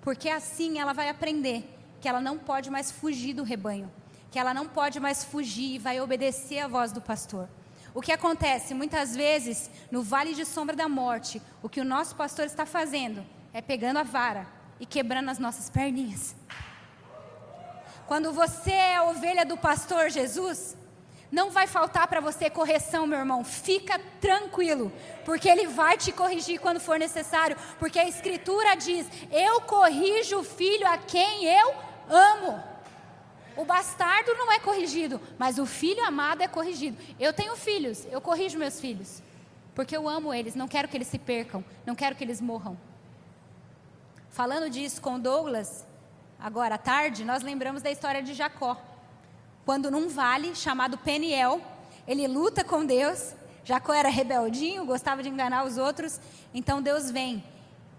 Porque 0.00 0.28
assim 0.28 0.78
ela 0.78 0.92
vai 0.92 1.08
aprender 1.08 1.72
que 2.00 2.08
ela 2.08 2.20
não 2.20 2.38
pode 2.38 2.70
mais 2.70 2.90
fugir 2.90 3.34
do 3.34 3.42
rebanho, 3.42 3.90
que 4.30 4.38
ela 4.38 4.54
não 4.54 4.66
pode 4.66 5.00
mais 5.00 5.24
fugir 5.24 5.74
e 5.74 5.78
vai 5.78 6.00
obedecer 6.00 6.60
à 6.60 6.68
voz 6.68 6.92
do 6.92 7.00
pastor. 7.00 7.48
O 7.94 8.02
que 8.02 8.12
acontece 8.12 8.74
muitas 8.74 9.16
vezes 9.16 9.70
no 9.90 10.02
vale 10.02 10.34
de 10.34 10.44
sombra 10.44 10.76
da 10.76 10.88
morte, 10.88 11.40
o 11.62 11.68
que 11.68 11.80
o 11.80 11.84
nosso 11.84 12.14
pastor 12.14 12.44
está 12.44 12.66
fazendo 12.66 13.24
é 13.52 13.62
pegando 13.62 13.98
a 13.98 14.02
vara 14.02 14.46
e 14.78 14.84
quebrando 14.84 15.30
as 15.30 15.38
nossas 15.38 15.70
perninhas. 15.70 16.36
Quando 18.06 18.32
você 18.32 18.72
é 18.72 19.00
ovelha 19.00 19.44
do 19.44 19.56
pastor 19.56 20.10
Jesus, 20.10 20.76
não 21.30 21.50
vai 21.50 21.66
faltar 21.66 22.06
para 22.06 22.20
você 22.20 22.48
correção, 22.48 23.06
meu 23.06 23.18
irmão. 23.18 23.44
Fica 23.44 23.98
tranquilo, 24.20 24.92
porque 25.24 25.48
ele 25.48 25.66
vai 25.66 25.98
te 25.98 26.12
corrigir 26.12 26.60
quando 26.60 26.78
for 26.78 26.98
necessário, 26.98 27.56
porque 27.78 27.98
a 27.98 28.08
escritura 28.08 28.76
diz: 28.76 29.06
"Eu 29.30 29.60
corrijo 29.62 30.38
o 30.38 30.44
filho 30.44 30.86
a 30.86 30.96
quem 30.96 31.44
eu 31.44 31.74
amo". 32.08 32.62
O 33.56 33.64
bastardo 33.64 34.34
não 34.34 34.52
é 34.52 34.58
corrigido, 34.60 35.20
mas 35.38 35.58
o 35.58 35.64
filho 35.64 36.04
amado 36.04 36.42
é 36.42 36.48
corrigido. 36.48 36.98
Eu 37.18 37.32
tenho 37.32 37.56
filhos, 37.56 38.06
eu 38.10 38.20
corrijo 38.20 38.58
meus 38.58 38.78
filhos, 38.78 39.22
porque 39.74 39.96
eu 39.96 40.06
amo 40.08 40.32
eles, 40.32 40.54
não 40.54 40.68
quero 40.68 40.86
que 40.88 40.96
eles 40.96 41.08
se 41.08 41.18
percam, 41.18 41.64
não 41.84 41.94
quero 41.94 42.14
que 42.14 42.22
eles 42.22 42.40
morram. 42.40 42.78
Falando 44.28 44.68
disso 44.68 45.00
com 45.00 45.18
Douglas, 45.18 45.85
agora 46.38 46.76
à 46.76 46.78
tarde, 46.78 47.24
nós 47.24 47.42
lembramos 47.42 47.82
da 47.82 47.90
história 47.90 48.22
de 48.22 48.34
Jacó. 48.34 48.76
Quando 49.64 49.90
num 49.90 50.08
vale 50.08 50.54
chamado 50.54 50.96
Peniel, 50.98 51.60
ele 52.06 52.26
luta 52.28 52.62
com 52.62 52.84
Deus, 52.84 53.34
Jacó 53.64 53.92
era 53.92 54.08
rebeldinho, 54.08 54.86
gostava 54.86 55.22
de 55.22 55.28
enganar 55.28 55.64
os 55.64 55.76
outros. 55.76 56.20
Então 56.54 56.80
Deus 56.80 57.10
vem 57.10 57.42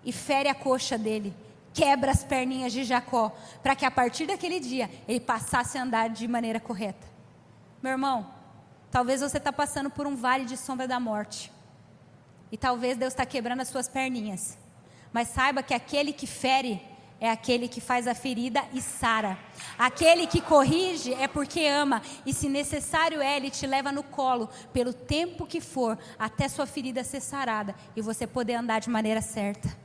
e 0.04 0.14
fere 0.14 0.48
a 0.48 0.56
coxa 0.56 0.98
dele, 0.98 1.36
quebra 1.74 2.12
as 2.12 2.24
perninhas 2.24 2.72
de 2.72 2.86
Jacó, 2.86 3.36
para 3.62 3.76
que 3.76 3.86
a 3.86 3.92
partir 3.92 4.26
daquele 4.28 4.62
dia 4.62 4.90
ele 5.08 5.20
passasse 5.20 5.78
a 5.78 5.84
andar 5.84 6.10
de 6.10 6.26
maneira 6.28 6.60
correta. 6.60 7.06
Meu 7.84 7.92
irmão, 7.92 8.32
talvez 8.90 9.20
você 9.20 9.38
está 9.38 9.52
passando 9.52 9.90
por 9.90 10.08
um 10.08 10.16
vale 10.16 10.46
de 10.46 10.56
sombra 10.56 10.88
da 10.88 11.00
morte. 11.00 11.52
E 12.50 12.58
talvez 12.58 12.96
Deus 12.98 13.12
está 13.12 13.26
quebrando 13.26 13.62
as 13.62 13.68
suas 13.68 13.90
perninhas. 13.90 14.58
Mas 15.12 15.28
saiba 15.28 15.62
que 15.62 15.74
aquele 15.74 16.14
que 16.14 16.26
fere 16.26 16.82
é 17.20 17.30
aquele 17.30 17.68
que 17.68 17.82
faz 17.82 18.08
a 18.08 18.14
ferida 18.14 18.64
e 18.74 18.82
sara. 18.82 19.38
Aquele 19.78 20.28
que 20.28 20.40
corrige 20.40 21.14
é 21.14 21.28
porque 21.28 21.66
ama. 21.66 22.02
E 22.26 22.34
se 22.34 22.48
necessário 22.48 23.22
é, 23.22 23.38
ele 23.38 23.50
te 23.50 23.66
leva 23.66 23.92
no 23.92 24.04
colo 24.04 24.50
pelo 24.72 24.94
tempo 24.94 25.48
que 25.48 25.60
for, 25.60 25.98
até 26.18 26.48
sua 26.48 26.68
ferida 26.68 27.04
ser 27.04 27.22
sarada 27.22 27.76
e 27.96 28.02
você 28.02 28.28
poder 28.28 28.54
andar 28.54 28.80
de 28.80 28.90
maneira 28.90 29.22
certa. 29.22 29.76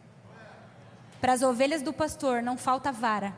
Para 1.20 1.32
as 1.32 1.42
ovelhas 1.42 1.82
do 1.82 1.92
pastor 1.92 2.42
não 2.42 2.58
falta 2.58 2.92
vara, 2.92 3.34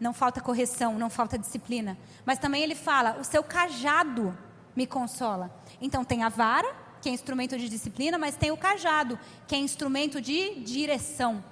não 0.00 0.12
falta 0.12 0.40
correção, 0.40 0.98
não 0.98 1.10
falta 1.10 1.38
disciplina. 1.38 1.98
Mas 2.24 2.38
também 2.38 2.62
ele 2.62 2.74
fala: 2.74 3.18
o 3.20 3.24
seu 3.24 3.42
cajado 3.42 4.36
me 4.74 4.86
consola. 4.86 5.50
Então 5.80 6.04
tem 6.04 6.22
a 6.22 6.28
vara, 6.28 6.72
que 7.02 7.08
é 7.08 7.12
instrumento 7.12 7.58
de 7.58 7.68
disciplina, 7.68 8.16
mas 8.16 8.36
tem 8.36 8.50
o 8.50 8.56
cajado, 8.56 9.18
que 9.46 9.54
é 9.54 9.58
instrumento 9.58 10.20
de 10.20 10.60
direção. 10.60 11.42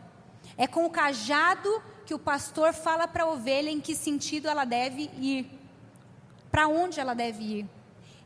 É 0.56 0.66
com 0.66 0.86
o 0.86 0.90
cajado 0.90 1.82
que 2.06 2.14
o 2.14 2.18
pastor 2.18 2.72
fala 2.72 3.08
para 3.08 3.24
a 3.24 3.28
ovelha 3.28 3.70
em 3.70 3.80
que 3.80 3.94
sentido 3.94 4.48
ela 4.48 4.64
deve 4.64 5.10
ir, 5.18 5.50
para 6.50 6.68
onde 6.68 7.00
ela 7.00 7.14
deve 7.14 7.42
ir. 7.42 7.66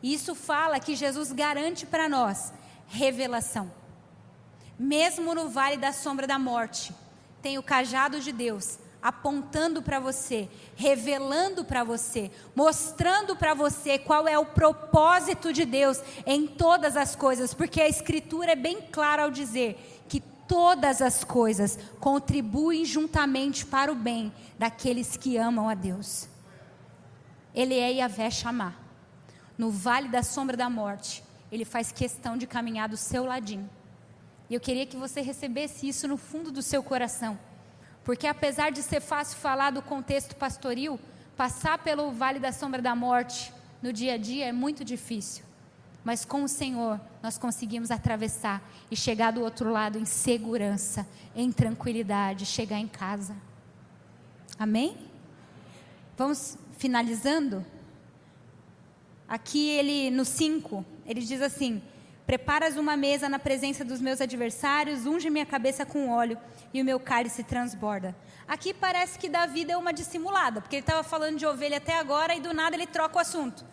E 0.02 0.12
isso 0.12 0.34
fala 0.34 0.80
que 0.80 0.94
Jesus 0.94 1.32
garante 1.32 1.86
para 1.86 2.08
nós 2.08 2.52
revelação. 2.88 3.70
Mesmo 4.78 5.34
no 5.34 5.48
vale 5.48 5.76
da 5.76 5.92
sombra 5.92 6.26
da 6.26 6.38
morte, 6.38 6.94
tem 7.42 7.58
o 7.58 7.62
cajado 7.62 8.20
de 8.20 8.32
Deus 8.32 8.78
apontando 9.00 9.80
para 9.80 10.00
você, 10.00 10.48
revelando 10.74 11.64
para 11.64 11.84
você, 11.84 12.30
mostrando 12.54 13.36
para 13.36 13.54
você 13.54 13.96
qual 13.96 14.26
é 14.26 14.36
o 14.36 14.46
propósito 14.46 15.52
de 15.52 15.64
Deus 15.64 16.00
em 16.26 16.46
todas 16.46 16.96
as 16.96 17.14
coisas, 17.14 17.54
porque 17.54 17.80
a 17.80 17.88
Escritura 17.88 18.52
é 18.52 18.56
bem 18.56 18.80
clara 18.90 19.22
ao 19.22 19.30
dizer 19.30 19.97
todas 20.48 21.02
as 21.02 21.22
coisas 21.22 21.78
contribuem 22.00 22.84
juntamente 22.84 23.66
para 23.66 23.92
o 23.92 23.94
bem 23.94 24.32
daqueles 24.58 25.16
que 25.16 25.36
amam 25.36 25.68
a 25.68 25.74
Deus. 25.74 26.28
Ele 27.54 27.78
é 27.78 27.92
Yahvé 27.92 28.30
chamar. 28.30 28.82
No 29.56 29.70
vale 29.70 30.08
da 30.08 30.22
sombra 30.22 30.56
da 30.56 30.70
morte, 30.70 31.22
ele 31.52 31.64
faz 31.64 31.92
questão 31.92 32.36
de 32.36 32.46
caminhar 32.46 32.88
do 32.88 32.96
seu 32.96 33.24
ladinho. 33.24 33.68
E 34.48 34.54
eu 34.54 34.60
queria 34.60 34.86
que 34.86 34.96
você 34.96 35.20
recebesse 35.20 35.86
isso 35.86 36.08
no 36.08 36.16
fundo 36.16 36.50
do 36.50 36.62
seu 36.62 36.82
coração. 36.82 37.38
Porque 38.02 38.26
apesar 38.26 38.70
de 38.70 38.82
ser 38.82 39.00
fácil 39.00 39.36
falar 39.36 39.70
do 39.70 39.82
contexto 39.82 40.34
pastoril, 40.34 40.98
passar 41.36 41.78
pelo 41.78 42.10
vale 42.10 42.38
da 42.38 42.52
sombra 42.52 42.80
da 42.80 42.94
morte 42.94 43.52
no 43.82 43.92
dia 43.92 44.14
a 44.14 44.16
dia 44.16 44.46
é 44.46 44.52
muito 44.52 44.84
difícil. 44.84 45.44
Mas 46.04 46.24
com 46.24 46.42
o 46.42 46.48
Senhor, 46.48 47.00
nós 47.22 47.36
conseguimos 47.36 47.90
atravessar 47.90 48.62
e 48.90 48.96
chegar 48.96 49.32
do 49.32 49.42
outro 49.42 49.70
lado 49.70 49.98
em 49.98 50.04
segurança, 50.04 51.06
em 51.34 51.52
tranquilidade, 51.52 52.46
chegar 52.46 52.78
em 52.78 52.88
casa. 52.88 53.36
Amém? 54.58 54.96
Vamos 56.16 56.56
finalizando? 56.78 57.64
Aqui 59.28 59.68
ele, 59.68 60.10
no 60.10 60.24
5, 60.24 60.84
ele 61.06 61.20
diz 61.20 61.42
assim: 61.42 61.82
Preparas 62.26 62.76
uma 62.76 62.96
mesa 62.96 63.28
na 63.28 63.38
presença 63.38 63.84
dos 63.84 64.00
meus 64.00 64.20
adversários, 64.20 65.06
unge 65.06 65.30
minha 65.30 65.46
cabeça 65.46 65.86
com 65.86 66.10
óleo 66.10 66.38
e 66.74 66.80
o 66.82 66.84
meu 66.84 67.00
cálice 67.00 67.42
transborda. 67.42 68.16
Aqui 68.46 68.74
parece 68.74 69.18
que 69.18 69.28
Davi 69.28 69.64
deu 69.64 69.78
uma 69.78 69.92
dissimulada, 69.92 70.60
porque 70.60 70.76
ele 70.76 70.82
estava 70.82 71.02
falando 71.02 71.38
de 71.38 71.46
ovelha 71.46 71.76
até 71.76 71.98
agora 71.98 72.34
e 72.34 72.40
do 72.40 72.52
nada 72.52 72.76
ele 72.76 72.86
troca 72.86 73.16
o 73.16 73.20
assunto. 73.20 73.64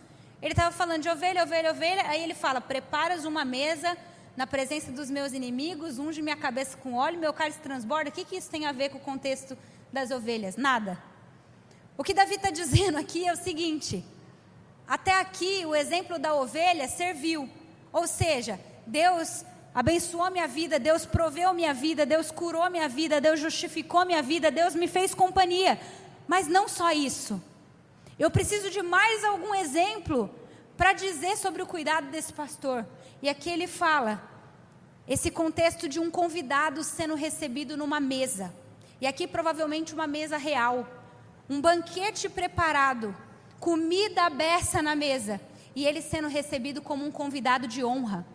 Ele 0.42 0.52
estava 0.52 0.70
falando 0.70 1.02
de 1.02 1.08
ovelha, 1.08 1.42
ovelha, 1.42 1.70
ovelha. 1.70 2.08
Aí 2.08 2.22
ele 2.22 2.34
fala: 2.34 2.60
Preparas 2.60 3.24
uma 3.24 3.44
mesa 3.44 3.96
na 4.36 4.46
presença 4.46 4.92
dos 4.92 5.10
meus 5.10 5.32
inimigos, 5.32 5.98
unge 5.98 6.20
minha 6.20 6.36
cabeça 6.36 6.76
com 6.76 6.94
óleo, 6.94 7.18
meu 7.18 7.32
cálice 7.32 7.58
transborda. 7.60 8.10
O 8.10 8.12
que, 8.12 8.24
que 8.24 8.36
isso 8.36 8.50
tem 8.50 8.66
a 8.66 8.72
ver 8.72 8.90
com 8.90 8.98
o 8.98 9.00
contexto 9.00 9.56
das 9.92 10.10
ovelhas? 10.10 10.56
Nada. 10.56 11.02
O 11.96 12.04
que 12.04 12.12
Davi 12.12 12.34
está 12.34 12.50
dizendo 12.52 12.98
aqui 12.98 13.26
é 13.26 13.32
o 13.32 13.36
seguinte: 13.36 14.04
até 14.86 15.18
aqui 15.18 15.64
o 15.64 15.74
exemplo 15.74 16.18
da 16.18 16.34
ovelha 16.34 16.86
serviu. 16.86 17.48
Ou 17.92 18.06
seja, 18.06 18.60
Deus 18.86 19.44
abençoou 19.74 20.30
minha 20.30 20.46
vida, 20.46 20.78
Deus 20.78 21.06
proveu 21.06 21.52
minha 21.54 21.72
vida, 21.72 22.04
Deus 22.04 22.30
curou 22.30 22.68
minha 22.70 22.88
vida, 22.88 23.20
Deus 23.20 23.40
justificou 23.40 24.04
minha 24.04 24.22
vida, 24.22 24.50
Deus 24.50 24.74
me 24.74 24.86
fez 24.86 25.14
companhia. 25.14 25.80
Mas 26.28 26.46
não 26.46 26.68
só 26.68 26.92
isso. 26.92 27.42
Eu 28.18 28.30
preciso 28.30 28.70
de 28.70 28.82
mais 28.82 29.24
algum 29.24 29.54
exemplo 29.54 30.30
para 30.76 30.92
dizer 30.92 31.36
sobre 31.36 31.62
o 31.62 31.66
cuidado 31.66 32.08
desse 32.08 32.32
pastor. 32.32 32.86
E 33.20 33.28
aqui 33.28 33.50
ele 33.50 33.66
fala 33.66 34.22
esse 35.06 35.30
contexto 35.30 35.88
de 35.88 36.00
um 36.00 36.10
convidado 36.10 36.82
sendo 36.82 37.14
recebido 37.14 37.76
numa 37.76 38.00
mesa. 38.00 38.54
E 39.00 39.06
aqui 39.06 39.26
provavelmente 39.26 39.94
uma 39.94 40.06
mesa 40.06 40.36
real, 40.36 40.88
um 41.48 41.60
banquete 41.60 42.28
preparado, 42.28 43.14
comida 43.60 44.22
aberta 44.22 44.80
na 44.80 44.96
mesa, 44.96 45.40
e 45.74 45.86
ele 45.86 46.00
sendo 46.00 46.28
recebido 46.28 46.80
como 46.80 47.04
um 47.04 47.10
convidado 47.10 47.68
de 47.68 47.84
honra. 47.84 48.26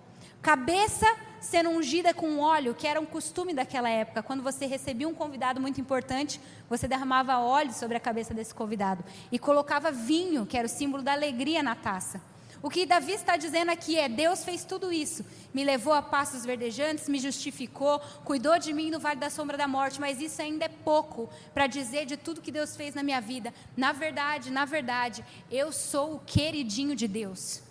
Cabeça 0.41 1.07
sendo 1.41 1.71
ungida 1.71 2.13
com 2.13 2.39
óleo, 2.39 2.75
que 2.75 2.87
era 2.87 3.01
um 3.01 3.05
costume 3.05 3.53
daquela 3.53 3.89
época. 3.89 4.23
Quando 4.23 4.43
você 4.43 4.65
recebia 4.65 5.07
um 5.07 5.13
convidado 5.13 5.59
muito 5.59 5.81
importante, 5.81 6.39
você 6.69 6.87
derramava 6.87 7.39
óleo 7.39 7.73
sobre 7.73 7.97
a 7.97 7.99
cabeça 7.99 8.33
desse 8.33 8.53
convidado 8.53 9.03
e 9.31 9.39
colocava 9.39 9.91
vinho, 9.91 10.45
que 10.45 10.55
era 10.55 10.67
o 10.67 10.69
símbolo 10.69 11.03
da 11.03 11.11
alegria 11.11 11.63
na 11.63 11.75
taça. 11.75 12.21
O 12.63 12.69
que 12.69 12.85
Davi 12.85 13.13
está 13.13 13.37
dizendo 13.37 13.71
aqui 13.71 13.97
é: 13.97 14.07
Deus 14.07 14.43
fez 14.43 14.63
tudo 14.63 14.93
isso, 14.93 15.25
me 15.51 15.63
levou 15.63 15.93
a 15.93 16.01
passos 16.01 16.45
verdejantes, 16.45 17.09
me 17.09 17.17
justificou, 17.17 17.99
cuidou 18.23 18.59
de 18.59 18.71
mim 18.71 18.91
no 18.91 18.99
vale 18.99 19.19
da 19.19 19.31
sombra 19.31 19.57
da 19.57 19.67
morte, 19.67 19.99
mas 19.99 20.21
isso 20.21 20.39
ainda 20.41 20.65
é 20.65 20.69
pouco 20.69 21.27
para 21.55 21.65
dizer 21.65 22.05
de 22.05 22.17
tudo 22.17 22.39
que 22.39 22.51
Deus 22.51 22.75
fez 22.75 22.93
na 22.93 23.01
minha 23.01 23.19
vida. 23.19 23.51
Na 23.75 23.91
verdade, 23.91 24.51
na 24.51 24.63
verdade, 24.63 25.25
eu 25.49 25.71
sou 25.71 26.15
o 26.15 26.19
queridinho 26.19 26.95
de 26.95 27.07
Deus. 27.07 27.63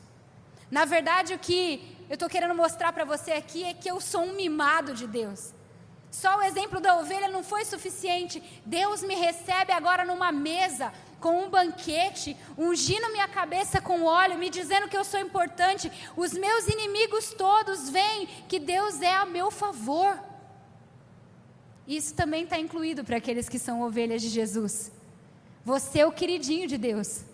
Na 0.70 0.84
verdade, 0.84 1.34
o 1.34 1.38
que 1.38 1.96
eu 2.08 2.14
estou 2.14 2.28
querendo 2.28 2.54
mostrar 2.54 2.92
para 2.92 3.04
você 3.04 3.32
aqui 3.32 3.64
é 3.64 3.74
que 3.74 3.90
eu 3.90 4.00
sou 4.00 4.22
um 4.22 4.34
mimado 4.34 4.94
de 4.94 5.06
Deus. 5.06 5.52
Só 6.10 6.38
o 6.38 6.42
exemplo 6.42 6.80
da 6.80 6.96
ovelha 6.96 7.28
não 7.28 7.42
foi 7.42 7.64
suficiente. 7.64 8.42
Deus 8.66 9.02
me 9.02 9.14
recebe 9.14 9.72
agora 9.72 10.04
numa 10.04 10.32
mesa 10.32 10.92
com 11.20 11.44
um 11.44 11.50
banquete, 11.50 12.36
ungindo 12.56 13.12
minha 13.12 13.28
cabeça 13.28 13.80
com 13.80 14.04
óleo, 14.04 14.38
me 14.38 14.50
dizendo 14.50 14.88
que 14.88 14.96
eu 14.96 15.04
sou 15.04 15.20
importante. 15.20 15.90
Os 16.16 16.32
meus 16.32 16.66
inimigos 16.66 17.32
todos 17.34 17.90
veem 17.90 18.26
que 18.48 18.58
Deus 18.58 19.00
é 19.02 19.14
a 19.14 19.26
meu 19.26 19.50
favor. 19.50 20.18
Isso 21.86 22.14
também 22.14 22.44
está 22.44 22.58
incluído 22.58 23.04
para 23.04 23.16
aqueles 23.18 23.48
que 23.48 23.58
são 23.58 23.82
ovelhas 23.82 24.22
de 24.22 24.28
Jesus. 24.28 24.90
Você 25.64 26.00
é 26.00 26.06
o 26.06 26.12
queridinho 26.12 26.66
de 26.66 26.78
Deus. 26.78 27.24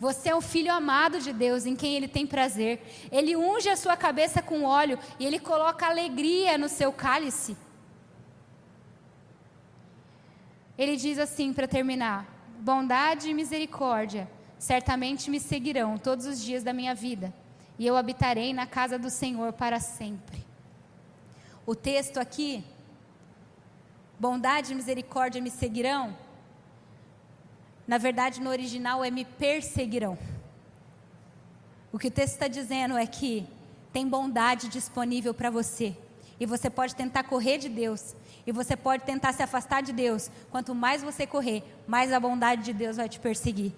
Você 0.00 0.30
é 0.30 0.34
o 0.34 0.40
filho 0.40 0.72
amado 0.72 1.20
de 1.20 1.30
Deus, 1.30 1.66
em 1.66 1.76
quem 1.76 1.94
Ele 1.94 2.08
tem 2.08 2.26
prazer. 2.26 2.82
Ele 3.12 3.36
unge 3.36 3.68
a 3.68 3.76
sua 3.76 3.98
cabeça 3.98 4.40
com 4.40 4.64
óleo 4.64 4.98
e 5.18 5.26
Ele 5.26 5.38
coloca 5.38 5.86
alegria 5.86 6.56
no 6.56 6.70
seu 6.70 6.90
cálice. 6.90 7.54
Ele 10.78 10.96
diz 10.96 11.18
assim 11.18 11.52
para 11.52 11.68
terminar: 11.68 12.26
Bondade 12.60 13.28
e 13.28 13.34
misericórdia 13.34 14.26
certamente 14.58 15.30
me 15.30 15.38
seguirão 15.38 15.98
todos 15.98 16.24
os 16.24 16.42
dias 16.42 16.62
da 16.62 16.72
minha 16.72 16.94
vida, 16.94 17.32
e 17.78 17.86
eu 17.86 17.94
habitarei 17.94 18.54
na 18.54 18.66
casa 18.66 18.98
do 18.98 19.10
Senhor 19.10 19.52
para 19.52 19.78
sempre. 19.80 20.46
O 21.66 21.74
texto 21.74 22.18
aqui, 22.18 22.64
bondade 24.18 24.72
e 24.72 24.74
misericórdia 24.74 25.42
me 25.42 25.50
seguirão, 25.50 26.16
na 27.90 27.98
verdade, 27.98 28.40
no 28.40 28.50
original 28.50 29.04
é 29.04 29.10
me 29.10 29.24
perseguirão. 29.24 30.16
O 31.92 31.98
que 31.98 32.06
o 32.06 32.10
texto 32.10 32.34
está 32.34 32.46
dizendo 32.46 32.96
é 32.96 33.04
que 33.04 33.44
tem 33.92 34.06
bondade 34.06 34.68
disponível 34.68 35.34
para 35.34 35.50
você. 35.50 35.96
E 36.38 36.46
você 36.46 36.70
pode 36.70 36.94
tentar 36.94 37.24
correr 37.24 37.58
de 37.58 37.68
Deus. 37.68 38.14
E 38.46 38.52
você 38.52 38.76
pode 38.76 39.02
tentar 39.02 39.32
se 39.32 39.42
afastar 39.42 39.82
de 39.82 39.92
Deus. 39.92 40.30
Quanto 40.52 40.72
mais 40.72 41.02
você 41.02 41.26
correr, 41.26 41.64
mais 41.84 42.12
a 42.12 42.20
bondade 42.20 42.62
de 42.62 42.72
Deus 42.72 42.96
vai 42.96 43.08
te 43.08 43.18
perseguir. 43.18 43.72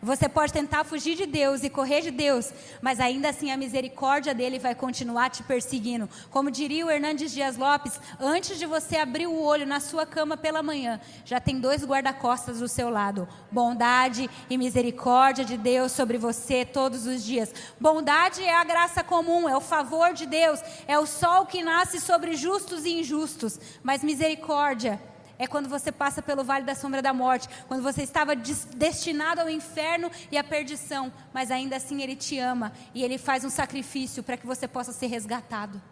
Você 0.00 0.28
pode 0.28 0.52
tentar 0.52 0.84
fugir 0.84 1.16
de 1.16 1.26
Deus 1.26 1.62
e 1.62 1.70
correr 1.70 2.00
de 2.00 2.10
Deus, 2.10 2.52
mas 2.80 3.00
ainda 3.00 3.28
assim 3.28 3.50
a 3.50 3.56
misericórdia 3.56 4.34
dele 4.34 4.58
vai 4.58 4.74
continuar 4.74 5.30
te 5.30 5.42
perseguindo. 5.42 6.08
Como 6.30 6.50
diria 6.50 6.86
o 6.86 6.90
Hernandes 6.90 7.32
Dias 7.32 7.56
Lopes, 7.56 8.00
antes 8.20 8.58
de 8.58 8.66
você 8.66 8.96
abrir 8.96 9.26
o 9.26 9.40
olho 9.40 9.66
na 9.66 9.80
sua 9.80 10.06
cama 10.06 10.36
pela 10.36 10.62
manhã, 10.62 11.00
já 11.24 11.40
tem 11.40 11.60
dois 11.60 11.84
guarda-costas 11.84 12.58
do 12.60 12.68
seu 12.68 12.90
lado: 12.90 13.28
bondade 13.50 14.28
e 14.48 14.58
misericórdia 14.58 15.44
de 15.44 15.56
Deus 15.56 15.92
sobre 15.92 16.18
você 16.18 16.64
todos 16.64 17.06
os 17.06 17.22
dias. 17.22 17.52
Bondade 17.80 18.42
é 18.42 18.54
a 18.54 18.64
graça 18.64 19.04
comum, 19.04 19.48
é 19.48 19.56
o 19.56 19.60
favor 19.60 20.12
de 20.12 20.26
Deus, 20.26 20.60
é 20.86 20.98
o 20.98 21.06
sol 21.06 21.46
que 21.46 21.62
nasce 21.62 22.00
sobre 22.00 22.34
justos 22.34 22.84
e 22.84 23.00
injustos, 23.00 23.58
mas 23.82 24.02
misericórdia 24.02 25.00
é 25.42 25.46
quando 25.48 25.68
você 25.68 25.90
passa 25.90 26.22
pelo 26.22 26.44
vale 26.44 26.64
da 26.64 26.72
sombra 26.72 27.02
da 27.02 27.12
morte, 27.12 27.48
quando 27.66 27.82
você 27.82 28.04
estava 28.04 28.32
destinado 28.36 29.40
ao 29.40 29.50
inferno 29.50 30.08
e 30.30 30.38
à 30.38 30.44
perdição, 30.44 31.12
mas 31.34 31.50
ainda 31.50 31.74
assim 31.74 32.00
Ele 32.00 32.14
te 32.14 32.38
ama 32.38 32.72
e 32.94 33.02
Ele 33.02 33.18
faz 33.18 33.44
um 33.44 33.50
sacrifício 33.50 34.22
para 34.22 34.36
que 34.36 34.46
você 34.46 34.68
possa 34.68 34.92
ser 34.92 35.08
resgatado. 35.08 35.82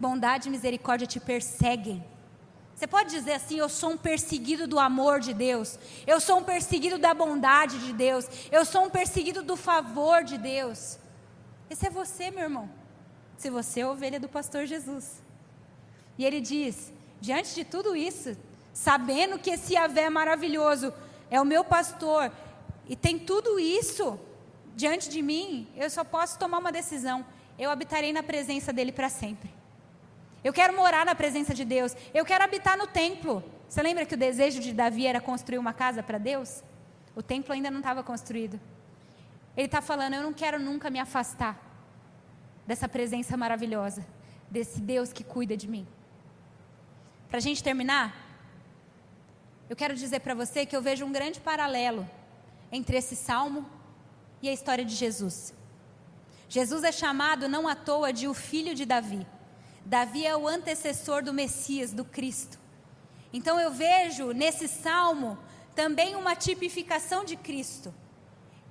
Bondade 0.00 0.48
e 0.48 0.50
misericórdia 0.50 1.06
te 1.06 1.20
perseguem. 1.20 2.04
Você 2.74 2.88
pode 2.88 3.10
dizer 3.10 3.34
assim: 3.34 3.56
Eu 3.56 3.68
sou 3.68 3.90
um 3.90 3.96
perseguido 3.96 4.66
do 4.66 4.80
amor 4.80 5.20
de 5.20 5.32
Deus, 5.32 5.78
eu 6.04 6.18
sou 6.18 6.38
um 6.38 6.42
perseguido 6.42 6.98
da 6.98 7.14
bondade 7.14 7.78
de 7.78 7.92
Deus, 7.92 8.26
eu 8.50 8.64
sou 8.64 8.86
um 8.86 8.90
perseguido 8.90 9.44
do 9.44 9.56
favor 9.56 10.24
de 10.24 10.36
Deus. 10.36 10.98
Esse 11.70 11.86
é 11.86 11.90
você, 11.90 12.32
meu 12.32 12.42
irmão. 12.42 12.68
Se 13.36 13.48
você 13.48 13.78
é 13.82 13.86
ovelha 13.86 14.18
do 14.18 14.28
pastor 14.28 14.66
Jesus. 14.66 15.22
E 16.18 16.24
ele 16.24 16.40
diz: 16.40 16.92
diante 17.20 17.54
de 17.54 17.64
tudo 17.64 17.94
isso, 17.94 18.36
sabendo 18.72 19.38
que 19.38 19.50
esse 19.50 19.74
Yahvé 19.74 20.08
maravilhoso 20.10 20.92
é 21.30 21.40
o 21.40 21.44
meu 21.44 21.64
pastor 21.64 22.32
e 22.88 22.96
tem 22.96 23.18
tudo 23.18 23.58
isso 23.58 24.18
diante 24.74 25.08
de 25.08 25.22
mim, 25.22 25.68
eu 25.76 25.88
só 25.90 26.04
posso 26.04 26.38
tomar 26.38 26.58
uma 26.58 26.72
decisão. 26.72 27.24
Eu 27.58 27.70
habitarei 27.70 28.12
na 28.12 28.22
presença 28.22 28.72
dele 28.72 28.92
para 28.92 29.08
sempre. 29.08 29.50
Eu 30.42 30.52
quero 30.52 30.74
morar 30.74 31.06
na 31.06 31.14
presença 31.14 31.54
de 31.54 31.64
Deus. 31.64 31.94
Eu 32.12 32.24
quero 32.24 32.42
habitar 32.42 32.76
no 32.76 32.86
templo. 32.86 33.44
Você 33.68 33.82
lembra 33.82 34.04
que 34.04 34.14
o 34.14 34.18
desejo 34.18 34.60
de 34.60 34.72
Davi 34.72 35.06
era 35.06 35.20
construir 35.20 35.58
uma 35.58 35.72
casa 35.72 36.02
para 36.02 36.18
Deus? 36.18 36.62
O 37.14 37.22
templo 37.22 37.52
ainda 37.52 37.70
não 37.70 37.78
estava 37.78 38.02
construído. 38.02 38.58
Ele 39.56 39.66
está 39.66 39.80
falando: 39.80 40.14
Eu 40.14 40.22
não 40.22 40.32
quero 40.32 40.58
nunca 40.58 40.90
me 40.90 40.98
afastar 40.98 41.58
dessa 42.66 42.88
presença 42.88 43.36
maravilhosa, 43.36 44.06
desse 44.50 44.80
Deus 44.80 45.12
que 45.12 45.22
cuida 45.22 45.56
de 45.56 45.68
mim. 45.68 45.86
Para 47.28 47.38
a 47.38 47.40
gente 47.40 47.62
terminar, 47.62 48.21
eu 49.72 49.76
quero 49.76 49.94
dizer 49.94 50.20
para 50.20 50.34
você 50.34 50.66
que 50.66 50.76
eu 50.76 50.82
vejo 50.82 51.02
um 51.02 51.10
grande 51.10 51.40
paralelo 51.40 52.06
entre 52.70 52.94
esse 52.94 53.16
salmo 53.16 53.64
e 54.42 54.48
a 54.50 54.52
história 54.52 54.84
de 54.84 54.94
Jesus. 54.94 55.54
Jesus 56.46 56.84
é 56.84 56.92
chamado 56.92 57.48
não 57.48 57.66
à 57.66 57.74
toa 57.74 58.12
de 58.12 58.28
o 58.28 58.34
filho 58.34 58.74
de 58.74 58.84
Davi. 58.84 59.26
Davi 59.86 60.26
é 60.26 60.36
o 60.36 60.46
antecessor 60.46 61.22
do 61.22 61.32
Messias, 61.32 61.90
do 61.90 62.04
Cristo. 62.04 62.58
Então 63.32 63.58
eu 63.58 63.70
vejo 63.70 64.32
nesse 64.32 64.68
salmo 64.68 65.38
também 65.74 66.16
uma 66.16 66.36
tipificação 66.36 67.24
de 67.24 67.34
Cristo. 67.34 67.94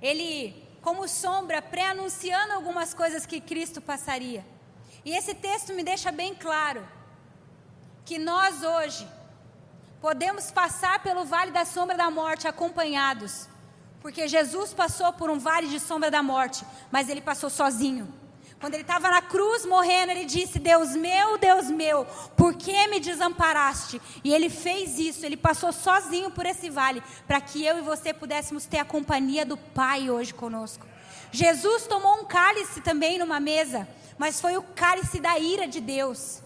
Ele, 0.00 0.54
como 0.82 1.08
sombra, 1.08 1.60
pré-anunciando 1.60 2.52
algumas 2.52 2.94
coisas 2.94 3.26
que 3.26 3.40
Cristo 3.40 3.80
passaria. 3.80 4.46
E 5.04 5.10
esse 5.16 5.34
texto 5.34 5.72
me 5.72 5.82
deixa 5.82 6.12
bem 6.12 6.32
claro 6.32 6.86
que 8.04 8.20
nós 8.20 8.62
hoje, 8.62 9.04
podemos 10.02 10.50
passar 10.50 11.00
pelo 11.00 11.24
vale 11.24 11.52
da 11.52 11.64
sombra 11.64 11.96
da 11.96 12.10
morte 12.10 12.48
acompanhados, 12.48 13.48
porque 14.00 14.26
Jesus 14.26 14.74
passou 14.74 15.12
por 15.12 15.30
um 15.30 15.38
vale 15.38 15.68
de 15.68 15.78
sombra 15.78 16.10
da 16.10 16.20
morte, 16.20 16.66
mas 16.90 17.08
ele 17.08 17.20
passou 17.20 17.48
sozinho. 17.48 18.12
Quando 18.58 18.74
ele 18.74 18.82
estava 18.82 19.08
na 19.08 19.22
cruz 19.22 19.64
morrendo, 19.64 20.10
ele 20.10 20.24
disse: 20.24 20.58
Deus 20.58 20.96
meu, 20.96 21.38
Deus 21.38 21.70
meu, 21.70 22.04
por 22.36 22.54
que 22.54 22.88
me 22.88 22.98
desamparaste? 22.98 24.02
E 24.24 24.34
ele 24.34 24.50
fez 24.50 24.98
isso, 24.98 25.24
ele 25.24 25.36
passou 25.36 25.72
sozinho 25.72 26.32
por 26.32 26.46
esse 26.46 26.68
vale, 26.68 27.00
para 27.28 27.40
que 27.40 27.64
eu 27.64 27.78
e 27.78 27.82
você 27.82 28.12
pudéssemos 28.12 28.66
ter 28.66 28.78
a 28.78 28.84
companhia 28.84 29.46
do 29.46 29.56
Pai 29.56 30.10
hoje 30.10 30.34
conosco. 30.34 30.84
Jesus 31.30 31.86
tomou 31.86 32.20
um 32.20 32.24
cálice 32.24 32.80
também 32.80 33.18
numa 33.18 33.38
mesa, 33.38 33.88
mas 34.18 34.40
foi 34.40 34.56
o 34.56 34.62
cálice 34.62 35.20
da 35.20 35.38
ira 35.38 35.66
de 35.68 35.80
Deus. 35.80 36.41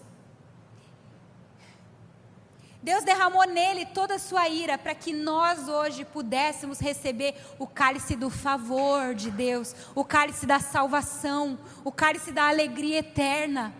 Deus 2.87 3.03
derramou 3.03 3.45
nele 3.45 3.85
toda 3.85 4.15
a 4.15 4.19
sua 4.19 4.47
ira 4.47 4.77
para 4.77 4.95
que 4.95 5.11
nós 5.11 5.67
hoje 5.67 6.05
pudéssemos 6.05 6.79
receber 6.79 7.35
o 7.59 7.67
cálice 7.67 8.15
do 8.15 8.29
favor 8.29 9.13
de 9.13 9.29
Deus, 9.29 9.75
o 9.93 10.05
cálice 10.05 10.45
da 10.45 10.57
salvação, 10.61 11.59
o 11.83 11.91
cálice 11.91 12.31
da 12.31 12.47
alegria 12.47 12.99
eterna. 12.99 13.73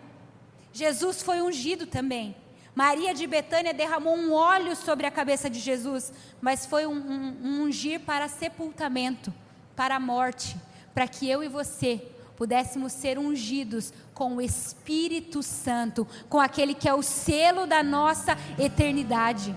Jesus 0.74 1.22
foi 1.22 1.40
ungido 1.40 1.86
também. 1.86 2.36
Maria 2.74 3.14
de 3.14 3.26
Betânia 3.26 3.72
derramou 3.72 4.14
um 4.14 4.34
óleo 4.34 4.76
sobre 4.76 5.06
a 5.06 5.10
cabeça 5.10 5.48
de 5.48 5.58
Jesus, 5.58 6.12
mas 6.38 6.66
foi 6.66 6.86
um, 6.86 6.92
um, 6.92 7.36
um 7.42 7.62
ungir 7.62 8.00
para 8.00 8.28
sepultamento, 8.28 9.32
para 9.74 9.96
a 9.96 10.00
morte, 10.00 10.54
para 10.92 11.08
que 11.08 11.26
eu 11.26 11.42
e 11.42 11.48
você 11.48 12.06
pudéssemos 12.38 12.92
ser 12.92 13.18
ungidos 13.18 13.92
com 14.14 14.36
o 14.36 14.40
Espírito 14.40 15.42
Santo, 15.42 16.06
com 16.28 16.38
aquele 16.38 16.72
que 16.72 16.88
é 16.88 16.94
o 16.94 17.02
selo 17.02 17.66
da 17.66 17.82
nossa 17.82 18.38
eternidade. 18.56 19.52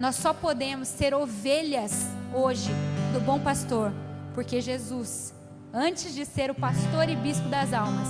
Nós 0.00 0.16
só 0.16 0.32
podemos 0.32 0.88
ser 0.88 1.12
ovelhas 1.12 2.06
hoje 2.32 2.70
do 3.12 3.20
bom 3.20 3.38
pastor, 3.38 3.92
porque 4.34 4.62
Jesus, 4.62 5.34
antes 5.74 6.14
de 6.14 6.24
ser 6.24 6.50
o 6.50 6.54
pastor 6.54 7.06
e 7.10 7.14
bispo 7.14 7.50
das 7.50 7.74
almas, 7.74 8.08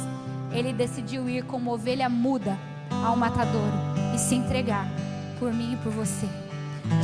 ele 0.53 0.73
decidiu 0.73 1.29
ir 1.29 1.43
como 1.43 1.73
ovelha 1.73 2.09
muda 2.09 2.57
ao 3.05 3.17
matadouro 3.17 3.75
e 4.15 4.19
se 4.21 4.37
entregar 4.37 4.87
por 5.41 5.53
mim 5.53 5.73
e 5.73 5.77
por 5.79 5.91
você. 5.91 6.29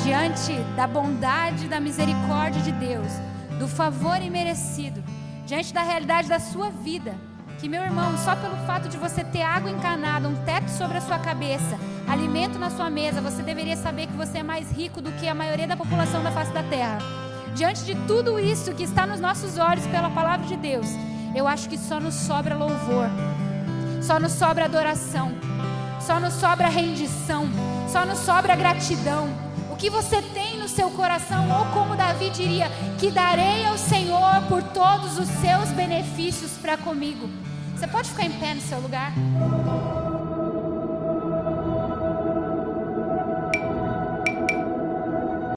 Diante 0.05 0.53
da 0.77 0.87
bondade 0.87 1.65
e 1.65 1.69
da 1.69 1.81
misericórdia 1.81 2.63
de 2.63 2.71
Deus, 2.71 3.11
do 3.59 3.67
favor 3.67 4.23
imerecido, 4.23 5.03
diante 5.47 5.73
da 5.73 5.83
realidade 5.83 6.29
da 6.29 6.39
sua 6.39 6.71
vida, 6.71 7.15
que 7.59 7.69
meu 7.69 7.83
irmão, 7.83 8.17
só 8.19 8.35
pelo 8.35 8.57
fato 8.67 8.89
de 8.89 8.97
você 8.97 9.23
ter 9.23 9.43
água 9.43 9.71
encanada, 9.71 10.29
um 10.29 10.35
teto 10.45 10.69
sobre 10.69 10.99
a 10.99 11.01
sua 11.01 11.19
cabeça, 11.19 11.79
alimento 12.09 12.59
na 12.59 12.71
sua 12.71 12.91
mesa, 12.91 13.21
você 13.21 13.43
deveria 13.43 13.77
saber 13.77 14.07
que 14.07 14.17
você 14.17 14.39
é 14.39 14.43
mais 14.43 14.71
rico 14.73 15.01
do 15.01 15.13
que 15.13 15.29
a 15.29 15.35
maioria 15.35 15.67
da 15.67 15.77
população 15.77 16.23
da 16.23 16.33
face 16.33 16.53
da 16.53 16.63
terra. 16.63 16.99
Diante 17.55 17.85
de 17.85 17.95
tudo 18.07 18.39
isso 18.41 18.75
que 18.75 18.83
está 18.83 19.07
nos 19.07 19.21
nossos 19.21 19.59
olhos 19.59 19.87
pela 19.87 20.11
palavra 20.11 20.47
de 20.47 20.57
Deus, 20.57 20.87
eu 21.35 21.47
acho 21.47 21.69
que 21.69 21.79
só 21.79 22.01
nos 22.01 22.15
sobra 22.15 22.55
louvor, 22.55 23.09
só 24.01 24.19
nos 24.19 24.33
sobra 24.33 24.65
adoração, 24.65 25.33
só 26.01 26.19
nos 26.19 26.33
sobra 26.35 26.69
rendição, 26.69 27.47
só 27.89 28.05
nos 28.05 28.19
sobra 28.19 28.57
gratidão. 28.57 29.29
O 29.71 29.77
que 29.77 29.89
você 29.89 30.21
tem 30.21 30.52
seu 30.73 30.91
coração, 30.91 31.51
ou 31.51 31.67
como 31.67 31.95
Davi 31.95 32.31
diria, 32.31 32.67
que 32.99 33.11
darei 33.11 33.65
ao 33.67 33.77
Senhor 33.77 34.43
por 34.49 34.63
todos 34.63 35.19
os 35.19 35.29
seus 35.29 35.69
benefícios 35.71 36.53
para 36.53 36.77
comigo. 36.77 37.29
Você 37.77 37.87
pode 37.87 38.09
ficar 38.09 38.25
em 38.25 38.33
pé 38.33 38.55
no 38.55 38.61
seu 38.61 38.81
lugar? 38.81 39.13